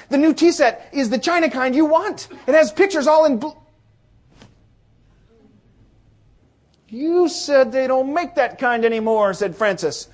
The 0.09 0.19
new 0.19 0.33
tea 0.33 0.53
set 0.53 0.91
is 0.93 1.11
the 1.11 1.19
China 1.19 1.51
kind 1.51 1.75
you 1.75 1.87
want. 1.87 2.29
It 2.47 2.55
has 2.55 2.71
pictures 2.71 3.07
all 3.07 3.25
in 3.25 3.39
blue. 3.39 3.57
You 6.89 7.29
said 7.29 7.73
they 7.73 7.89
don't 7.89 8.15
make 8.15 8.37
that 8.37 8.59
kind 8.61 8.85
anymore, 8.85 9.35
said 9.35 9.57
Frances. 9.57 10.09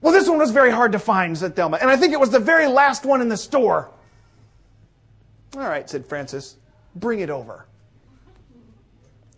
Well, 0.00 0.12
this 0.12 0.28
one 0.28 0.38
was 0.38 0.52
very 0.52 0.70
hard 0.70 0.92
to 0.92 1.00
find, 1.00 1.36
said 1.36 1.56
Thelma, 1.56 1.78
and 1.80 1.90
I 1.90 1.96
think 1.96 2.12
it 2.12 2.20
was 2.20 2.30
the 2.30 2.38
very 2.38 2.68
last 2.68 3.04
one 3.04 3.20
in 3.20 3.28
the 3.28 3.36
store. 3.36 3.90
All 5.56 5.62
right, 5.62 5.90
said 5.90 6.06
Frances. 6.06 6.56
Bring 6.94 7.18
it 7.18 7.30
over. 7.30 7.66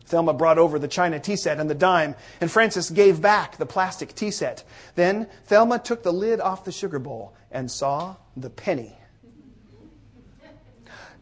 Thelma 0.09 0.33
brought 0.33 0.59
over 0.59 0.79
the 0.79 0.89
china 0.89 1.21
tea 1.21 1.37
set 1.37 1.61
and 1.61 1.71
the 1.71 1.75
dime, 1.75 2.17
and 2.41 2.51
Frances 2.51 2.91
gave 2.91 3.23
back 3.23 3.57
the 3.57 3.67
plastic 3.67 4.15
tea 4.15 4.31
set. 4.31 4.65
Then 4.95 5.29
Thelma 5.45 5.79
took 5.79 6.03
the 6.03 6.13
lid 6.13 6.41
off 6.41 6.65
the 6.65 6.73
sugar 6.73 6.99
bowl 6.99 7.35
and 7.51 7.71
saw 7.71 8.17
the 8.37 8.51
penny. 8.51 8.99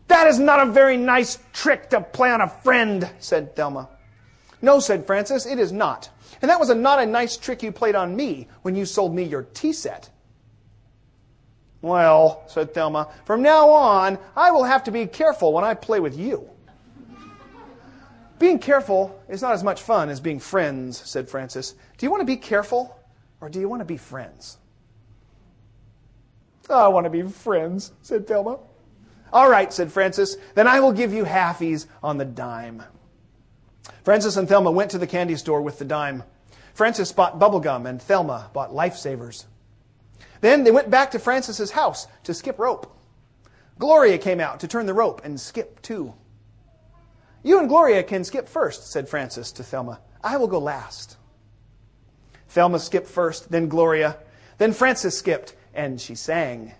That 0.09 0.28
is 0.28 0.39
not 0.39 0.66
a 0.66 0.70
very 0.70 0.97
nice 0.97 1.39
trick 1.53 1.91
to 1.91 2.01
play 2.01 2.30
on 2.30 2.41
a 2.41 2.49
friend, 2.49 3.11
said 3.18 3.57
Thelma. 3.57 3.89
No, 4.62 4.78
said 4.80 5.07
Frances, 5.07 5.47
it 5.47 5.59
is 5.59 5.72
not. 5.72 6.09
And 6.41 6.51
that 6.51 6.61
was 6.61 6.70
a, 6.70 6.74
not 6.74 7.03
a 7.03 7.07
nice 7.07 7.37
trick 7.37 7.62
you 7.62 7.72
played 7.72 7.95
on 7.95 8.14
me 8.14 8.49
when 8.62 8.76
you 8.76 8.87
sold 8.87 9.14
me 9.14 9.24
your 9.24 9.43
tea 9.43 9.72
set. 9.72 10.11
Well, 11.82 12.45
said 12.47 12.72
Thelma, 12.72 13.09
from 13.24 13.43
now 13.43 13.70
on, 13.70 14.18
I 14.34 14.51
will 14.51 14.64
have 14.64 14.84
to 14.84 14.91
be 14.91 15.07
careful 15.07 15.53
when 15.53 15.64
I 15.64 15.74
play 15.74 16.01
with 16.01 16.16
you. 16.16 16.51
Being 18.39 18.59
careful 18.59 19.18
is 19.28 19.41
not 19.41 19.53
as 19.53 19.64
much 19.64 19.82
fun 19.82 20.09
as 20.09 20.20
being 20.20 20.39
friends, 20.39 20.99
said 20.99 21.28
Frances. 21.28 21.74
Do 21.97 22.05
you 22.05 22.11
want 22.11 22.20
to 22.20 22.26
be 22.26 22.37
careful 22.37 22.99
or 23.41 23.49
do 23.49 23.61
you 23.61 23.68
want 23.68 23.80
to 23.80 23.87
be 23.87 23.97
friends? 23.97 24.59
I 26.68 26.89
want 26.89 27.05
to 27.05 27.11
be 27.11 27.22
friends, 27.22 27.93
said 28.03 28.26
Thelma. 28.26 28.59
All 29.32 29.49
right, 29.49 29.72
said 29.72 29.93
Frances, 29.93 30.37
then 30.55 30.66
I 30.66 30.80
will 30.80 30.93
give 30.93 31.12
you 31.12 31.24
halfies 31.24 31.87
on 32.03 32.18
the 32.18 32.24
dime. 32.24 32.82
Frances 34.05 34.37
and 34.37 34.49
Thelma 34.49 34.70
went 34.70 34.91
to 34.93 34.99
the 34.99 35.07
candy 35.07 35.37
store 35.37 35.62
with 35.62 35.78
the 35.78 35.84
dime. 35.84 36.22
Frances 36.74 37.12
bought 37.12 37.39
bubblegum 37.39 37.89
and 37.89 38.03
Thelma 38.03 38.51
bought 38.53 38.72
lifesavers. 38.72 39.47
Then 40.41 40.64
they 40.64 40.70
went 40.70 40.91
back 40.91 41.11
to 41.12 41.18
Frances's 41.18 41.70
house 41.70 42.07
to 42.24 42.34
skip 42.34 42.59
rope. 42.59 42.93
Gloria 43.78 44.18
came 44.18 44.41
out 44.41 44.61
to 44.61 44.68
turn 44.68 44.87
the 44.87 44.95
rope 44.95 45.22
and 45.24 45.41
skip 45.41 45.80
too. 45.82 46.14
You 47.47 47.61
and 47.61 47.68
Gloria 47.68 48.03
can 48.03 48.24
skip 48.24 48.49
first, 48.49 48.90
said 48.90 49.09
Frances 49.09 49.53
to 49.53 49.62
Thelma. 49.62 50.01
I 50.20 50.36
will 50.36 50.49
go 50.49 50.59
last. 50.59 51.16
Thelma 52.49 52.80
skipped 52.80 53.07
first, 53.07 53.53
then 53.53 53.68
Gloria. 53.68 54.16
Then 54.59 54.72
Frances 54.72 55.16
skipped, 55.16 55.55
and 55.72 56.01
she 56.01 56.16
sang. 56.16 56.72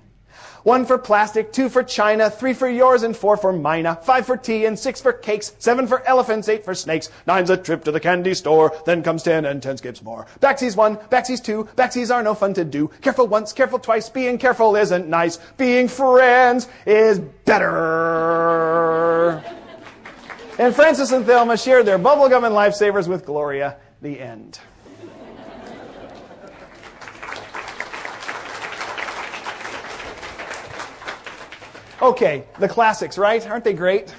One 0.64 0.84
for 0.84 0.98
plastic, 0.98 1.52
two 1.52 1.68
for 1.68 1.84
china, 1.84 2.28
three 2.30 2.52
for 2.52 2.68
yours, 2.68 3.04
and 3.04 3.16
four 3.16 3.36
for 3.36 3.52
mina. 3.52 4.00
Five 4.02 4.26
for 4.26 4.36
tea, 4.36 4.66
and 4.66 4.76
six 4.76 5.00
for 5.00 5.12
cakes. 5.12 5.54
Seven 5.60 5.86
for 5.86 6.04
elephants, 6.04 6.48
eight 6.48 6.64
for 6.64 6.74
snakes. 6.74 7.10
Nine's 7.28 7.50
a 7.50 7.56
trip 7.56 7.84
to 7.84 7.92
the 7.92 8.00
candy 8.00 8.34
store. 8.34 8.76
Then 8.86 9.04
comes 9.04 9.22
ten, 9.22 9.44
and 9.44 9.62
ten 9.62 9.76
skips 9.76 10.02
more. 10.02 10.26
Backsies 10.40 10.74
one, 10.76 10.96
backsies 10.96 11.44
two. 11.44 11.68
Backsies 11.76 12.12
are 12.12 12.24
no 12.24 12.34
fun 12.34 12.54
to 12.54 12.64
do. 12.64 12.88
Careful 13.02 13.28
once, 13.28 13.52
careful 13.52 13.78
twice. 13.78 14.08
Being 14.10 14.36
careful 14.36 14.74
isn't 14.74 15.06
nice. 15.06 15.36
Being 15.58 15.86
friends 15.86 16.66
is 16.86 17.20
better. 17.20 18.16
And 20.59 20.74
Frances 20.74 21.12
and 21.12 21.26
Thelma 21.26 21.59
shared 21.59 21.84
their 21.84 21.98
bubblegum 21.98 22.44
and 22.44 22.54
lifesavers 22.54 23.07
with 23.09 23.26
Gloria. 23.26 23.76
The 24.00 24.20
end. 24.20 24.59
Okay, 32.00 32.44
the 32.59 32.68
classics, 32.68 33.18
right? 33.18 33.46
Aren't 33.46 33.64
they 33.64 33.72
great? 33.72 34.14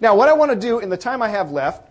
Now, 0.00 0.14
what 0.14 0.28
I 0.28 0.34
want 0.34 0.50
to 0.52 0.56
do 0.56 0.78
in 0.78 0.90
the 0.90 0.96
time 0.96 1.22
I 1.22 1.28
have 1.28 1.50
left, 1.50 1.87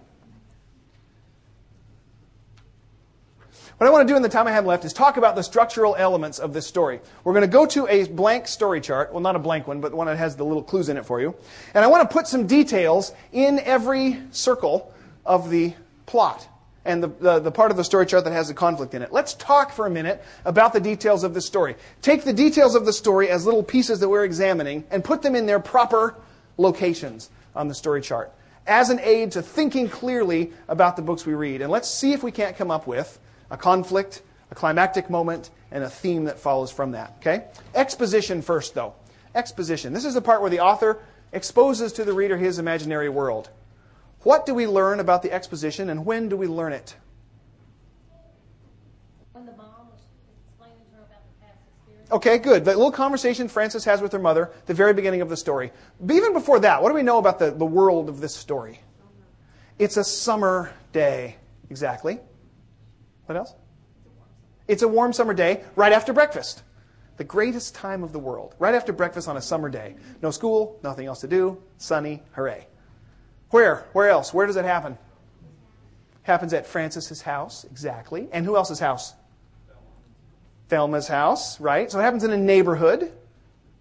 what 3.77 3.85
I 3.85 3.91
want 3.91 4.07
to 4.07 4.11
do 4.11 4.15
in 4.15 4.23
the 4.23 4.29
time 4.29 4.47
I 4.47 4.51
have 4.51 4.65
left 4.65 4.85
is 4.85 4.93
talk 4.93 5.17
about 5.17 5.35
the 5.35 5.43
structural 5.43 5.95
elements 5.95 6.39
of 6.39 6.51
this 6.51 6.65
story. 6.65 6.99
We're 7.23 7.33
going 7.33 7.43
to 7.43 7.47
go 7.47 7.67
to 7.67 7.87
a 7.87 8.07
blank 8.07 8.47
story 8.47 8.81
chart. 8.81 9.13
Well, 9.13 9.21
not 9.21 9.35
a 9.35 9.39
blank 9.39 9.67
one, 9.67 9.81
but 9.81 9.93
one 9.93 10.07
that 10.07 10.17
has 10.17 10.35
the 10.35 10.43
little 10.43 10.63
clues 10.63 10.89
in 10.89 10.97
it 10.97 11.05
for 11.05 11.21
you. 11.21 11.35
And 11.75 11.85
I 11.85 11.87
want 11.87 12.09
to 12.09 12.11
put 12.11 12.27
some 12.27 12.47
details 12.47 13.13
in 13.31 13.59
every 13.59 14.19
circle 14.31 14.91
of 15.25 15.51
the 15.51 15.73
plot 16.07 16.47
and 16.85 17.03
the, 17.03 17.07
the, 17.07 17.39
the, 17.39 17.51
part 17.51 17.69
of 17.69 17.77
the 17.77 17.83
story 17.83 18.05
chart 18.07 18.23
that 18.23 18.31
has 18.31 18.47
the 18.47 18.53
conflict 18.53 18.95
in 18.95 19.01
it. 19.03 19.11
Let's 19.11 19.33
talk 19.35 19.71
for 19.71 19.85
a 19.85 19.89
minute 19.89 20.23
about 20.45 20.73
the 20.73 20.79
details 20.79 21.23
of 21.23 21.35
the 21.35 21.41
story. 21.41 21.75
Take 22.01 22.23
the 22.23 22.33
details 22.33 22.73
of 22.73 22.85
the 22.85 22.93
story 22.93 23.29
as 23.29 23.45
little 23.45 23.61
pieces 23.61 23.99
that 23.99 24.09
we're 24.09 24.23
examining 24.23 24.85
and 24.89 25.03
put 25.03 25.21
them 25.21 25.35
in 25.35 25.45
their 25.45 25.59
proper 25.59 26.15
locations 26.57 27.29
on 27.55 27.67
the 27.67 27.75
story 27.75 28.01
chart 28.01 28.31
as 28.65 28.89
an 28.89 28.99
aid 29.01 29.33
to 29.33 29.41
thinking 29.41 29.87
clearly 29.87 30.51
about 30.67 30.95
the 30.95 31.01
books 31.01 31.25
we 31.25 31.33
read. 31.33 31.61
And 31.61 31.71
let's 31.71 31.89
see 31.89 32.13
if 32.13 32.23
we 32.23 32.31
can't 32.31 32.57
come 32.57 32.71
up 32.71 32.87
with 32.87 33.19
a 33.49 33.57
conflict, 33.57 34.21
a 34.51 34.55
climactic 34.55 35.09
moment, 35.09 35.49
and 35.71 35.83
a 35.83 35.89
theme 35.89 36.25
that 36.25 36.39
follows 36.39 36.71
from 36.71 36.91
that. 36.91 37.15
Okay? 37.19 37.45
Exposition 37.75 38.41
first, 38.41 38.73
though. 38.73 38.93
Exposition. 39.35 39.93
This 39.93 40.05
is 40.05 40.13
the 40.13 40.21
part 40.21 40.41
where 40.41 40.49
the 40.49 40.59
author 40.59 40.99
exposes 41.33 41.93
to 41.93 42.05
the 42.05 42.13
reader 42.13 42.37
his 42.37 42.59
imaginary 42.59 43.09
world. 43.09 43.49
What 44.21 44.45
do 44.45 44.53
we 44.53 44.67
learn 44.67 44.99
about 44.99 45.21
the 45.21 45.31
exposition 45.31 45.89
and 45.89 46.05
when 46.05 46.29
do 46.29 46.37
we 46.37 46.47
learn 46.47 46.73
it? 46.73 46.95
When 49.31 49.45
the 49.45 49.51
mom 49.51 49.87
was 49.91 49.99
explaining 50.49 50.77
to 50.91 50.97
her 50.97 51.03
about 51.03 51.21
the 51.27 51.45
past 51.45 51.59
experience. 51.77 52.11
Okay, 52.11 52.37
good. 52.39 52.65
The 52.65 52.71
little 52.71 52.91
conversation 52.91 53.47
Frances 53.47 53.85
has 53.85 54.01
with 54.01 54.11
her 54.13 54.19
mother, 54.19 54.51
the 54.65 54.73
very 54.73 54.93
beginning 54.93 55.21
of 55.21 55.29
the 55.29 55.37
story. 55.37 55.71
But 55.99 56.15
even 56.15 56.33
before 56.33 56.59
that, 56.61 56.81
what 56.81 56.89
do 56.89 56.95
we 56.95 57.03
know 57.03 57.19
about 57.19 57.39
the, 57.39 57.51
the 57.51 57.65
world 57.65 58.09
of 58.09 58.19
this 58.19 58.35
story? 58.35 58.79
It's 59.77 59.97
a 59.97 60.03
summer 60.03 60.71
day. 60.91 61.35
Exactly. 61.69 62.19
What 63.27 63.37
else? 63.37 63.53
It's 64.67 64.81
a 64.81 64.87
warm 64.87 65.13
summer 65.13 65.33
day 65.33 65.63
right 65.75 65.93
after 65.93 66.13
breakfast. 66.13 66.63
The 67.17 67.23
greatest 67.23 67.75
time 67.75 68.03
of 68.03 68.13
the 68.13 68.19
world. 68.19 68.55
Right 68.57 68.75
after 68.75 68.93
breakfast 68.93 69.27
on 69.27 69.37
a 69.37 69.41
summer 69.41 69.69
day. 69.69 69.95
No 70.21 70.31
school, 70.31 70.79
nothing 70.83 71.07
else 71.07 71.21
to 71.21 71.27
do, 71.27 71.61
sunny, 71.77 72.23
hooray. 72.31 72.67
Where? 73.49 73.85
Where 73.93 74.09
else? 74.09 74.33
Where 74.33 74.47
does 74.47 74.55
it 74.55 74.65
happen? 74.65 74.97
Happens 76.23 76.53
at 76.53 76.67
Frances's 76.67 77.21
house, 77.21 77.63
exactly. 77.65 78.27
And 78.31 78.45
who 78.45 78.55
else's 78.55 78.79
house? 78.79 79.13
Thelma's 80.69 81.07
house, 81.07 81.59
right? 81.59 81.89
So 81.89 81.99
it 81.99 82.03
happens 82.03 82.23
in 82.23 82.31
a 82.31 82.37
neighborhood, 82.37 83.13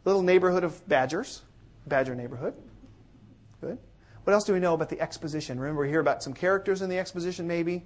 little 0.05 0.23
neighborhood 0.23 0.63
of 0.63 0.87
badgers, 0.89 1.43
badger 1.87 2.15
neighborhood. 2.15 2.55
Good. 3.61 3.79
What 4.25 4.33
else 4.33 4.45
do 4.45 4.53
we 4.53 4.61
know 4.61 4.75
about 4.75 4.89
the 4.89 5.01
exposition? 5.01 5.59
Remember, 5.59 5.83
we 5.83 5.89
hear 5.89 6.01
about 6.01 6.23
some 6.23 6.33
characters 6.33 6.83
in 6.83 6.89
the 6.89 6.99
exposition, 6.99 7.47
maybe? 7.47 7.85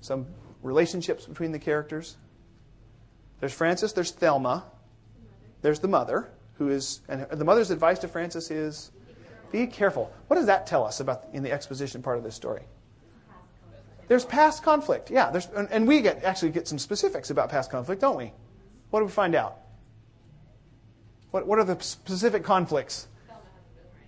Some 0.00 0.26
relationships 0.64 1.26
between 1.26 1.52
the 1.52 1.58
characters. 1.58 2.16
There's 3.38 3.52
Frances, 3.52 3.92
there's 3.92 4.10
Thelma, 4.10 4.64
there's 5.62 5.78
the 5.78 5.88
mother, 5.88 6.30
who 6.58 6.70
is, 6.70 7.02
and 7.08 7.26
the 7.30 7.44
mother's 7.44 7.70
advice 7.70 8.00
to 8.00 8.08
Frances 8.08 8.50
is 8.50 8.90
be 9.52 9.66
careful. 9.66 10.12
What 10.26 10.36
does 10.36 10.46
that 10.46 10.66
tell 10.66 10.84
us 10.84 10.98
about 10.98 11.26
in 11.32 11.42
the 11.42 11.52
exposition 11.52 12.02
part 12.02 12.18
of 12.18 12.24
this 12.24 12.34
story? 12.34 12.62
There's 14.08 14.24
past 14.24 14.62
conflict. 14.62 15.10
Yeah, 15.10 15.30
there's, 15.30 15.46
and, 15.54 15.70
and 15.70 15.86
we 15.86 16.00
get 16.00 16.24
actually 16.24 16.50
get 16.50 16.66
some 16.66 16.78
specifics 16.78 17.30
about 17.30 17.50
past 17.50 17.70
conflict, 17.70 18.00
don't 18.00 18.16
we? 18.16 18.32
What 18.90 19.00
do 19.00 19.06
we 19.06 19.12
find 19.12 19.34
out? 19.34 19.58
What, 21.30 21.46
what 21.46 21.58
are 21.58 21.64
the 21.64 21.80
specific 21.80 22.44
conflicts? 22.44 23.06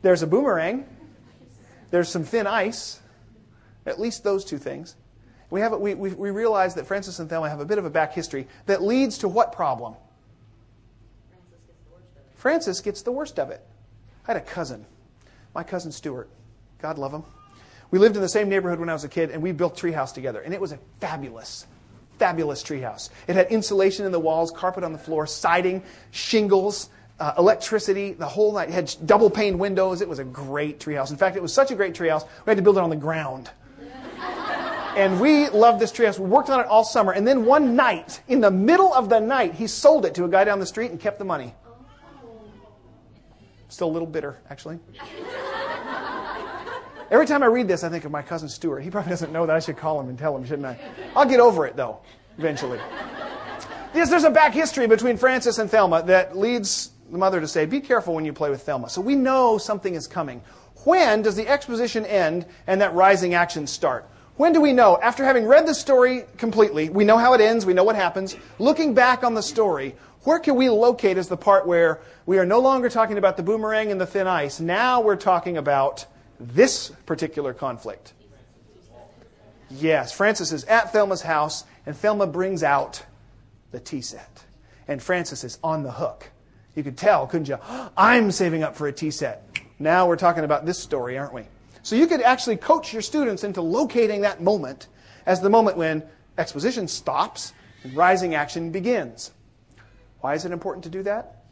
There's 0.02 0.22
a 0.22 0.26
boomerang. 0.26 0.86
There's 1.90 2.08
some 2.08 2.24
thin 2.24 2.46
ice. 2.46 3.00
At 3.84 4.00
least 4.00 4.24
those 4.24 4.44
two 4.44 4.58
things. 4.58 4.96
We, 5.50 5.60
have, 5.60 5.72
we, 5.78 5.94
we, 5.94 6.10
we 6.10 6.30
realize 6.30 6.74
that 6.74 6.86
Frances 6.86 7.20
and 7.20 7.30
Thelma 7.30 7.48
have 7.48 7.60
a 7.60 7.64
bit 7.64 7.78
of 7.78 7.84
a 7.84 7.90
back 7.90 8.12
history 8.12 8.48
that 8.66 8.82
leads 8.82 9.18
to 9.18 9.28
what 9.28 9.52
problem? 9.52 9.94
Frances 12.34 12.80
gets 12.80 13.02
the 13.02 13.12
worst 13.12 13.38
of 13.38 13.50
it. 13.50 13.64
I 14.26 14.32
had 14.32 14.36
a 14.36 14.44
cousin 14.44 14.86
my 15.56 15.64
cousin 15.64 15.90
Stuart. 15.90 16.28
God 16.82 16.98
love 16.98 17.12
him. 17.12 17.24
We 17.90 17.98
lived 17.98 18.14
in 18.14 18.20
the 18.20 18.28
same 18.28 18.50
neighborhood 18.50 18.78
when 18.78 18.90
I 18.90 18.92
was 18.92 19.04
a 19.04 19.08
kid, 19.08 19.30
and 19.30 19.42
we 19.42 19.52
built 19.52 19.74
treehouse 19.74 20.12
together. 20.12 20.40
And 20.40 20.52
it 20.52 20.60
was 20.60 20.70
a 20.70 20.78
fabulous, 21.00 21.66
fabulous 22.18 22.62
treehouse. 22.62 23.08
It 23.26 23.36
had 23.36 23.50
insulation 23.50 24.04
in 24.04 24.12
the 24.12 24.20
walls, 24.20 24.50
carpet 24.50 24.84
on 24.84 24.92
the 24.92 24.98
floor, 24.98 25.26
siding, 25.26 25.82
shingles, 26.10 26.90
uh, 27.18 27.32
electricity, 27.38 28.12
the 28.12 28.26
whole 28.26 28.52
night. 28.52 28.68
It 28.68 28.74
had 28.74 28.94
double 29.06 29.30
pane 29.30 29.56
windows. 29.56 30.02
It 30.02 30.08
was 30.10 30.18
a 30.18 30.24
great 30.24 30.78
treehouse. 30.78 31.10
In 31.10 31.16
fact, 31.16 31.36
it 31.36 31.42
was 31.42 31.54
such 31.54 31.70
a 31.70 31.74
great 31.74 31.94
treehouse, 31.94 32.26
we 32.44 32.50
had 32.50 32.58
to 32.58 32.62
build 32.62 32.76
it 32.76 32.82
on 32.82 32.90
the 32.90 32.96
ground. 32.96 33.50
And 34.96 35.20
we 35.20 35.50
loved 35.50 35.78
this 35.78 35.92
treehouse. 35.92 36.18
We 36.18 36.26
worked 36.26 36.48
on 36.48 36.58
it 36.58 36.66
all 36.66 36.82
summer. 36.82 37.12
And 37.12 37.28
then 37.28 37.44
one 37.44 37.76
night, 37.76 38.22
in 38.28 38.40
the 38.40 38.50
middle 38.50 38.94
of 38.94 39.10
the 39.10 39.20
night, 39.20 39.54
he 39.54 39.66
sold 39.66 40.06
it 40.06 40.14
to 40.14 40.24
a 40.24 40.28
guy 40.28 40.44
down 40.44 40.58
the 40.58 40.66
street 40.66 40.90
and 40.90 40.98
kept 40.98 41.18
the 41.18 41.24
money. 41.24 41.54
Still 43.68 43.88
a 43.88 43.92
little 43.92 44.08
bitter, 44.08 44.38
actually. 44.48 44.78
Every 47.10 47.26
time 47.26 47.42
I 47.42 47.46
read 47.46 47.68
this, 47.68 47.84
I 47.84 47.90
think 47.90 48.04
of 48.06 48.10
my 48.10 48.22
cousin 48.22 48.48
Stuart. 48.48 48.80
He 48.80 48.90
probably 48.90 49.10
doesn't 49.10 49.32
know 49.32 49.44
that 49.44 49.54
I 49.54 49.60
should 49.60 49.76
call 49.76 50.00
him 50.00 50.08
and 50.08 50.18
tell 50.18 50.34
him, 50.34 50.44
shouldn't 50.46 50.66
I? 50.66 50.80
I'll 51.14 51.28
get 51.28 51.40
over 51.40 51.66
it, 51.66 51.76
though, 51.76 52.00
eventually. 52.38 52.78
yes, 53.94 54.08
there's 54.08 54.24
a 54.24 54.30
back 54.30 54.54
history 54.54 54.86
between 54.86 55.18
Frances 55.18 55.58
and 55.58 55.70
Thelma 55.70 56.04
that 56.04 56.36
leads 56.38 56.90
the 57.10 57.18
mother 57.18 57.40
to 57.40 57.46
say, 57.46 57.66
Be 57.66 57.80
careful 57.80 58.14
when 58.14 58.24
you 58.24 58.32
play 58.32 58.48
with 58.48 58.62
Thelma. 58.62 58.88
So 58.88 59.02
we 59.02 59.14
know 59.14 59.58
something 59.58 59.94
is 59.94 60.06
coming. 60.06 60.42
When 60.84 61.22
does 61.22 61.36
the 61.36 61.46
exposition 61.46 62.06
end 62.06 62.46
and 62.66 62.80
that 62.80 62.94
rising 62.94 63.34
action 63.34 63.66
start? 63.66 64.08
When 64.36 64.52
do 64.52 64.60
we 64.60 64.72
know? 64.74 64.98
After 65.00 65.24
having 65.24 65.46
read 65.46 65.66
the 65.66 65.74
story 65.74 66.24
completely, 66.36 66.90
we 66.90 67.04
know 67.04 67.16
how 67.16 67.32
it 67.32 67.40
ends, 67.40 67.64
we 67.64 67.72
know 67.72 67.84
what 67.84 67.96
happens. 67.96 68.36
Looking 68.58 68.92
back 68.92 69.24
on 69.24 69.32
the 69.32 69.42
story, 69.42 69.94
where 70.24 70.38
can 70.38 70.56
we 70.56 70.68
locate 70.68 71.16
as 71.16 71.28
the 71.28 71.36
part 71.36 71.66
where 71.66 72.00
we 72.26 72.38
are 72.38 72.44
no 72.44 72.58
longer 72.58 72.90
talking 72.90 73.16
about 73.16 73.38
the 73.38 73.42
boomerang 73.42 73.90
and 73.90 74.00
the 74.00 74.06
thin 74.06 74.26
ice? 74.26 74.60
Now 74.60 75.00
we're 75.00 75.16
talking 75.16 75.56
about 75.56 76.04
this 76.38 76.90
particular 77.06 77.54
conflict. 77.54 78.12
Yes, 79.70 80.12
Frances 80.12 80.52
is 80.52 80.64
at 80.64 80.92
Thelma's 80.92 81.22
house, 81.22 81.64
and 81.86 81.96
Thelma 81.96 82.26
brings 82.26 82.62
out 82.62 83.04
the 83.70 83.80
tea 83.80 84.02
set. 84.02 84.44
And 84.86 85.02
Frances 85.02 85.44
is 85.44 85.58
on 85.64 85.82
the 85.82 85.92
hook. 85.92 86.30
You 86.74 86.82
could 86.82 86.98
tell, 86.98 87.26
couldn't 87.26 87.48
you? 87.48 87.58
I'm 87.96 88.30
saving 88.32 88.62
up 88.62 88.76
for 88.76 88.86
a 88.86 88.92
tea 88.92 89.10
set. 89.10 89.48
Now 89.78 90.06
we're 90.06 90.16
talking 90.16 90.44
about 90.44 90.66
this 90.66 90.78
story, 90.78 91.16
aren't 91.16 91.32
we? 91.32 91.44
So 91.86 91.94
you 91.94 92.08
could 92.08 92.20
actually 92.20 92.56
coach 92.56 92.92
your 92.92 93.00
students 93.00 93.44
into 93.44 93.62
locating 93.62 94.22
that 94.22 94.42
moment 94.42 94.88
as 95.24 95.40
the 95.40 95.48
moment 95.48 95.76
when 95.76 96.02
exposition 96.36 96.88
stops 96.88 97.52
and 97.84 97.94
rising 97.94 98.34
action 98.34 98.72
begins. 98.72 99.30
Why 100.20 100.34
is 100.34 100.44
it 100.44 100.50
important 100.50 100.82
to 100.82 100.90
do 100.90 101.04
that? 101.04 101.44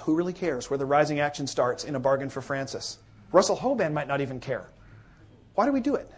Who 0.00 0.16
really 0.16 0.32
cares 0.32 0.68
where 0.68 0.76
the 0.76 0.84
rising 0.84 1.20
action 1.20 1.46
starts 1.46 1.84
in 1.84 1.94
a 1.94 2.00
bargain 2.00 2.30
for 2.30 2.40
Frances? 2.40 2.98
Russell 3.30 3.56
Hoban 3.56 3.92
might 3.92 4.08
not 4.08 4.20
even 4.20 4.40
care. 4.40 4.66
Why 5.54 5.66
do 5.66 5.70
we 5.70 5.80
do 5.80 5.94
it? 5.94 6.10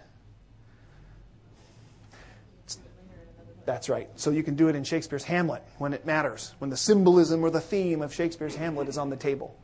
That's 3.67 3.91
right. 3.91 4.09
So 4.17 4.31
you 4.31 4.43
can 4.43 4.55
do 4.55 4.69
it 4.69 4.77
in 4.77 4.83
Shakespeare's 4.83 5.25
Hamlet 5.25 5.63
when 5.77 5.93
it 5.93 6.07
matters, 6.07 6.55
when 6.59 6.71
the 6.71 6.77
symbolism 6.79 7.45
or 7.45 7.51
the 7.51 7.61
theme 7.61 8.01
of 8.01 8.15
Shakespeare's 8.15 8.57
Hamlet 8.57 8.89
is 8.89 8.97
on 8.97 9.11
the 9.11 9.17
table. 9.17 9.55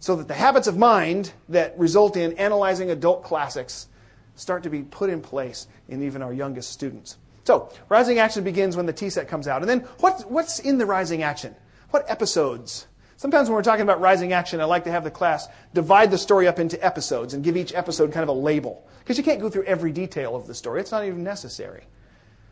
So 0.00 0.16
that 0.16 0.28
the 0.28 0.34
habits 0.34 0.66
of 0.66 0.76
mind 0.76 1.32
that 1.48 1.78
result 1.78 2.16
in 2.16 2.32
analyzing 2.34 2.90
adult 2.90 3.24
classics 3.24 3.88
start 4.36 4.62
to 4.62 4.70
be 4.70 4.82
put 4.82 5.10
in 5.10 5.20
place 5.20 5.66
in 5.88 6.02
even 6.02 6.22
our 6.22 6.32
youngest 6.32 6.70
students. 6.70 7.16
So, 7.44 7.72
rising 7.88 8.18
action 8.18 8.44
begins 8.44 8.76
when 8.76 8.86
the 8.86 8.92
tea 8.92 9.10
set 9.10 9.26
comes 9.26 9.48
out. 9.48 9.62
And 9.62 9.68
then, 9.70 9.80
what, 10.00 10.30
what's 10.30 10.58
in 10.60 10.78
the 10.78 10.86
rising 10.86 11.22
action? 11.22 11.56
What 11.90 12.08
episodes? 12.08 12.86
Sometimes 13.16 13.48
when 13.48 13.56
we're 13.56 13.62
talking 13.62 13.82
about 13.82 14.00
rising 14.00 14.32
action, 14.32 14.60
I 14.60 14.64
like 14.64 14.84
to 14.84 14.92
have 14.92 15.02
the 15.02 15.10
class 15.10 15.48
divide 15.74 16.10
the 16.10 16.18
story 16.18 16.46
up 16.46 16.60
into 16.60 16.82
episodes 16.84 17.34
and 17.34 17.42
give 17.42 17.56
each 17.56 17.74
episode 17.74 18.12
kind 18.12 18.22
of 18.22 18.28
a 18.28 18.38
label. 18.38 18.86
Because 19.00 19.18
you 19.18 19.24
can't 19.24 19.40
go 19.40 19.50
through 19.50 19.64
every 19.64 19.90
detail 19.90 20.36
of 20.36 20.46
the 20.46 20.54
story, 20.54 20.80
it's 20.80 20.92
not 20.92 21.04
even 21.04 21.24
necessary. 21.24 21.84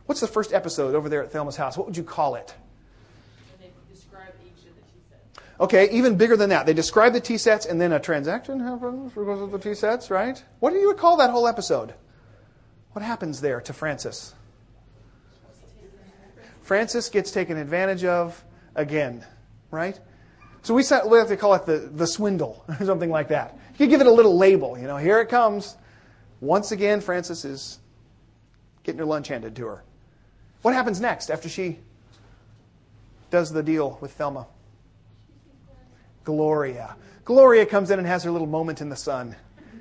What's 0.07 0.21
the 0.21 0.27
first 0.27 0.53
episode 0.53 0.95
over 0.95 1.09
there 1.09 1.23
at 1.23 1.31
Thelma's 1.31 1.57
house? 1.57 1.77
What 1.77 1.87
would 1.87 1.97
you 1.97 2.03
call 2.03 2.35
it? 2.35 2.55
Okay, 5.59 5.89
even 5.91 6.17
bigger 6.17 6.37
than 6.37 6.51
that. 6.51 6.67
They 6.67 6.75
describe 6.75 7.15
the 7.15 7.21
T 7.21 7.39
sets 7.39 7.65
and 7.65 7.81
then 7.81 7.93
a 7.93 8.01
transaction 8.01 8.61
happens 8.61 9.13
because 9.13 9.41
of 9.41 9.53
the 9.53 9.59
T 9.59 9.75
sets, 9.75 10.11
right? 10.11 10.43
What 10.61 10.71
do 10.73 10.79
you 10.79 10.93
call 10.95 11.17
that 11.17 11.31
whole 11.31 11.49
episode? 11.49 11.95
What 12.93 13.03
happens 13.05 13.41
there 13.41 13.61
to 13.63 13.73
Frances? 13.73 14.35
Frances 16.63 17.09
gets 17.09 17.31
taken 17.31 17.57
advantage 17.57 18.05
of 18.05 18.43
again, 18.75 19.25
right? 19.71 19.99
So 20.63 20.75
we, 20.75 20.83
set, 20.83 21.09
we 21.09 21.17
have 21.17 21.29
to 21.29 21.37
call 21.37 21.55
it 21.55 21.65
the, 21.65 21.79
the 21.79 22.07
swindle 22.07 22.65
or 22.81 22.85
something 22.85 23.11
like 23.11 23.29
that. 23.29 23.59
You 23.79 23.87
give 23.87 24.01
it 24.01 24.07
a 24.07 24.13
little 24.13 24.37
label, 24.37 24.79
you 24.79 24.87
know, 24.87 24.97
here 24.97 25.21
it 25.21 25.29
comes. 25.29 25.77
Once 26.41 26.73
again, 26.73 27.01
Frances 27.01 27.45
is 27.45 27.79
getting 28.83 28.99
her 28.99 29.05
lunch 29.05 29.29
handed 29.29 29.57
to 29.57 29.67
her. 29.67 29.85
What 30.63 30.75
happens 30.75 31.01
next 31.01 31.31
after 31.31 31.49
she 31.49 31.79
does 33.31 33.53
the 33.53 33.63
deal 33.63 33.99
with 34.01 34.13
Thelma? 34.13 34.47
Gloria. 36.27 36.97
Gloria 37.25 37.65
comes 37.65 37.91
in 37.91 38.01
and 38.01 38.07
has 38.07 38.25
her 38.25 38.33
little 38.33 38.49
moment 38.49 38.81
in 38.81 38.89
the 38.89 38.97
sun, 38.97 39.37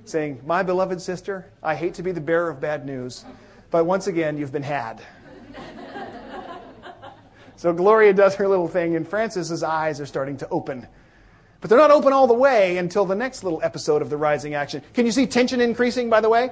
saying, 0.06 0.42
My 0.46 0.62
beloved 0.62 1.02
sister, 1.02 1.52
I 1.62 1.76
hate 1.76 1.96
to 1.96 2.04
be 2.04 2.12
the 2.12 2.22
bearer 2.22 2.50
of 2.50 2.62
bad 2.62 2.86
news, 2.86 3.26
but 3.72 3.86
once 3.86 4.06
again, 4.06 4.38
you've 4.38 4.52
been 4.52 4.64
had. 4.64 5.02
so 7.58 7.74
Gloria 7.74 8.14
does 8.14 8.36
her 8.36 8.48
little 8.48 8.68
thing, 8.68 8.96
and 8.96 9.08
Frances's 9.08 9.64
eyes 9.64 10.00
are 10.00 10.06
starting 10.06 10.38
to 10.38 10.48
open. 10.50 10.88
But 11.62 11.72
they're 11.72 11.80
not 11.80 11.90
open 11.90 12.14
all 12.14 12.28
the 12.28 12.36
way 12.36 12.78
until 12.78 13.06
the 13.06 13.16
next 13.16 13.44
little 13.44 13.60
episode 13.64 14.04
of 14.04 14.12
the 14.12 14.18
rising 14.18 14.54
action. 14.54 14.84
Can 14.94 15.08
you 15.08 15.12
see 15.12 15.26
tension 15.26 15.62
increasing, 15.62 16.12
by 16.12 16.22
the 16.22 16.30
way? 16.30 16.52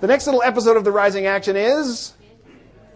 The 0.00 0.06
next 0.06 0.26
little 0.26 0.44
episode 0.44 0.76
of 0.76 0.84
the 0.84 0.92
rising 0.92 1.26
action 1.26 1.56
is 1.56 2.12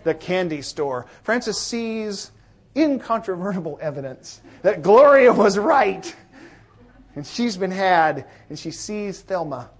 the 0.05 0.15
candy 0.15 0.63
store. 0.63 1.07
Frances 1.25 1.59
sees 1.59 2.31
incontrovertible 2.77 3.81
evidence 3.83 4.41
that 4.63 4.83
Gloria 4.83 5.33
was 5.33 5.59
right. 5.59 6.15
And 7.19 7.27
she's 7.27 7.57
been 7.57 7.73
had, 7.73 8.27
and 8.49 8.57
she 8.57 8.71
sees 8.71 9.23
Thelma 9.23 9.71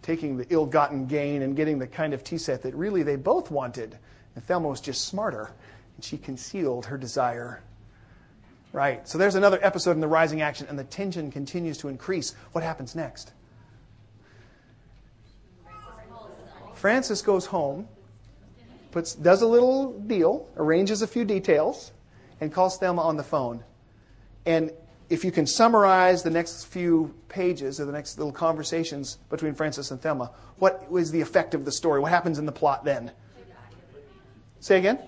taking 0.00 0.36
the 0.36 0.46
ill 0.48 0.64
gotten 0.64 1.06
gain 1.06 1.42
and 1.42 1.56
getting 1.56 1.80
the 1.80 1.88
kind 1.88 2.14
of 2.14 2.22
tea 2.22 2.38
set 2.38 2.62
that 2.62 2.72
really 2.76 3.02
they 3.02 3.16
both 3.16 3.50
wanted. 3.50 3.98
And 4.36 4.44
Thelma 4.44 4.68
was 4.68 4.80
just 4.80 5.06
smarter, 5.08 5.50
and 5.96 6.04
she 6.04 6.16
concealed 6.16 6.86
her 6.86 6.96
desire. 6.96 7.64
Right. 8.72 9.08
So 9.08 9.18
there's 9.18 9.34
another 9.34 9.58
episode 9.60 9.90
in 9.90 10.00
the 10.00 10.06
rising 10.06 10.40
action, 10.40 10.68
and 10.70 10.78
the 10.78 10.84
tension 10.84 11.32
continues 11.32 11.78
to 11.78 11.88
increase. 11.88 12.36
What 12.52 12.62
happens 12.62 12.94
next? 12.94 13.32
Frances 16.74 17.22
goes 17.22 17.46
home 17.46 17.88
puts, 18.92 19.16
does 19.16 19.42
a 19.42 19.48
little 19.48 19.98
deal, 19.98 20.48
arranges 20.56 21.02
a 21.02 21.08
few 21.08 21.24
details, 21.24 21.90
and 22.40 22.52
calls 22.52 22.78
Thelma 22.78 23.02
on 23.02 23.16
the 23.16 23.24
phone. 23.24 23.64
And 24.46 24.70
if 25.10 25.24
you 25.24 25.32
can 25.32 25.44
summarize 25.44 26.22
the 26.22 26.30
next 26.30 26.64
few 26.66 27.12
pages 27.28 27.80
or 27.80 27.84
the 27.84 27.92
next 27.92 28.16
little 28.16 28.32
conversations 28.32 29.18
between 29.28 29.54
Frances 29.54 29.90
and 29.90 30.00
Thelma, 30.00 30.30
what 30.58 30.88
was 30.88 31.10
the 31.10 31.20
effect 31.20 31.52
of 31.52 31.64
the 31.64 31.72
story? 31.72 31.98
What 32.00 32.12
happens 32.12 32.38
in 32.38 32.46
the 32.46 32.52
plot 32.52 32.84
then? 32.84 33.10
Say 34.60 34.78
again? 34.78 35.00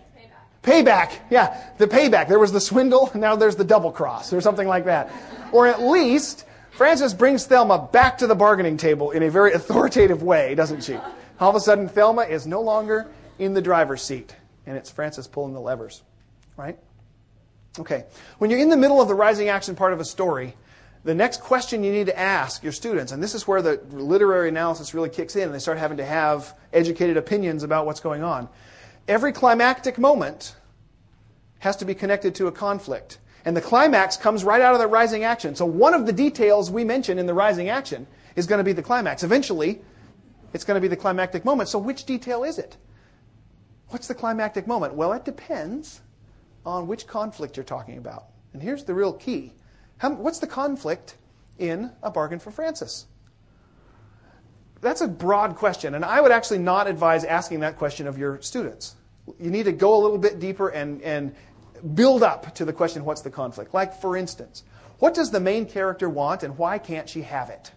Payback. 0.62 0.84
payback. 0.84 1.18
Yeah, 1.30 1.70
the 1.78 1.86
payback. 1.86 2.28
There 2.28 2.40
was 2.40 2.53
the 2.53 2.61
swindle, 2.61 3.11
now 3.14 3.36
there's 3.36 3.57
the 3.57 3.64
double 3.64 3.92
cross, 3.92 4.32
or 4.32 4.40
something 4.40 4.66
like 4.66 4.86
that. 4.86 5.12
Or 5.53 5.68
at 5.68 5.80
least, 5.80 6.46
Frances 6.72 7.14
brings 7.14 7.46
Thelma 7.46 7.88
back 7.92 8.18
to 8.18 8.26
the 8.26 8.34
bargaining 8.34 8.76
table 8.76 9.12
in 9.12 9.22
a 9.22 9.30
very 9.30 9.53
authoritative 9.55 10.22
way, 10.22 10.57
doesn't 10.57 10.82
she? 10.82 10.98
All 11.38 11.50
of 11.50 11.55
a 11.55 11.61
sudden, 11.61 11.88
Thelma 11.88 12.22
is 12.22 12.46
no 12.46 12.61
longer 12.61 13.09
in 13.38 13.55
the 13.55 13.62
driver's 13.62 14.03
seat, 14.03 14.34
and 14.66 14.76
it's 14.76 14.90
Frances 14.90 15.28
pulling 15.28 15.53
the 15.53 15.61
levers, 15.61 16.03
right? 16.57 16.78
Okay. 17.78 18.04
When 18.38 18.50
you're 18.50 18.60
in 18.60 18.68
the 18.68 18.76
middle 18.76 19.00
of 19.00 19.08
the 19.08 19.14
rising 19.14 19.48
action 19.48 19.74
part 19.74 19.92
of 19.92 20.00
a 20.00 20.04
story, 20.04 20.54
the 21.04 21.14
next 21.14 21.40
question 21.40 21.82
you 21.82 21.90
need 21.90 22.06
to 22.06 22.18
ask 22.18 22.62
your 22.62 22.72
students, 22.72 23.12
and 23.12 23.22
this 23.22 23.34
is 23.34 23.48
where 23.48 23.60
the 23.60 23.80
literary 23.90 24.48
analysis 24.48 24.94
really 24.94 25.08
kicks 25.08 25.34
in, 25.34 25.44
and 25.44 25.54
they 25.54 25.58
start 25.58 25.78
having 25.78 25.96
to 25.96 26.04
have 26.04 26.56
educated 26.72 27.16
opinions 27.16 27.62
about 27.64 27.86
what's 27.86 28.00
going 28.00 28.22
on. 28.22 28.48
Every 29.08 29.32
climactic 29.32 29.98
moment 29.98 30.54
has 31.58 31.76
to 31.76 31.84
be 31.84 31.94
connected 31.94 32.34
to 32.36 32.46
a 32.46 32.52
conflict. 32.52 33.18
And 33.44 33.56
the 33.56 33.60
climax 33.60 34.16
comes 34.16 34.44
right 34.44 34.60
out 34.60 34.74
of 34.74 34.80
the 34.80 34.86
rising 34.86 35.24
action. 35.24 35.56
So 35.56 35.66
one 35.66 35.94
of 35.94 36.06
the 36.06 36.12
details 36.12 36.70
we 36.70 36.84
mention 36.84 37.18
in 37.18 37.26
the 37.26 37.34
rising 37.34 37.68
action 37.68 38.06
is 38.36 38.46
going 38.46 38.58
to 38.58 38.64
be 38.64 38.72
the 38.72 38.82
climax. 38.82 39.24
Eventually, 39.24 39.80
it's 40.52 40.64
going 40.64 40.76
to 40.76 40.80
be 40.80 40.88
the 40.88 40.96
climactic 40.96 41.44
moment. 41.44 41.68
So 41.68 41.78
which 41.78 42.04
detail 42.04 42.44
is 42.44 42.58
it? 42.58 42.76
What's 43.88 44.06
the 44.06 44.14
climactic 44.14 44.68
moment? 44.68 44.94
Well, 44.94 45.12
it 45.12 45.24
depends 45.24 46.00
on 46.64 46.86
which 46.86 47.06
conflict 47.06 47.56
you're 47.56 47.64
talking 47.64 47.98
about. 47.98 48.26
And 48.52 48.62
here's 48.62 48.84
the 48.84 48.94
real 48.94 49.12
key 49.12 49.52
How, 49.98 50.10
what's 50.10 50.38
the 50.38 50.46
conflict 50.46 51.16
in 51.58 51.90
a 52.02 52.10
bargain 52.10 52.38
for 52.38 52.50
Frances? 52.50 53.06
That's 54.80 55.00
a 55.00 55.08
broad 55.08 55.54
question, 55.54 55.94
and 55.94 56.04
I 56.04 56.20
would 56.20 56.32
actually 56.32 56.58
not 56.58 56.88
advise 56.88 57.24
asking 57.24 57.60
that 57.60 57.78
question 57.78 58.08
of 58.08 58.18
your 58.18 58.42
students. 58.42 58.96
You 59.38 59.50
need 59.50 59.64
to 59.64 59.72
go 59.72 59.94
a 59.94 60.00
little 60.02 60.18
bit 60.18 60.40
deeper 60.40 60.70
and, 60.70 61.00
and 61.02 61.34
build 61.94 62.24
up 62.24 62.54
to 62.56 62.64
the 62.64 62.72
question 62.72 63.04
what's 63.04 63.22
the 63.22 63.30
conflict? 63.30 63.72
Like, 63.72 63.94
for 64.00 64.16
instance, 64.16 64.64
what 64.98 65.14
does 65.14 65.30
the 65.30 65.40
main 65.40 65.66
character 65.66 66.08
want 66.08 66.42
and 66.42 66.58
why 66.58 66.78
can't 66.78 67.08
she 67.08 67.22
have 67.22 67.48
it? 67.48 67.70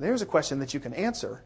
There's 0.00 0.22
a 0.22 0.26
question 0.26 0.58
that 0.58 0.74
you 0.74 0.80
can 0.80 0.92
answer 0.94 1.44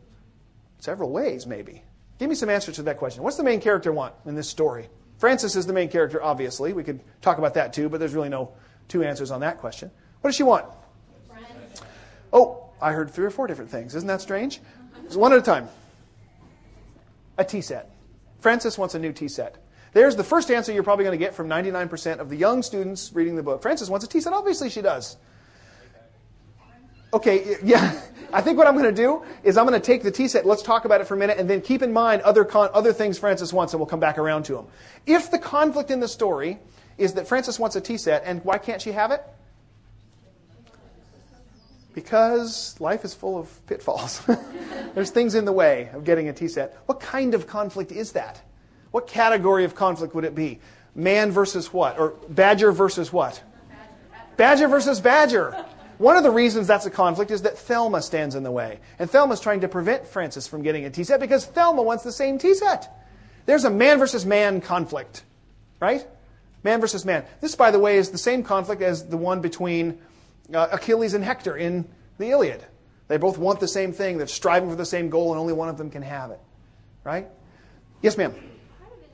several 0.79 1.11
ways, 1.11 1.47
maybe. 1.47 1.85
Give 2.19 2.29
me 2.29 2.35
some 2.35 2.49
answers 2.49 2.77
to 2.77 2.83
that 2.85 2.97
question. 2.97 3.23
What's 3.23 3.37
the 3.37 3.45
main 3.45 3.61
character 3.61 3.93
want 3.93 4.15
in 4.25 4.35
this 4.35 4.49
story? 4.49 4.89
Frances 5.19 5.57
is 5.57 5.67
the 5.67 5.73
main 5.73 5.89
character, 5.89 6.23
obviously. 6.23 6.73
We 6.73 6.85
could 6.85 7.01
talk 7.21 7.39
about 7.39 7.55
that 7.55 7.73
too, 7.73 7.89
but 7.89 8.01
there's 8.01 8.15
really 8.15 8.29
no 8.29 8.53
two 8.87 9.03
answers 9.03 9.31
on 9.31 9.41
that 9.41 9.59
question. 9.59 9.91
What 10.21 10.29
does 10.29 10.37
she 10.37 10.45
want? 10.45 10.65
Friends. 11.29 11.83
Oh, 12.33 12.65
I 12.81 12.93
heard 12.93 13.11
three 13.11 13.27
or 13.27 13.31
four 13.31 13.47
different 13.47 13.71
things. 13.71 13.95
Isn't 13.95 14.07
that 14.07 14.21
strange? 14.21 14.61
One 15.15 15.33
at 15.33 15.39
a 15.39 15.43
time. 15.43 15.69
A 17.37 17.45
tea 17.45 17.61
set. 17.61 17.91
Frances 18.41 18.79
wants 18.79 18.95
a 18.95 18.99
new 18.99 19.13
tea 19.13 19.29
set. 19.29 19.57
There's 19.93 20.17
the 20.17 20.25
first 20.25 20.51
answer 20.51 20.73
you're 20.73 20.83
probably 20.83 21.05
going 21.05 21.19
to 21.19 21.25
get 21.25 21.35
from 21.35 21.49
99% 21.49 22.19
of 22.19 22.29
the 22.29 22.37
young 22.37 22.63
students 22.63 23.13
reading 23.13 23.37
the 23.37 23.43
book. 23.43 23.63
Frances 23.63 23.91
wants 23.91 24.05
a 24.05 24.09
tea 24.09 24.21
set. 24.21 24.33
Obviously, 24.33 24.71
she 24.71 24.83
does. 24.83 25.17
Okay, 27.13 27.57
yeah. 27.63 28.01
I 28.33 28.43
think 28.43 28.59
what 28.59 28.67
I'm 28.67 28.75
going 28.75 28.95
to 28.95 29.03
do 29.03 29.23
is 29.43 29.57
I'm 29.57 29.67
going 29.67 29.81
to 29.81 29.85
take 29.85 30.03
the 30.03 30.11
tea 30.11 30.29
set. 30.29 30.45
Let's 30.45 30.63
talk 30.63 30.85
about 30.85 31.01
it 31.01 31.07
for 31.07 31.15
a 31.15 31.17
minute, 31.17 31.39
and 31.39 31.49
then 31.49 31.63
keep 31.63 31.83
in 31.83 31.93
mind 31.93 32.21
other 32.23 32.45
con- 32.45 32.69
other 32.75 32.93
things 32.93 33.19
Frances 33.19 33.55
wants, 33.55 33.73
and 33.73 33.81
we'll 33.81 33.87
come 33.87 34.01
back 34.01 34.19
around 34.19 34.43
to 34.45 34.55
them. 34.55 34.67
If 35.07 35.31
the 35.31 35.39
conflict 35.39 35.91
in 35.91 36.01
the 36.01 36.09
story 36.09 36.59
is 36.99 37.15
that 37.15 37.27
Frances 37.27 37.59
wants 37.59 37.75
a 37.77 37.81
tea 37.81 37.97
set, 37.97 38.23
and 38.27 38.45
why 38.45 38.59
can't 38.59 38.83
she 38.83 38.93
have 38.93 39.13
it? 39.13 39.23
Because 41.95 42.79
life 42.81 43.05
is 43.05 43.15
full 43.15 43.39
of 43.39 43.67
pitfalls. 43.67 44.21
There's 44.95 45.11
things 45.11 45.35
in 45.35 45.47
the 45.47 45.53
way 45.53 45.89
of 45.95 46.05
getting 46.05 46.29
a 46.29 46.33
tea 46.33 46.49
set. 46.49 46.77
What 46.87 47.01
kind 47.01 47.35
of 47.35 47.47
conflict 47.47 47.93
is 47.93 48.13
that? 48.13 48.43
What 48.91 49.07
category 49.07 49.65
of 49.65 49.75
conflict 49.75 50.15
would 50.15 50.25
it 50.25 50.35
be? 50.35 50.61
Man 50.95 51.31
versus 51.31 51.73
what? 51.73 51.99
Or 51.99 52.11
badger 52.29 52.73
versus 52.73 53.13
what? 53.13 53.43
Badger 54.37 54.69
versus 54.69 55.01
badger. 55.01 55.65
One 55.99 56.17
of 56.17 56.23
the 56.23 56.31
reasons 56.31 56.69
that's 56.69 56.87
a 56.87 56.91
conflict 56.91 57.31
is 57.33 57.43
that 57.43 57.59
Thelma 57.59 58.03
stands 58.03 58.37
in 58.37 58.45
the 58.45 58.53
way. 58.53 58.79
And 58.99 59.11
Thelma's 59.11 59.41
trying 59.41 59.61
to 59.63 59.69
prevent 59.69 60.07
Frances 60.07 60.47
from 60.47 60.63
getting 60.63 60.85
a 60.85 60.91
tea 60.91 61.05
set 61.05 61.19
because 61.19 61.45
Thelma 61.45 61.83
wants 61.83 62.05
the 62.05 62.13
same 62.13 62.39
tea 62.39 62.55
set. 62.55 62.89
There's 63.47 63.65
a 63.65 63.71
man 63.71 63.99
versus 63.99 64.25
man 64.25 64.61
conflict, 64.61 65.25
right? 65.81 66.07
Man 66.63 66.81
versus 66.81 67.05
man. 67.05 67.25
This, 67.41 67.55
by 67.57 67.71
the 67.71 67.79
way, 67.79 67.97
is 67.97 68.11
the 68.11 68.19
same 68.19 68.45
conflict 68.45 68.81
as 68.81 69.07
the 69.07 69.17
one 69.17 69.41
between 69.41 69.99
uh, 70.55 70.69
Achilles 70.73 71.15
and 71.15 71.25
Hector 71.25 71.57
in 71.57 71.89
the 72.19 72.31
Iliad. 72.31 72.65
They 73.09 73.17
both 73.17 73.39
want 73.39 73.59
the 73.59 73.69
same 73.69 73.93
thing. 73.93 74.19
They're 74.19 74.27
striving 74.27 74.69
for 74.69 74.77
the 74.77 74.85
same 74.85 75.09
goal, 75.09 75.33
and 75.33 75.41
only 75.41 75.55
one 75.55 75.69
of 75.69 75.79
them 75.79 75.91
can 75.91 76.03
have 76.03 76.31
it, 76.31 76.41
right? 77.05 77.27
Yes, 78.03 78.17
ma'am. 78.17 78.33
Part 78.33 78.93
of 78.93 78.99
it 78.99 79.11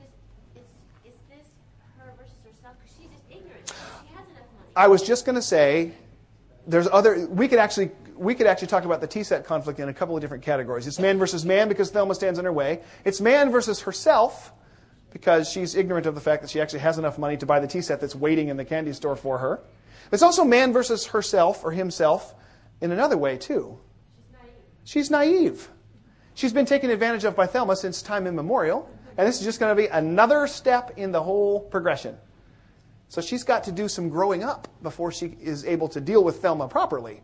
is, 0.55 0.61
is, 1.05 1.13
is 1.13 1.19
this 1.29 1.47
her 1.97 2.11
versus 2.17 2.35
herself? 2.43 2.75
Because 2.77 2.95
she's 2.97 3.09
just 3.09 3.23
ignorant. 3.29 3.67
She 3.67 4.13
has 4.13 4.27
enough 4.29 4.43
money. 4.53 4.69
I 4.75 4.87
was 4.87 5.01
just 5.01 5.25
going 5.25 5.35
to 5.35 5.41
say, 5.41 5.93
there's 6.67 6.87
other. 6.91 7.27
We 7.27 7.47
could 7.47 7.59
actually 7.59 7.91
we 8.15 8.35
could 8.35 8.47
actually 8.47 8.67
talk 8.67 8.85
about 8.85 9.01
the 9.01 9.07
T 9.07 9.23
set 9.23 9.45
conflict 9.45 9.79
in 9.79 9.89
a 9.89 9.93
couple 9.93 10.15
of 10.15 10.21
different 10.21 10.43
categories. 10.43 10.87
It's 10.87 10.99
man 10.99 11.17
versus 11.17 11.45
man 11.45 11.67
because 11.67 11.91
Thelma 11.91 12.15
stands 12.15 12.39
in 12.39 12.45
her 12.45 12.53
way. 12.53 12.81
It's 13.03 13.21
man 13.21 13.51
versus 13.51 13.81
herself 13.81 14.53
because 15.11 15.49
she's 15.49 15.75
ignorant 15.75 16.05
of 16.05 16.15
the 16.15 16.21
fact 16.21 16.41
that 16.41 16.51
she 16.51 16.59
actually 16.59 16.79
has 16.79 16.97
enough 16.97 17.17
money 17.17 17.37
to 17.37 17.45
buy 17.45 17.59
the 17.59 17.67
tea 17.67 17.81
set 17.81 18.01
that's 18.01 18.15
waiting 18.15 18.49
in 18.49 18.57
the 18.57 18.65
candy 18.65 18.93
store 18.93 19.15
for 19.15 19.37
her. 19.37 19.61
It's 20.11 20.23
also 20.23 20.43
man 20.43 20.73
versus 20.73 21.07
herself 21.07 21.63
or 21.63 21.71
himself 21.71 22.35
in 22.81 22.91
another 22.91 23.17
way 23.17 23.37
too. 23.37 23.79
She's 24.15 24.31
naive. 24.33 24.53
She's 24.83 25.11
naive. 25.11 25.69
She's 26.33 26.53
been 26.53 26.65
taken 26.65 26.89
advantage 26.89 27.23
of 27.23 27.35
by 27.35 27.47
Thelma 27.47 27.77
since 27.77 28.01
time 28.01 28.27
immemorial, 28.27 28.89
and 29.17 29.25
this 29.25 29.39
is 29.39 29.45
just 29.45 29.59
going 29.59 29.75
to 29.75 29.81
be 29.81 29.87
another 29.87 30.47
step 30.47 30.91
in 30.97 31.11
the 31.11 31.23
whole 31.23 31.61
progression. 31.61 32.17
So 33.09 33.21
she's 33.21 33.43
got 33.43 33.63
to 33.65 33.71
do 33.71 33.87
some 33.87 34.09
growing 34.09 34.43
up 34.43 34.67
before 34.81 35.11
she 35.11 35.37
is 35.41 35.65
able 35.65 35.87
to 35.89 36.01
deal 36.01 36.23
with 36.23 36.41
Thelma 36.41 36.67
properly, 36.67 37.21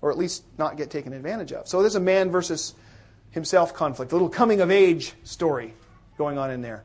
or 0.00 0.10
at 0.10 0.18
least 0.18 0.44
not 0.58 0.76
get 0.76 0.90
taken 0.90 1.12
advantage 1.12 1.52
of. 1.52 1.66
So 1.66 1.80
there's 1.80 1.94
a 1.94 2.00
man 2.00 2.30
versus 2.30 2.74
himself 3.30 3.74
conflict, 3.74 4.12
a 4.12 4.14
little 4.14 4.28
coming 4.28 4.60
of 4.60 4.70
age 4.70 5.14
story 5.24 5.74
going 6.18 6.38
on 6.38 6.50
in 6.50 6.62
there. 6.62 6.84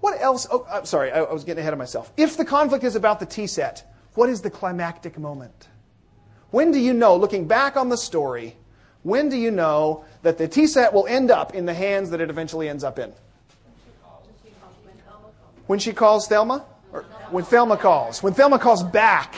What 0.00 0.20
else? 0.20 0.46
Oh, 0.50 0.66
I'm 0.70 0.86
sorry, 0.86 1.10
I, 1.10 1.22
I 1.22 1.32
was 1.32 1.44
getting 1.44 1.60
ahead 1.60 1.72
of 1.72 1.78
myself. 1.78 2.12
If 2.16 2.36
the 2.36 2.44
conflict 2.44 2.84
is 2.84 2.94
about 2.94 3.18
the 3.18 3.26
tea 3.26 3.46
set, 3.46 3.92
what 4.14 4.28
is 4.28 4.42
the 4.42 4.50
climactic 4.50 5.18
moment? 5.18 5.68
When 6.50 6.70
do 6.70 6.78
you 6.78 6.94
know, 6.94 7.16
looking 7.16 7.46
back 7.48 7.76
on 7.76 7.88
the 7.88 7.96
story, 7.96 8.56
when 9.02 9.28
do 9.28 9.36
you 9.36 9.50
know 9.50 10.04
that 10.22 10.38
the 10.38 10.48
tea 10.48 10.66
set 10.66 10.92
will 10.92 11.06
end 11.06 11.30
up 11.30 11.54
in 11.54 11.66
the 11.66 11.74
hands 11.74 12.10
that 12.10 12.20
it 12.20 12.30
eventually 12.30 12.68
ends 12.68 12.84
up 12.84 12.98
in? 12.98 13.12
When 15.66 15.78
she 15.80 15.92
calls 15.92 16.28
Thelma? 16.28 16.64
Or 16.92 17.02
when 17.30 17.44
Thelma 17.44 17.76
calls. 17.76 18.22
When 18.22 18.32
Thelma 18.32 18.58
calls 18.58 18.82
back 18.82 19.34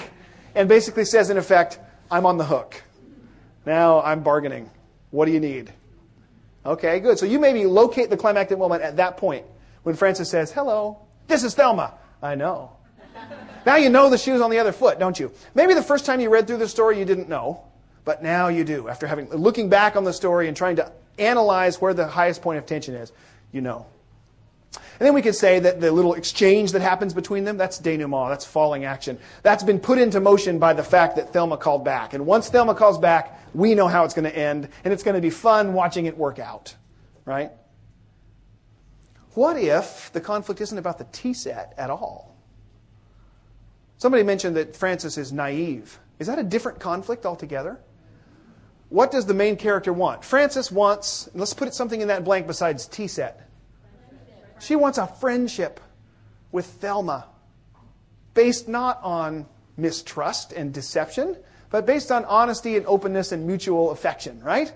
and 0.55 0.69
basically 0.69 1.05
says, 1.05 1.31
in 1.31 1.39
effect, 1.39 1.79
I'm 2.11 2.27
on 2.27 2.39
the 2.39 2.45
hook. 2.45 2.83
Now 3.67 4.03
I'm 4.03 4.23
bargaining. 4.23 4.71
What 5.11 5.27
do 5.27 5.33
you 5.33 5.41
need? 5.41 5.73
Okay, 6.65 7.01
good. 7.01 7.19
So 7.19 7.27
you 7.27 7.39
maybe 7.39 7.65
locate 7.67 8.11
the 8.11 8.17
climactic 8.17 8.59
moment 8.59 8.83
at 8.83 8.97
that 8.97 9.17
point 9.17 9.47
when 9.83 9.95
Frances 9.95 10.29
says, 10.29 10.53
Hello, 10.53 10.99
this 11.27 11.45
is 11.45 11.55
Thelma. 11.55 11.95
I 12.23 12.35
know. 12.35 12.73
Now 13.65 13.77
you 13.77 13.91
know 13.91 14.11
the 14.11 14.19
shoe's 14.19 14.41
on 14.41 14.51
the 14.51 14.59
other 14.59 14.73
foot, 14.73 14.99
don't 14.99 15.19
you? 15.19 15.33
Maybe 15.55 15.75
the 15.75 15.83
first 15.83 16.07
time 16.07 16.21
you 16.21 16.31
read 16.31 16.47
through 16.47 16.59
the 16.59 16.69
story 16.69 16.99
you 16.99 17.05
didn't 17.05 17.29
know, 17.29 17.65
but 18.05 18.23
now 18.23 18.49
you 18.49 18.65
do. 18.65 18.89
After 18.89 19.07
having 19.07 19.29
looking 19.31 19.69
back 19.69 19.97
on 19.97 20.05
the 20.05 20.13
story 20.13 20.49
and 20.49 20.57
trying 20.57 20.77
to 20.77 20.93
analyze 21.19 21.81
where 21.81 21.95
the 21.95 22.07
highest 22.07 22.43
point 22.43 22.59
of 22.59 22.67
tension 22.67 22.95
is, 22.95 23.13
you 23.53 23.61
know. 23.61 23.87
And 24.75 25.07
then 25.07 25.15
we 25.15 25.23
could 25.23 25.35
say 25.35 25.61
that 25.61 25.81
the 25.81 25.93
little 25.93 26.15
exchange 26.15 26.73
that 26.73 26.83
happens 26.83 27.15
between 27.15 27.45
them, 27.45 27.57
that's 27.57 27.79
denouement, 27.79 28.31
that's 28.31 28.45
falling 28.45 28.85
action. 28.85 29.19
That's 29.43 29.63
been 29.63 29.79
put 29.79 29.99
into 29.99 30.21
motion 30.21 30.59
by 30.59 30.73
the 30.73 30.83
fact 30.83 31.17
that 31.17 31.33
Thelma 31.33 31.57
called 31.57 31.85
back. 31.85 32.15
And 32.15 32.27
once 32.27 32.49
Thelma 32.49 32.75
calls 32.75 32.99
back, 32.99 33.41
we 33.55 33.75
know 33.75 33.87
how 33.87 34.05
it's 34.05 34.15
going 34.15 34.25
to 34.25 34.37
end, 34.37 34.69
and 34.85 34.93
it's 34.93 35.03
going 35.03 35.15
to 35.15 35.21
be 35.21 35.31
fun 35.31 35.73
watching 35.73 36.07
it 36.07 36.19
work 36.19 36.39
out. 36.39 36.75
Right? 37.25 37.53
What 39.35 39.57
if 39.57 40.13
the 40.13 40.21
conflict 40.21 40.61
isn't 40.61 40.77
about 40.79 40.99
the 40.99 41.07
tea 41.13 41.33
set 41.33 41.75
at 41.79 41.91
all? 41.91 42.37
Somebody 43.99 44.25
mentioned 44.25 44.57
that 44.57 44.75
Frances 44.75 45.17
is 45.17 45.33
naive. 45.33 45.99
Is 46.19 46.27
that 46.27 46.39
a 46.39 46.43
different 46.43 46.81
conflict 46.81 47.25
altogether? 47.25 47.79
What 48.89 49.11
does 49.11 49.27
the 49.27 49.35
main 49.35 49.57
character 49.57 49.93
want? 49.93 50.25
Frances 50.25 50.73
wants, 50.73 51.29
let's 51.35 51.55
put 51.55 51.73
something 51.75 52.01
in 52.01 52.09
that 52.09 52.25
blank 52.25 52.47
besides 52.47 52.87
tea 52.87 53.07
set. 53.07 53.48
She 54.61 54.77
wants 54.77 54.99
a 54.99 55.07
friendship 55.07 55.81
with 56.53 56.67
Thelma 56.67 57.27
based 58.35 58.69
not 58.69 59.01
on 59.03 59.47
mistrust 59.77 60.53
and 60.53 60.73
deception, 60.73 61.37
but 61.71 61.87
based 61.87 62.11
on 62.11 62.25
honesty 62.25 62.77
and 62.77 62.87
openness 62.87 63.33
and 63.33 63.47
mutual 63.47 63.91
affection, 63.91 64.43
right? 64.43 64.73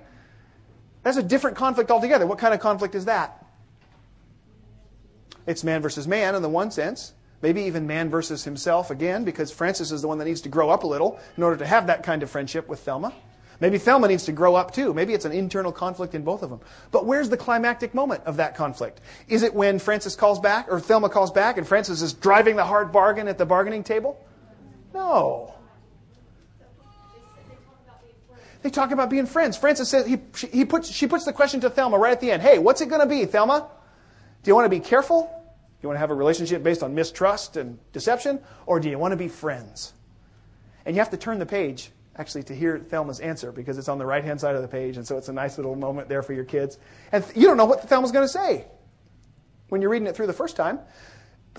That's 1.03 1.17
a 1.17 1.23
different 1.23 1.57
conflict 1.57 1.91
altogether. 1.91 2.27
What 2.27 2.39
kind 2.39 2.55
of 2.55 2.61
conflict 2.61 2.95
is 2.95 3.07
that? 3.07 3.45
It's 5.47 5.65
man 5.65 5.83
versus 5.83 6.07
man 6.07 6.35
in 6.35 6.43
the 6.43 6.49
one 6.49 6.71
sense. 6.71 7.13
Maybe 7.41 7.63
even 7.63 7.89
man 7.89 8.09
versus 8.09 8.45
himself 8.45 8.93
again, 8.93 9.25
because 9.25 9.51
Frances 9.51 9.91
is 9.91 10.03
the 10.03 10.09
one 10.09 10.19
that 10.19 10.27
needs 10.27 10.43
to 10.43 10.49
grow 10.49 10.71
up 10.71 10.85
a 10.85 10.87
little 10.87 11.19
in 11.37 11.43
order 11.43 11.57
to 11.57 11.67
have 11.67 11.89
that 11.89 12.05
kind 12.05 12.23
of 12.23 12.31
friendship 12.31 12.69
with 12.69 12.81
Thelma. 12.81 13.13
Maybe 13.61 13.79
Thelma 13.79 14.09
needs 14.09 14.25
to 14.25 14.33
grow 14.33 14.55
up 14.55 14.73
too. 14.73 14.93
Maybe 14.93 15.15
it's 15.15 15.25
an 15.25 15.33
internal 15.33 15.73
conflict 15.73 16.15
in 16.15 16.23
both 16.23 16.43
of 16.43 16.51
them. 16.51 16.61
But 16.91 17.07
where's 17.07 17.29
the 17.29 17.37
climactic 17.37 17.95
moment 17.95 18.25
of 18.25 18.37
that 18.39 18.57
conflict? 18.57 19.01
Is 19.29 19.43
it 19.43 19.55
when 19.55 19.79
Frances 19.79 20.17
calls 20.17 20.41
back, 20.41 20.67
or 20.71 20.81
Thelma 20.81 21.09
calls 21.09 21.31
back, 21.31 21.59
and 21.59 21.67
Frances 21.67 22.03
is 22.03 22.13
driving 22.13 22.57
the 22.57 22.65
hard 22.65 22.91
bargain 22.93 23.29
at 23.29 23.39
the 23.39 23.47
bargaining 23.47 23.85
table? 23.85 24.19
No. 24.93 25.55
They 28.63 28.71
talk 28.71 28.93
about 28.93 29.11
being 29.11 29.27
friends. 29.27 29.57
Frances 29.57 29.89
says 29.89 30.07
he, 30.07 30.19
she, 30.35 30.47
he 30.47 30.65
puts, 30.65 30.91
she 30.91 31.07
puts 31.07 31.25
the 31.25 31.33
question 31.33 31.61
to 31.61 31.71
Thelma 31.71 31.99
right 31.99 32.13
at 32.13 32.21
the 32.21 32.31
end. 32.31 32.43
Hey, 32.43 32.59
what's 32.59 32.81
it 32.81 32.89
going 32.89 33.01
to 33.01 33.07
be, 33.07 33.25
Thelma? 33.27 33.69
Do 34.43 34.51
you 34.51 34.55
want 34.55 34.67
to 34.67 34.71
be 34.71 34.81
careful? 34.81 35.23
Do 35.23 35.87
you 35.87 35.89
want 35.89 35.97
to 35.97 36.01
have 36.01 36.11
a 36.11 36.15
relationship 36.15 36.63
based 36.63 36.83
on 36.83 36.95
mistrust 36.95 37.57
and 37.57 37.79
deception? 37.93 38.41
Or 38.67 38.79
do 38.79 38.89
you 38.89 38.99
want 38.99 39.13
to 39.13 39.17
be 39.17 39.29
friends? 39.29 39.93
And 40.87 40.95
you 40.95 41.01
have 41.01 41.11
to 41.11 41.17
turn 41.17 41.41
the 41.41 41.47
page 41.47 41.91
actually 42.17 42.43
to 42.45 42.55
hear 42.55 42.79
Thelma's 42.79 43.21
answer 43.21 43.53
because 43.53 43.79
it's 43.79 43.89
on 43.89 43.99
the 43.99 44.07
right 44.07 44.25
hand 44.25 44.41
side 44.41 44.55
of 44.55 44.63
the 44.63 44.69
page, 44.69 44.97
and 44.97 45.07
so 45.07 45.17
it's 45.17 45.29
a 45.29 45.33
nice 45.33 45.57
little 45.57 45.75
moment 45.75 46.09
there 46.09 46.23
for 46.23 46.33
your 46.33 46.45
kids. 46.45 46.79
And 47.11 47.25
you 47.35 47.47
don't 47.47 47.57
know 47.57 47.65
what 47.65 47.89
Thelma's 47.89 48.13
going 48.13 48.25
to 48.25 48.33
say 48.33 48.67
when 49.69 49.81
you're 49.81 49.91
reading 49.91 50.09
it 50.09 50.15
through 50.15 50.27
the 50.27 50.33
first 50.33 50.57
time. 50.57 50.79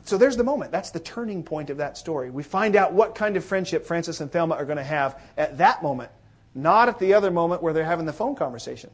So 0.04 0.18
there's 0.18 0.38
the 0.38 0.44
moment. 0.44 0.72
That's 0.72 0.92
the 0.92 1.00
turning 1.00 1.44
point 1.44 1.70
of 1.70 1.78
that 1.78 1.98
story. 1.98 2.30
We 2.30 2.44
find 2.44 2.76
out 2.76 2.94
what 2.94 3.16
kind 3.16 3.38
of 3.38 3.46
friendship 3.46 3.86
Frances 3.86 4.22
and 4.22 4.32
Thelma 4.32 4.56
are 4.56 4.66
going 4.66 4.78
to 4.78 4.84
have 4.84 5.20
at 5.38 5.60
that 5.60 5.82
moment, 5.84 6.12
not 6.54 6.90
at 6.90 7.00
the 7.00 7.14
other 7.14 7.32
moment 7.32 7.64
where 7.64 7.74
they're 7.74 7.86
having 7.86 8.06
the 8.06 8.14
phone 8.14 8.36
conversation. 8.36 8.90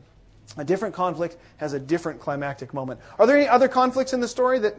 A 0.58 0.64
different 0.64 0.96
conflict 0.96 1.38
has 1.58 1.74
a 1.74 1.80
different 1.80 2.20
climactic 2.20 2.74
moment. 2.74 3.00
Are 3.18 3.28
there 3.28 3.38
any 3.38 3.48
other 3.48 3.68
conflicts 3.68 4.14
in 4.14 4.20
the 4.20 4.28
story 4.28 4.60
that 4.60 4.76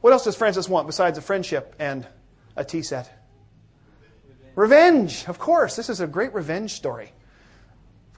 what 0.00 0.12
else 0.12 0.24
does 0.24 0.36
Frances 0.36 0.68
want 0.68 0.86
besides 0.86 1.18
a 1.18 1.22
friendship 1.22 1.74
and 1.78 2.06
a 2.54 2.64
tea 2.64 2.82
set? 2.82 3.25
Revenge, 4.56 5.28
of 5.28 5.38
course. 5.38 5.76
This 5.76 5.90
is 5.90 6.00
a 6.00 6.06
great 6.06 6.34
revenge 6.34 6.72
story. 6.72 7.12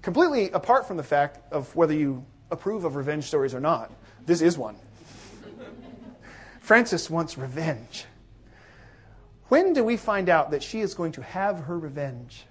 Completely 0.00 0.50
apart 0.52 0.86
from 0.86 0.96
the 0.96 1.02
fact 1.02 1.40
of 1.52 1.74
whether 1.74 1.92
you 1.92 2.24
approve 2.50 2.84
of 2.84 2.94
revenge 2.94 3.24
stories 3.24 3.54
or 3.54 3.60
not, 3.60 3.92
this 4.24 4.40
is 4.40 4.56
one. 4.56 4.76
Frances 6.60 7.10
wants 7.10 7.36
revenge. 7.36 8.04
When 9.48 9.72
do 9.72 9.82
we 9.82 9.96
find 9.96 10.28
out 10.28 10.52
that 10.52 10.62
she 10.62 10.80
is 10.80 10.94
going 10.94 11.12
to 11.12 11.22
have 11.22 11.60
her 11.60 11.76
revenge? 11.76 12.46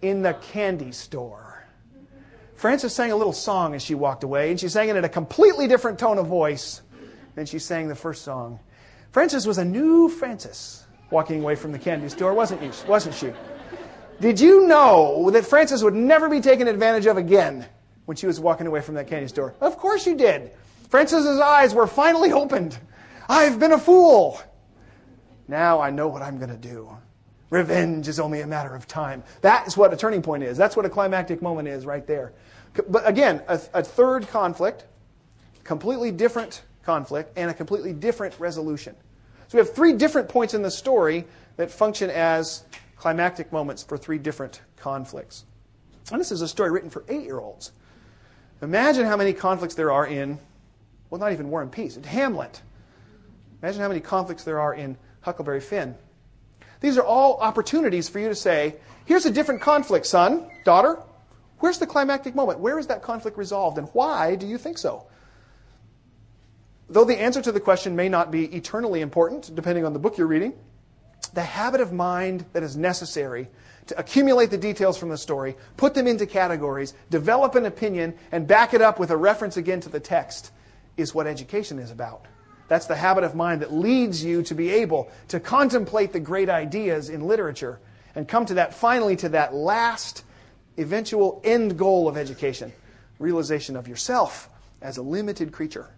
In 0.00 0.22
the 0.22 0.34
candy 0.34 0.92
store. 0.92 1.64
Frances 2.54 2.94
sang 2.94 3.10
a 3.10 3.16
little 3.16 3.32
song 3.32 3.74
as 3.74 3.82
she 3.82 3.96
walked 3.96 4.22
away, 4.22 4.50
and 4.50 4.60
she 4.60 4.68
sang 4.68 4.88
it 4.88 4.94
in 4.94 5.04
a 5.04 5.08
completely 5.08 5.66
different 5.66 5.98
tone 5.98 6.18
of 6.18 6.26
voice 6.28 6.82
than 7.34 7.46
she 7.46 7.58
sang 7.58 7.88
the 7.88 7.96
first 7.96 8.22
song. 8.22 8.60
Frances 9.10 9.46
was 9.46 9.58
a 9.58 9.64
new 9.64 10.08
Frances 10.08 10.84
walking 11.12 11.40
away 11.40 11.54
from 11.54 11.70
the 11.70 11.78
candy 11.78 12.08
store, 12.08 12.32
wasn't, 12.34 12.62
you, 12.62 12.72
wasn't 12.88 13.14
she? 13.14 13.32
Did 14.20 14.40
you 14.40 14.66
know 14.66 15.30
that 15.30 15.44
Frances 15.44 15.84
would 15.84 15.94
never 15.94 16.28
be 16.28 16.40
taken 16.40 16.66
advantage 16.66 17.06
of 17.06 17.18
again 17.18 17.66
when 18.06 18.16
she 18.16 18.26
was 18.26 18.40
walking 18.40 18.66
away 18.66 18.80
from 18.80 18.94
that 18.94 19.06
candy 19.06 19.28
store? 19.28 19.54
Of 19.60 19.76
course 19.76 20.06
you 20.06 20.16
did. 20.16 20.52
Frances's 20.88 21.38
eyes 21.38 21.74
were 21.74 21.86
finally 21.86 22.32
opened. 22.32 22.78
I've 23.28 23.60
been 23.60 23.72
a 23.72 23.78
fool. 23.78 24.40
Now 25.48 25.80
I 25.80 25.90
know 25.90 26.08
what 26.08 26.22
I'm 26.22 26.38
going 26.38 26.50
to 26.50 26.56
do. 26.56 26.96
Revenge 27.50 28.08
is 28.08 28.18
only 28.18 28.40
a 28.40 28.46
matter 28.46 28.74
of 28.74 28.88
time. 28.88 29.22
That 29.42 29.66
is 29.66 29.76
what 29.76 29.92
a 29.92 29.96
turning 29.96 30.22
point 30.22 30.42
is. 30.42 30.56
That's 30.56 30.76
what 30.76 30.86
a 30.86 30.90
climactic 30.90 31.42
moment 31.42 31.68
is 31.68 31.84
right 31.84 32.06
there. 32.06 32.32
But 32.88 33.06
again, 33.06 33.42
a, 33.48 33.60
a 33.74 33.82
third 33.82 34.26
conflict, 34.28 34.86
completely 35.62 36.10
different 36.10 36.62
conflict, 36.82 37.32
and 37.36 37.50
a 37.50 37.54
completely 37.54 37.92
different 37.92 38.38
resolution. 38.40 38.96
So 39.52 39.58
we 39.58 39.66
have 39.66 39.74
three 39.74 39.92
different 39.92 40.30
points 40.30 40.54
in 40.54 40.62
the 40.62 40.70
story 40.70 41.26
that 41.58 41.70
function 41.70 42.08
as 42.08 42.64
climactic 42.96 43.52
moments 43.52 43.82
for 43.82 43.98
three 43.98 44.16
different 44.16 44.62
conflicts. 44.76 45.44
And 46.10 46.18
this 46.18 46.32
is 46.32 46.40
a 46.40 46.48
story 46.48 46.70
written 46.70 46.88
for 46.88 47.04
eight 47.10 47.24
year 47.24 47.38
olds. 47.38 47.70
Imagine 48.62 49.04
how 49.04 49.18
many 49.18 49.34
conflicts 49.34 49.74
there 49.74 49.92
are 49.92 50.06
in, 50.06 50.38
well, 51.10 51.20
not 51.20 51.32
even 51.32 51.50
War 51.50 51.60
and 51.60 51.70
Peace, 51.70 51.98
in 51.98 52.02
Hamlet. 52.02 52.62
Imagine 53.60 53.82
how 53.82 53.88
many 53.88 54.00
conflicts 54.00 54.42
there 54.42 54.58
are 54.58 54.72
in 54.72 54.96
Huckleberry 55.20 55.60
Finn. 55.60 55.96
These 56.80 56.96
are 56.96 57.04
all 57.04 57.36
opportunities 57.36 58.08
for 58.08 58.20
you 58.20 58.28
to 58.30 58.34
say, 58.34 58.76
here's 59.04 59.26
a 59.26 59.30
different 59.30 59.60
conflict, 59.60 60.06
son, 60.06 60.50
daughter. 60.64 60.98
Where's 61.58 61.76
the 61.76 61.86
climactic 61.86 62.34
moment? 62.34 62.60
Where 62.60 62.78
is 62.78 62.86
that 62.86 63.02
conflict 63.02 63.36
resolved, 63.36 63.76
and 63.76 63.88
why 63.92 64.34
do 64.34 64.46
you 64.46 64.56
think 64.56 64.78
so? 64.78 65.04
Though 66.88 67.04
the 67.04 67.20
answer 67.20 67.40
to 67.42 67.52
the 67.52 67.60
question 67.60 67.96
may 67.96 68.08
not 68.08 68.30
be 68.30 68.44
eternally 68.54 69.00
important, 69.00 69.54
depending 69.54 69.84
on 69.84 69.92
the 69.92 69.98
book 69.98 70.18
you're 70.18 70.26
reading, 70.26 70.54
the 71.34 71.42
habit 71.42 71.80
of 71.80 71.92
mind 71.92 72.44
that 72.52 72.62
is 72.62 72.76
necessary 72.76 73.48
to 73.86 73.98
accumulate 73.98 74.50
the 74.50 74.58
details 74.58 74.98
from 74.98 75.08
the 75.08 75.16
story, 75.16 75.56
put 75.76 75.94
them 75.94 76.06
into 76.06 76.26
categories, 76.26 76.94
develop 77.10 77.54
an 77.54 77.66
opinion, 77.66 78.14
and 78.30 78.46
back 78.46 78.74
it 78.74 78.82
up 78.82 78.98
with 78.98 79.10
a 79.10 79.16
reference 79.16 79.56
again 79.56 79.80
to 79.80 79.88
the 79.88 80.00
text 80.00 80.52
is 80.96 81.14
what 81.14 81.26
education 81.26 81.78
is 81.78 81.90
about. 81.90 82.26
That's 82.68 82.86
the 82.86 82.96
habit 82.96 83.24
of 83.24 83.34
mind 83.34 83.62
that 83.62 83.72
leads 83.72 84.24
you 84.24 84.42
to 84.44 84.54
be 84.54 84.70
able 84.70 85.10
to 85.28 85.40
contemplate 85.40 86.12
the 86.12 86.20
great 86.20 86.48
ideas 86.48 87.08
in 87.10 87.26
literature 87.26 87.80
and 88.14 88.28
come 88.28 88.46
to 88.46 88.54
that, 88.54 88.74
finally, 88.74 89.16
to 89.16 89.30
that 89.30 89.54
last 89.54 90.24
eventual 90.78 91.40
end 91.44 91.76
goal 91.78 92.08
of 92.08 92.16
education 92.16 92.72
realization 93.18 93.76
of 93.76 93.88
yourself 93.88 94.48
as 94.80 94.96
a 94.96 95.02
limited 95.02 95.52
creature. 95.52 95.90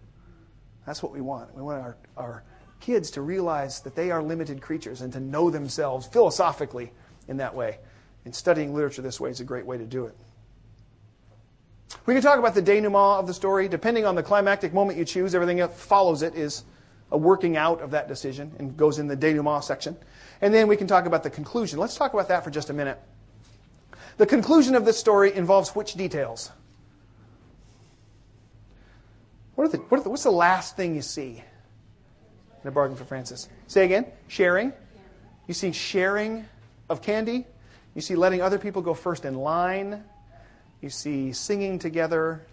That's 0.87 1.03
what 1.03 1.13
we 1.13 1.21
want. 1.21 1.55
We 1.55 1.63
want 1.63 1.83
our, 1.83 1.97
our 2.17 2.45
kids 2.81 3.11
to 3.13 3.23
realize 3.23 3.81
that 3.81 3.95
they 3.95 4.11
are 4.11 4.23
limited 4.23 4.61
creatures 4.61 5.01
and 5.01 5.13
to 5.13 5.21
know 5.21 5.51
themselves 5.51 6.07
philosophically 6.07 6.93
in 7.29 7.39
that 7.39 7.55
way. 7.55 7.79
And 8.25 8.35
studying 8.35 8.75
literature 8.75 9.03
this 9.03 9.21
way 9.21 9.31
is 9.31 9.41
a 9.41 9.45
great 9.45 9.67
way 9.67 9.79
to 9.79 9.85
do 9.85 10.07
it. 10.07 10.17
We 12.07 12.15
can 12.15 12.23
talk 12.23 12.39
about 12.39 12.55
the 12.55 12.63
denouement 12.63 13.21
of 13.21 13.27
the 13.27 13.35
story. 13.35 13.69
Depending 13.69 14.05
on 14.05 14.15
the 14.15 14.23
climactic 14.23 14.75
moment 14.75 14.99
you 14.99 15.05
choose, 15.05 15.35
everything 15.35 15.59
that 15.59 15.75
follows 15.75 16.23
it 16.23 16.35
is 16.35 16.65
a 17.11 17.19
working 17.19 17.57
out 17.57 17.81
of 17.81 17.93
that 17.93 18.09
decision 18.09 18.53
and 18.59 18.77
goes 18.77 18.99
in 18.99 19.07
the 19.07 19.17
denouement 19.17 19.65
section. 19.65 19.97
And 20.41 20.53
then 20.53 20.69
we 20.69 20.77
can 20.77 20.87
talk 20.87 21.07
about 21.07 21.23
the 21.23 21.31
conclusion. 21.31 21.79
Let's 21.79 21.97
talk 21.97 22.13
about 22.13 22.29
that 22.29 22.45
for 22.45 22.51
just 22.51 22.71
a 22.71 22.73
minute. 22.73 23.01
The 24.17 24.27
conclusion 24.27 24.75
of 24.75 24.85
this 24.85 24.99
story 24.99 25.35
involves 25.35 25.71
which 25.71 25.95
details? 25.95 26.51
What 29.55 29.71
the, 29.71 29.79
what 29.79 30.03
the, 30.03 30.11
what's 30.11 30.25
the 30.25 30.31
last 30.31 30.77
thing 30.77 30.95
you 30.95 31.03
see 31.03 31.43
in 32.63 32.69
a 32.69 32.71
bargain 32.71 32.97
for 32.97 33.05
Frances? 33.05 33.49
Say 33.67 33.85
again. 33.85 34.07
Sharing. 34.29 34.73
You 35.47 35.55
see 35.55 35.73
sharing 35.73 36.47
of 36.89 37.03
candy. 37.03 37.47
You 37.95 38.01
see 38.01 38.17
letting 38.17 38.43
other 38.43 38.59
people 38.59 38.83
go 38.83 38.95
first 38.95 39.25
in 39.25 39.35
line. 39.35 40.03
You 40.81 40.91
see 40.91 41.33
singing 41.33 41.79
together. 41.79 42.45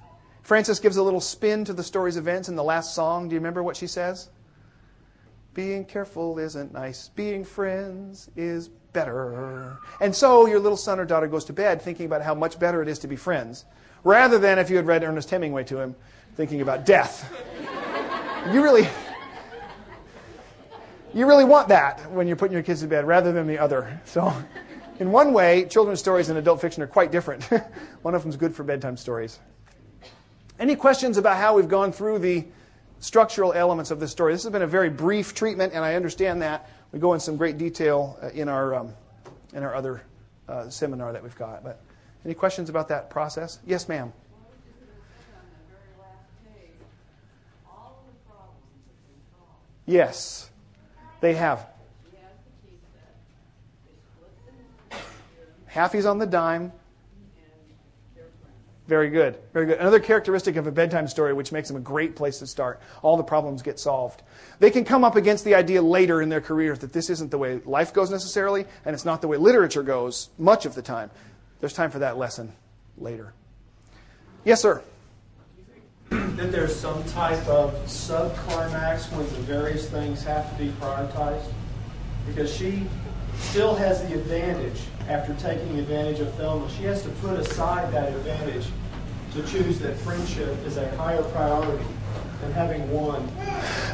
Frances 0.43 0.79
gives 0.79 0.97
a 0.97 1.03
little 1.03 1.21
spin 1.21 1.65
to 1.65 1.73
the 1.73 1.83
story's 1.83 2.17
events 2.17 2.49
in 2.49 2.55
the 2.55 2.63
last 2.63 2.93
song. 2.95 3.29
Do 3.29 3.33
you 3.33 3.39
remember 3.39 3.63
what 3.63 3.75
she 3.75 3.87
says? 3.87 4.29
Being 5.53 5.85
careful 5.85 6.39
isn't 6.39 6.71
nice. 6.71 7.09
Being 7.09 7.43
friends 7.43 8.29
is 8.35 8.69
better. 8.93 9.77
And 9.99 10.15
so 10.15 10.45
your 10.45 10.59
little 10.59 10.77
son 10.77 10.99
or 10.99 11.05
daughter 11.05 11.27
goes 11.27 11.45
to 11.45 11.53
bed 11.53 11.81
thinking 11.81 12.05
about 12.05 12.21
how 12.21 12.35
much 12.35 12.59
better 12.59 12.81
it 12.81 12.87
is 12.87 12.99
to 12.99 13.07
be 13.07 13.15
friends, 13.15 13.65
rather 14.03 14.39
than 14.39 14.59
if 14.59 14.69
you 14.69 14.77
had 14.77 14.87
read 14.87 15.03
Ernest 15.03 15.29
Hemingway 15.29 15.63
to 15.65 15.79
him, 15.79 15.95
thinking 16.35 16.61
about 16.61 16.85
death. 16.85 17.31
you 18.51 18.63
really. 18.63 18.87
You 21.13 21.27
really 21.27 21.43
want 21.43 21.67
that 21.67 22.09
when 22.11 22.25
you're 22.25 22.37
putting 22.37 22.53
your 22.53 22.63
kids 22.63 22.81
to 22.81 22.87
bed 22.87 23.05
rather 23.05 23.33
than 23.33 23.45
the 23.45 23.59
other. 23.59 23.99
So, 24.05 24.33
in 24.99 25.11
one 25.11 25.33
way, 25.33 25.65
children's 25.65 25.99
stories 25.99 26.29
and 26.29 26.37
adult 26.37 26.61
fiction 26.61 26.81
are 26.83 26.87
quite 26.87 27.11
different. 27.11 27.43
one 28.01 28.15
of 28.15 28.21
them 28.21 28.29
is 28.29 28.37
good 28.37 28.55
for 28.55 28.63
bedtime 28.63 28.95
stories. 28.95 29.39
Any 30.57 30.75
questions 30.75 31.17
about 31.17 31.37
how 31.37 31.55
we've 31.55 31.67
gone 31.67 31.91
through 31.91 32.19
the 32.19 32.45
structural 32.99 33.51
elements 33.51 33.91
of 33.91 33.99
this 33.99 34.11
story? 34.11 34.31
This 34.33 34.43
has 34.43 34.51
been 34.53 34.61
a 34.61 34.67
very 34.67 34.89
brief 34.89 35.33
treatment, 35.33 35.73
and 35.73 35.83
I 35.83 35.95
understand 35.95 36.41
that. 36.43 36.69
We 36.93 36.99
go 36.99 37.13
in 37.13 37.19
some 37.19 37.35
great 37.35 37.57
detail 37.57 38.17
uh, 38.21 38.29
in 38.29 38.47
our, 38.47 38.75
um, 38.75 38.93
in 39.53 39.63
our 39.63 39.75
other 39.75 40.03
uh, 40.47 40.69
seminar 40.69 41.11
that 41.11 41.23
we've 41.23 41.35
got. 41.35 41.63
But 41.63 41.81
any 42.23 42.35
questions 42.35 42.69
about 42.69 42.87
that 42.89 43.09
process? 43.09 43.59
Yes, 43.65 43.89
ma'am. 43.89 44.13
Yes, 49.91 50.49
they 51.19 51.33
have. 51.33 51.67
Half 55.65 55.91
he's 55.91 56.05
on 56.05 56.17
the 56.17 56.25
dime. 56.25 56.71
Very 58.87 59.09
good. 59.09 59.37
Very 59.51 59.65
good. 59.65 59.79
Another 59.79 59.99
characteristic 59.99 60.55
of 60.55 60.65
a 60.65 60.71
bedtime 60.71 61.09
story, 61.09 61.33
which 61.33 61.51
makes 61.51 61.67
them 61.67 61.75
a 61.75 61.81
great 61.81 62.15
place 62.15 62.39
to 62.39 62.47
start. 62.47 62.79
All 63.01 63.17
the 63.17 63.23
problems 63.23 63.61
get 63.61 63.79
solved. 63.79 64.21
They 64.59 64.71
can 64.71 64.85
come 64.85 65.03
up 65.03 65.17
against 65.17 65.43
the 65.43 65.55
idea 65.55 65.81
later 65.81 66.21
in 66.21 66.29
their 66.29 66.39
careers 66.39 66.79
that 66.79 66.93
this 66.93 67.09
isn't 67.09 67.29
the 67.29 67.37
way 67.37 67.59
life 67.65 67.93
goes 67.93 68.09
necessarily, 68.09 68.65
and 68.85 68.93
it's 68.93 69.03
not 69.03 69.21
the 69.21 69.27
way 69.27 69.35
literature 69.35 69.83
goes 69.83 70.29
much 70.37 70.65
of 70.65 70.73
the 70.73 70.81
time. 70.81 71.11
There's 71.59 71.73
time 71.73 71.91
for 71.91 71.99
that 71.99 72.17
lesson 72.17 72.53
later. 72.97 73.33
Yes, 74.45 74.61
sir. 74.61 74.81
That 76.41 76.51
there's 76.51 76.75
some 76.75 77.03
type 77.05 77.45
of 77.47 77.73
subclimax 77.85 79.11
when 79.15 79.25
the 79.27 79.41
various 79.41 79.89
things 79.89 80.23
have 80.23 80.49
to 80.51 80.63
be 80.63 80.71
prioritized? 80.71 81.45
Because 82.27 82.53
she 82.53 82.87
still 83.37 83.75
has 83.75 84.01
the 84.07 84.15
advantage 84.15 84.81
after 85.07 85.33
taking 85.35 85.79
advantage 85.79 86.19
of 86.19 86.33
Thelma. 86.35 86.69
She 86.71 86.83
has 86.83 87.03
to 87.03 87.09
put 87.09 87.39
aside 87.39 87.93
that 87.93 88.09
advantage 88.13 88.65
to 89.33 89.43
choose 89.43 89.79
that 89.79 89.95
friendship 89.97 90.57
is 90.65 90.77
a 90.77 90.89
higher 90.97 91.23
priority 91.23 91.85
than 92.41 92.51
having 92.51 92.89
won 92.91 93.29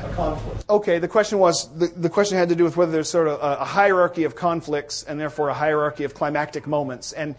a 0.04 0.12
conflict. 0.16 0.64
Okay, 0.70 1.00
the 1.00 1.08
question 1.08 1.38
was 1.38 1.70
the, 1.78 1.88
the 1.88 2.10
question 2.10 2.38
had 2.38 2.50
to 2.50 2.56
do 2.56 2.64
with 2.64 2.78
whether 2.78 2.92
there's 2.92 3.10
sort 3.10 3.28
of 3.28 3.40
a, 3.42 3.62
a 3.62 3.66
hierarchy 3.66 4.24
of 4.24 4.36
conflicts 4.36 5.04
and 5.04 5.20
therefore 5.20 5.50
a 5.50 5.54
hierarchy 5.54 6.04
of 6.04 6.14
climactic 6.14 6.66
moments. 6.66 7.14
And 7.14 7.36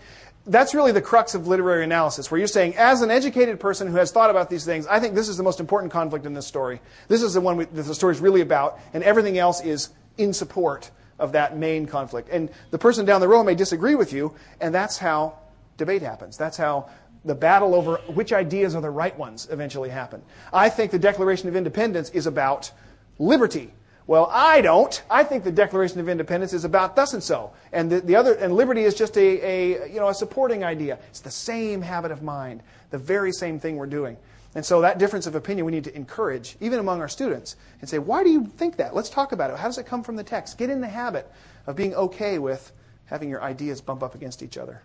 that's 0.49 0.75
really 0.75 0.93
the 0.93 1.03
crux 1.03 1.35
of 1.35 1.47
literary 1.47 1.85
analysis, 1.85 2.31
where 2.31 2.39
you're 2.39 2.49
saying, 2.49 2.77
as 2.77 3.03
an 3.03 3.11
educated 3.11 3.61
person 3.61 3.87
who 3.87 3.97
has 3.97 4.11
thought 4.11 4.31
about 4.31 4.51
these 4.51 4.65
things, 4.65 4.87
I 4.87 4.99
think 4.99 5.15
this 5.15 5.29
is 5.29 5.37
the 5.37 5.43
most 5.43 5.61
important 5.61 5.93
conflict 5.93 6.27
in 6.27 6.35
this 6.35 6.47
story. 6.47 6.81
This 7.07 7.23
is 7.23 7.35
the 7.35 7.41
one 7.41 7.57
we, 7.57 7.65
that 7.67 7.83
the 7.83 7.95
story 7.95 8.15
is 8.15 8.21
really 8.21 8.41
about, 8.41 8.81
and 8.93 9.05
everything 9.05 9.39
else 9.39 9.63
is 9.63 9.91
in 10.17 10.33
support 10.33 10.91
of 11.19 11.33
that 11.33 11.57
main 11.57 11.87
conflict. 11.87 12.29
And 12.31 12.51
the 12.71 12.79
person 12.79 13.05
down 13.05 13.21
the 13.21 13.29
row 13.29 13.45
may 13.45 13.55
disagree 13.55 13.95
with 13.95 14.13
you, 14.13 14.35
and 14.61 14.75
that's 14.75 14.99
how 14.99 15.39
debate 15.77 16.03
happens. 16.03 16.37
That's 16.37 16.57
how 16.57 16.89
the 17.25 17.35
battle 17.35 17.75
over 17.75 17.97
which 18.09 18.33
ideas 18.33 18.75
are 18.75 18.81
the 18.81 18.91
right 18.91 19.17
ones 19.19 19.49
eventually 19.51 19.91
happen. 19.91 20.23
I 20.53 20.69
think 20.69 20.93
the 20.93 20.99
Declaration 20.99 21.49
of 21.49 21.57
Independence 21.57 22.11
is 22.11 22.27
about 22.27 22.71
liberty. 23.19 23.73
Well, 24.09 24.31
I 24.33 24.63
don't. 24.63 25.03
I 25.11 25.23
think 25.23 25.45
the 25.45 25.53
Declaration 25.53 26.01
of 26.01 26.09
Independence 26.09 26.55
is 26.55 26.65
about 26.65 26.97
thus 26.97 27.13
and 27.13 27.23
so, 27.23 27.53
and 27.75 27.93
the, 27.93 28.01
the 28.01 28.17
other 28.17 28.33
and 28.33 28.55
liberty 28.55 28.85
is 28.85 28.95
just 28.95 29.19
a, 29.19 29.21
a 29.21 29.93
you 29.93 30.01
know 30.01 30.09
a 30.09 30.15
supporting 30.15 30.65
idea. 30.65 30.99
It's 31.11 31.21
the 31.21 31.31
same 31.31 31.83
habit 31.83 32.11
of 32.11 32.23
mind, 32.23 32.63
the 32.89 32.97
very 32.97 33.33
same 33.33 33.61
thing 33.61 33.77
we're 33.77 33.85
doing. 33.87 34.17
And 34.55 34.65
so 34.65 34.81
that 34.81 34.99
difference 34.99 35.27
of 35.27 35.35
opinion 35.35 35.67
we 35.67 35.73
need 35.73 35.85
to 35.85 35.95
encourage, 35.95 36.57
even 36.59 36.79
among 36.79 37.03
our 37.03 37.09
students, 37.09 37.57
and 37.83 37.89
say, 37.89 37.99
why 37.99 38.25
do 38.25 38.31
you 38.31 38.47
think 38.47 38.77
that? 38.77 38.95
Let's 38.95 39.11
talk 39.11 39.33
about 39.33 39.51
it. 39.51 39.59
How 39.59 39.67
does 39.67 39.77
it 39.77 39.85
come 39.85 40.03
from 40.03 40.17
the 40.17 40.25
text? 40.25 40.57
Get 40.57 40.71
in 40.71 40.81
the 40.81 40.89
habit 40.89 41.31
of 41.67 41.77
being 41.77 41.95
okay 41.95 42.39
with 42.39 42.73
having 43.05 43.29
your 43.29 43.43
ideas 43.43 43.83
bump 43.83 44.03
up 44.03 44.15
against 44.15 44.43
each 44.43 44.57
other. 44.57 44.81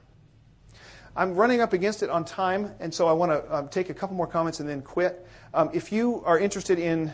I'm 1.15 1.33
running 1.35 1.61
up 1.61 1.71
against 1.71 2.03
it 2.03 2.09
on 2.09 2.25
time, 2.25 2.73
and 2.81 2.93
so 2.93 3.07
I 3.07 3.13
want 3.13 3.31
to 3.31 3.55
um, 3.55 3.69
take 3.69 3.89
a 3.89 3.93
couple 3.93 4.17
more 4.17 4.27
comments 4.27 4.59
and 4.59 4.67
then 4.67 4.81
quit. 4.81 5.25
Um, 5.53 5.69
if 5.71 5.93
you 5.93 6.21
are 6.25 6.37
interested 6.37 6.77
in 6.77 7.13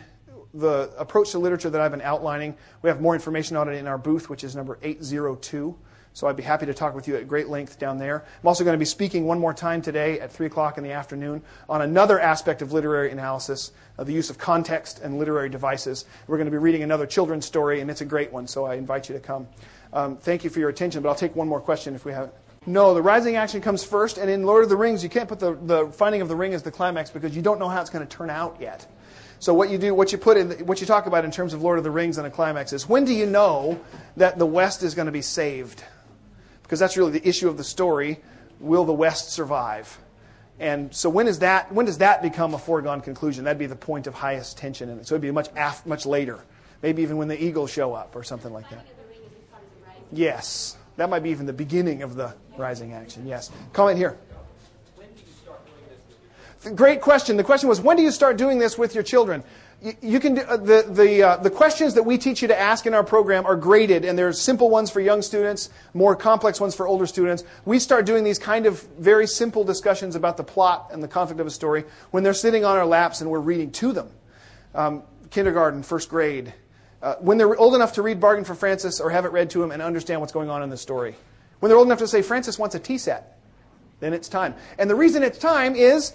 the 0.54 0.92
approach 0.98 1.30
to 1.30 1.38
literature 1.38 1.70
that 1.70 1.80
I've 1.80 1.90
been 1.90 2.00
outlining, 2.00 2.56
we 2.82 2.88
have 2.88 3.00
more 3.00 3.14
information 3.14 3.56
on 3.56 3.68
it 3.68 3.76
in 3.76 3.86
our 3.86 3.98
booth, 3.98 4.28
which 4.28 4.44
is 4.44 4.56
number 4.56 4.78
802. 4.82 5.76
So 6.12 6.26
I'd 6.26 6.36
be 6.36 6.42
happy 6.42 6.66
to 6.66 6.74
talk 6.74 6.94
with 6.94 7.06
you 7.06 7.14
at 7.16 7.28
great 7.28 7.48
length 7.48 7.78
down 7.78 7.98
there. 7.98 8.24
I'm 8.42 8.48
also 8.48 8.64
going 8.64 8.74
to 8.74 8.78
be 8.78 8.84
speaking 8.84 9.26
one 9.26 9.38
more 9.38 9.54
time 9.54 9.80
today 9.80 10.18
at 10.18 10.32
3 10.32 10.46
o'clock 10.46 10.76
in 10.76 10.82
the 10.82 10.90
afternoon 10.90 11.40
on 11.68 11.82
another 11.82 12.18
aspect 12.18 12.62
of 12.62 12.72
literary 12.72 13.12
analysis, 13.12 13.70
of 13.96 14.08
the 14.08 14.12
use 14.12 14.28
of 14.28 14.36
context 14.36 14.98
and 15.00 15.18
literary 15.20 15.48
devices. 15.48 16.06
We're 16.26 16.36
going 16.36 16.46
to 16.46 16.50
be 16.50 16.58
reading 16.58 16.82
another 16.82 17.06
children's 17.06 17.46
story, 17.46 17.80
and 17.80 17.88
it's 17.88 18.00
a 18.00 18.04
great 18.06 18.32
one, 18.32 18.48
so 18.48 18.64
I 18.64 18.74
invite 18.74 19.08
you 19.08 19.14
to 19.14 19.20
come. 19.20 19.46
Um, 19.92 20.16
thank 20.16 20.42
you 20.42 20.50
for 20.50 20.58
your 20.58 20.68
attention, 20.68 21.00
but 21.00 21.08
I'll 21.08 21.14
take 21.14 21.36
one 21.36 21.46
more 21.46 21.60
question 21.60 21.94
if 21.94 22.04
we 22.04 22.12
have. 22.12 22.32
No, 22.66 22.92
the 22.92 23.02
rising 23.02 23.36
action 23.36 23.60
comes 23.60 23.84
first, 23.84 24.18
and 24.18 24.28
in 24.28 24.44
Lord 24.44 24.64
of 24.64 24.68
the 24.68 24.76
Rings, 24.76 25.02
you 25.02 25.08
can't 25.08 25.28
put 25.28 25.38
the, 25.38 25.54
the 25.54 25.86
finding 25.92 26.20
of 26.22 26.28
the 26.28 26.36
ring 26.36 26.54
as 26.54 26.62
the 26.62 26.70
climax 26.70 27.08
because 27.08 27.34
you 27.34 27.40
don't 27.40 27.58
know 27.58 27.68
how 27.68 27.80
it's 27.80 27.88
going 27.88 28.06
to 28.06 28.16
turn 28.16 28.30
out 28.30 28.56
yet. 28.60 28.86
So 29.40 29.54
what 29.54 29.70
you 29.70 29.78
do, 29.78 29.94
what 29.94 30.12
you 30.12 30.18
put 30.18 30.36
in, 30.36 30.50
what 30.66 30.82
you 30.82 30.86
talk 30.86 31.06
about 31.06 31.24
in 31.24 31.30
terms 31.30 31.54
of 31.54 31.62
Lord 31.62 31.78
of 31.78 31.84
the 31.84 31.90
Rings 31.90 32.18
and 32.18 32.26
a 32.26 32.30
climax 32.30 32.74
is 32.74 32.86
when 32.86 33.06
do 33.06 33.14
you 33.14 33.24
know 33.24 33.80
that 34.18 34.38
the 34.38 34.44
West 34.46 34.82
is 34.82 34.94
going 34.94 35.06
to 35.06 35.12
be 35.12 35.22
saved? 35.22 35.82
Because 36.62 36.78
that's 36.78 36.96
really 36.98 37.12
the 37.12 37.26
issue 37.26 37.48
of 37.48 37.56
the 37.56 37.64
story. 37.64 38.20
Will 38.60 38.84
the 38.84 38.92
West 38.92 39.32
survive? 39.32 39.98
And 40.58 40.94
so 40.94 41.08
when 41.08 41.26
is 41.26 41.38
that? 41.38 41.72
When 41.72 41.86
does 41.86 41.98
that 41.98 42.20
become 42.20 42.52
a 42.52 42.58
foregone 42.58 43.00
conclusion? 43.00 43.44
That'd 43.44 43.58
be 43.58 43.64
the 43.64 43.74
point 43.74 44.06
of 44.06 44.12
highest 44.12 44.58
tension 44.58 44.90
in 44.90 44.98
it. 44.98 45.06
So 45.06 45.14
it'd 45.14 45.22
be 45.22 45.30
much 45.30 45.48
af- 45.56 45.86
much 45.86 46.04
later, 46.04 46.44
maybe 46.82 47.00
even 47.00 47.16
when 47.16 47.28
the 47.28 47.42
Eagles 47.42 47.70
show 47.70 47.94
up 47.94 48.14
or 48.14 48.22
something 48.22 48.52
like 48.52 48.68
that. 48.68 48.86
Yes, 50.12 50.76
that 50.98 51.08
might 51.08 51.22
be 51.22 51.30
even 51.30 51.46
the 51.46 51.54
beginning 51.54 52.02
of 52.02 52.14
the 52.14 52.34
rising 52.58 52.92
action. 52.92 53.26
Yes. 53.26 53.50
Comment 53.72 53.96
here. 53.96 54.18
Great 56.62 57.00
question. 57.00 57.38
The 57.38 57.44
question 57.44 57.70
was, 57.70 57.80
when 57.80 57.96
do 57.96 58.02
you 58.02 58.10
start 58.10 58.36
doing 58.36 58.58
this 58.58 58.76
with 58.76 58.94
your 58.94 59.02
children? 59.02 59.42
You, 59.80 59.94
you 60.02 60.20
can 60.20 60.34
do, 60.34 60.42
uh, 60.42 60.58
the 60.58 60.84
the 60.86 61.22
uh, 61.22 61.36
the 61.38 61.48
questions 61.48 61.94
that 61.94 62.02
we 62.02 62.18
teach 62.18 62.42
you 62.42 62.48
to 62.48 62.58
ask 62.58 62.84
in 62.84 62.92
our 62.92 63.02
program 63.02 63.46
are 63.46 63.56
graded, 63.56 64.04
and 64.04 64.18
there's 64.18 64.38
simple 64.38 64.68
ones 64.68 64.90
for 64.90 65.00
young 65.00 65.22
students, 65.22 65.70
more 65.94 66.14
complex 66.14 66.60
ones 66.60 66.74
for 66.74 66.86
older 66.86 67.06
students. 67.06 67.44
We 67.64 67.78
start 67.78 68.04
doing 68.04 68.24
these 68.24 68.38
kind 68.38 68.66
of 68.66 68.82
very 68.98 69.26
simple 69.26 69.64
discussions 69.64 70.16
about 70.16 70.36
the 70.36 70.44
plot 70.44 70.90
and 70.92 71.02
the 71.02 71.08
conflict 71.08 71.40
of 71.40 71.46
a 71.46 71.50
story 71.50 71.84
when 72.10 72.24
they're 72.24 72.34
sitting 72.34 72.62
on 72.62 72.76
our 72.76 72.84
laps 72.84 73.22
and 73.22 73.30
we're 73.30 73.40
reading 73.40 73.70
to 73.72 73.92
them. 73.92 74.10
Um, 74.74 75.02
kindergarten, 75.30 75.82
first 75.82 76.10
grade, 76.10 76.52
uh, 77.00 77.14
when 77.20 77.38
they're 77.38 77.56
old 77.56 77.74
enough 77.74 77.94
to 77.94 78.02
read 78.02 78.20
Bargain 78.20 78.44
for 78.44 78.54
Frances 78.54 79.00
or 79.00 79.08
have 79.08 79.24
it 79.24 79.32
read 79.32 79.48
to 79.50 79.60
them 79.60 79.70
and 79.70 79.80
understand 79.80 80.20
what's 80.20 80.32
going 80.32 80.50
on 80.50 80.62
in 80.62 80.68
the 80.68 80.76
story. 80.76 81.14
When 81.60 81.70
they're 81.70 81.78
old 81.78 81.88
enough 81.88 82.00
to 82.00 82.08
say 82.08 82.20
Frances 82.20 82.58
wants 82.58 82.74
a 82.74 82.78
tea 82.78 82.98
set, 82.98 83.38
then 84.00 84.12
it's 84.12 84.28
time. 84.28 84.54
And 84.78 84.90
the 84.90 84.94
reason 84.94 85.22
it's 85.22 85.38
time 85.38 85.74
is 85.74 86.12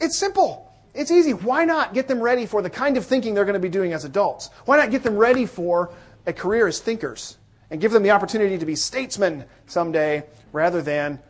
it's 0.00 0.18
simple. 0.18 0.72
It's 0.94 1.10
easy. 1.10 1.32
Why 1.32 1.64
not 1.64 1.94
get 1.94 2.08
them 2.08 2.20
ready 2.20 2.46
for 2.46 2.62
the 2.62 2.70
kind 2.70 2.96
of 2.96 3.04
thinking 3.04 3.34
they're 3.34 3.44
going 3.44 3.54
to 3.54 3.60
be 3.60 3.68
doing 3.68 3.92
as 3.92 4.04
adults? 4.04 4.50
Why 4.64 4.76
not 4.78 4.90
get 4.90 5.02
them 5.02 5.16
ready 5.16 5.46
for 5.46 5.92
a 6.26 6.32
career 6.32 6.66
as 6.66 6.80
thinkers 6.80 7.36
and 7.70 7.80
give 7.80 7.92
them 7.92 8.02
the 8.02 8.10
opportunity 8.10 8.56
to 8.58 8.66
be 8.66 8.74
statesmen 8.74 9.44
someday 9.66 10.24
rather 10.52 10.80
than 10.80 11.20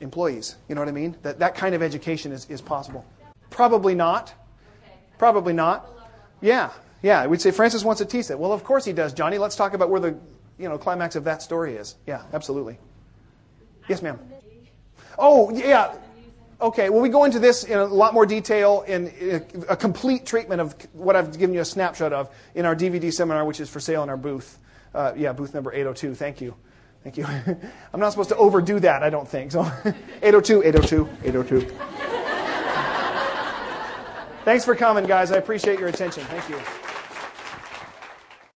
employees? 0.00 0.56
You 0.68 0.74
know 0.74 0.82
what 0.82 0.88
I 0.88 0.92
mean? 0.92 1.16
That, 1.22 1.38
that 1.38 1.54
kind 1.54 1.74
of 1.74 1.82
education 1.82 2.32
is, 2.32 2.46
is 2.50 2.60
possible. 2.60 3.04
Probably 3.50 3.94
not. 3.94 4.34
Probably 5.18 5.54
not. 5.54 5.88
Yeah, 6.42 6.70
yeah. 7.02 7.26
We'd 7.26 7.40
say 7.40 7.50
Frances 7.50 7.84
wants 7.84 8.02
a 8.02 8.04
tea 8.04 8.20
set. 8.20 8.38
Well, 8.38 8.52
of 8.52 8.62
course 8.62 8.84
he 8.84 8.92
does, 8.92 9.14
Johnny. 9.14 9.38
Let's 9.38 9.56
talk 9.56 9.72
about 9.72 9.88
where 9.88 10.00
the 10.00 10.18
you 10.58 10.68
know 10.68 10.76
climax 10.76 11.16
of 11.16 11.24
that 11.24 11.40
story 11.40 11.76
is. 11.76 11.96
Yeah, 12.06 12.22
absolutely. 12.34 12.78
Yes, 13.88 14.02
ma'am. 14.02 14.18
Oh, 15.18 15.50
yeah. 15.50 15.94
Okay, 16.58 16.88
well, 16.88 17.02
we 17.02 17.10
go 17.10 17.24
into 17.24 17.38
this 17.38 17.64
in 17.64 17.78
a 17.78 17.84
lot 17.84 18.14
more 18.14 18.24
detail 18.24 18.82
in 18.86 19.12
a, 19.68 19.76
complete 19.76 20.24
treatment 20.24 20.62
of 20.62 20.74
what 20.94 21.14
I've 21.14 21.38
given 21.38 21.54
you 21.54 21.60
a 21.60 21.66
snapshot 21.66 22.14
of 22.14 22.34
in 22.54 22.64
our 22.64 22.74
DVD 22.74 23.12
seminar, 23.12 23.44
which 23.44 23.60
is 23.60 23.68
for 23.68 23.78
sale 23.78 24.02
in 24.02 24.08
our 24.08 24.16
booth. 24.16 24.58
Uh, 24.94 25.12
yeah, 25.16 25.34
booth 25.34 25.52
number 25.52 25.70
802. 25.70 26.14
Thank 26.14 26.40
you. 26.40 26.54
Thank 27.04 27.18
you. 27.18 27.26
I'm 27.92 28.00
not 28.00 28.10
supposed 28.10 28.30
to 28.30 28.36
overdo 28.36 28.80
that, 28.80 29.02
I 29.02 29.10
don't 29.10 29.28
think. 29.28 29.52
So 29.52 29.60
802, 30.22 30.62
802, 30.62 31.08
802. 31.24 31.60
Thanks 34.46 34.64
for 34.64 34.74
coming, 34.74 35.04
guys. 35.04 35.32
I 35.32 35.36
appreciate 35.36 35.78
your 35.78 35.88
attention. 35.88 36.24
Thank 36.24 36.48
you. 36.48 36.85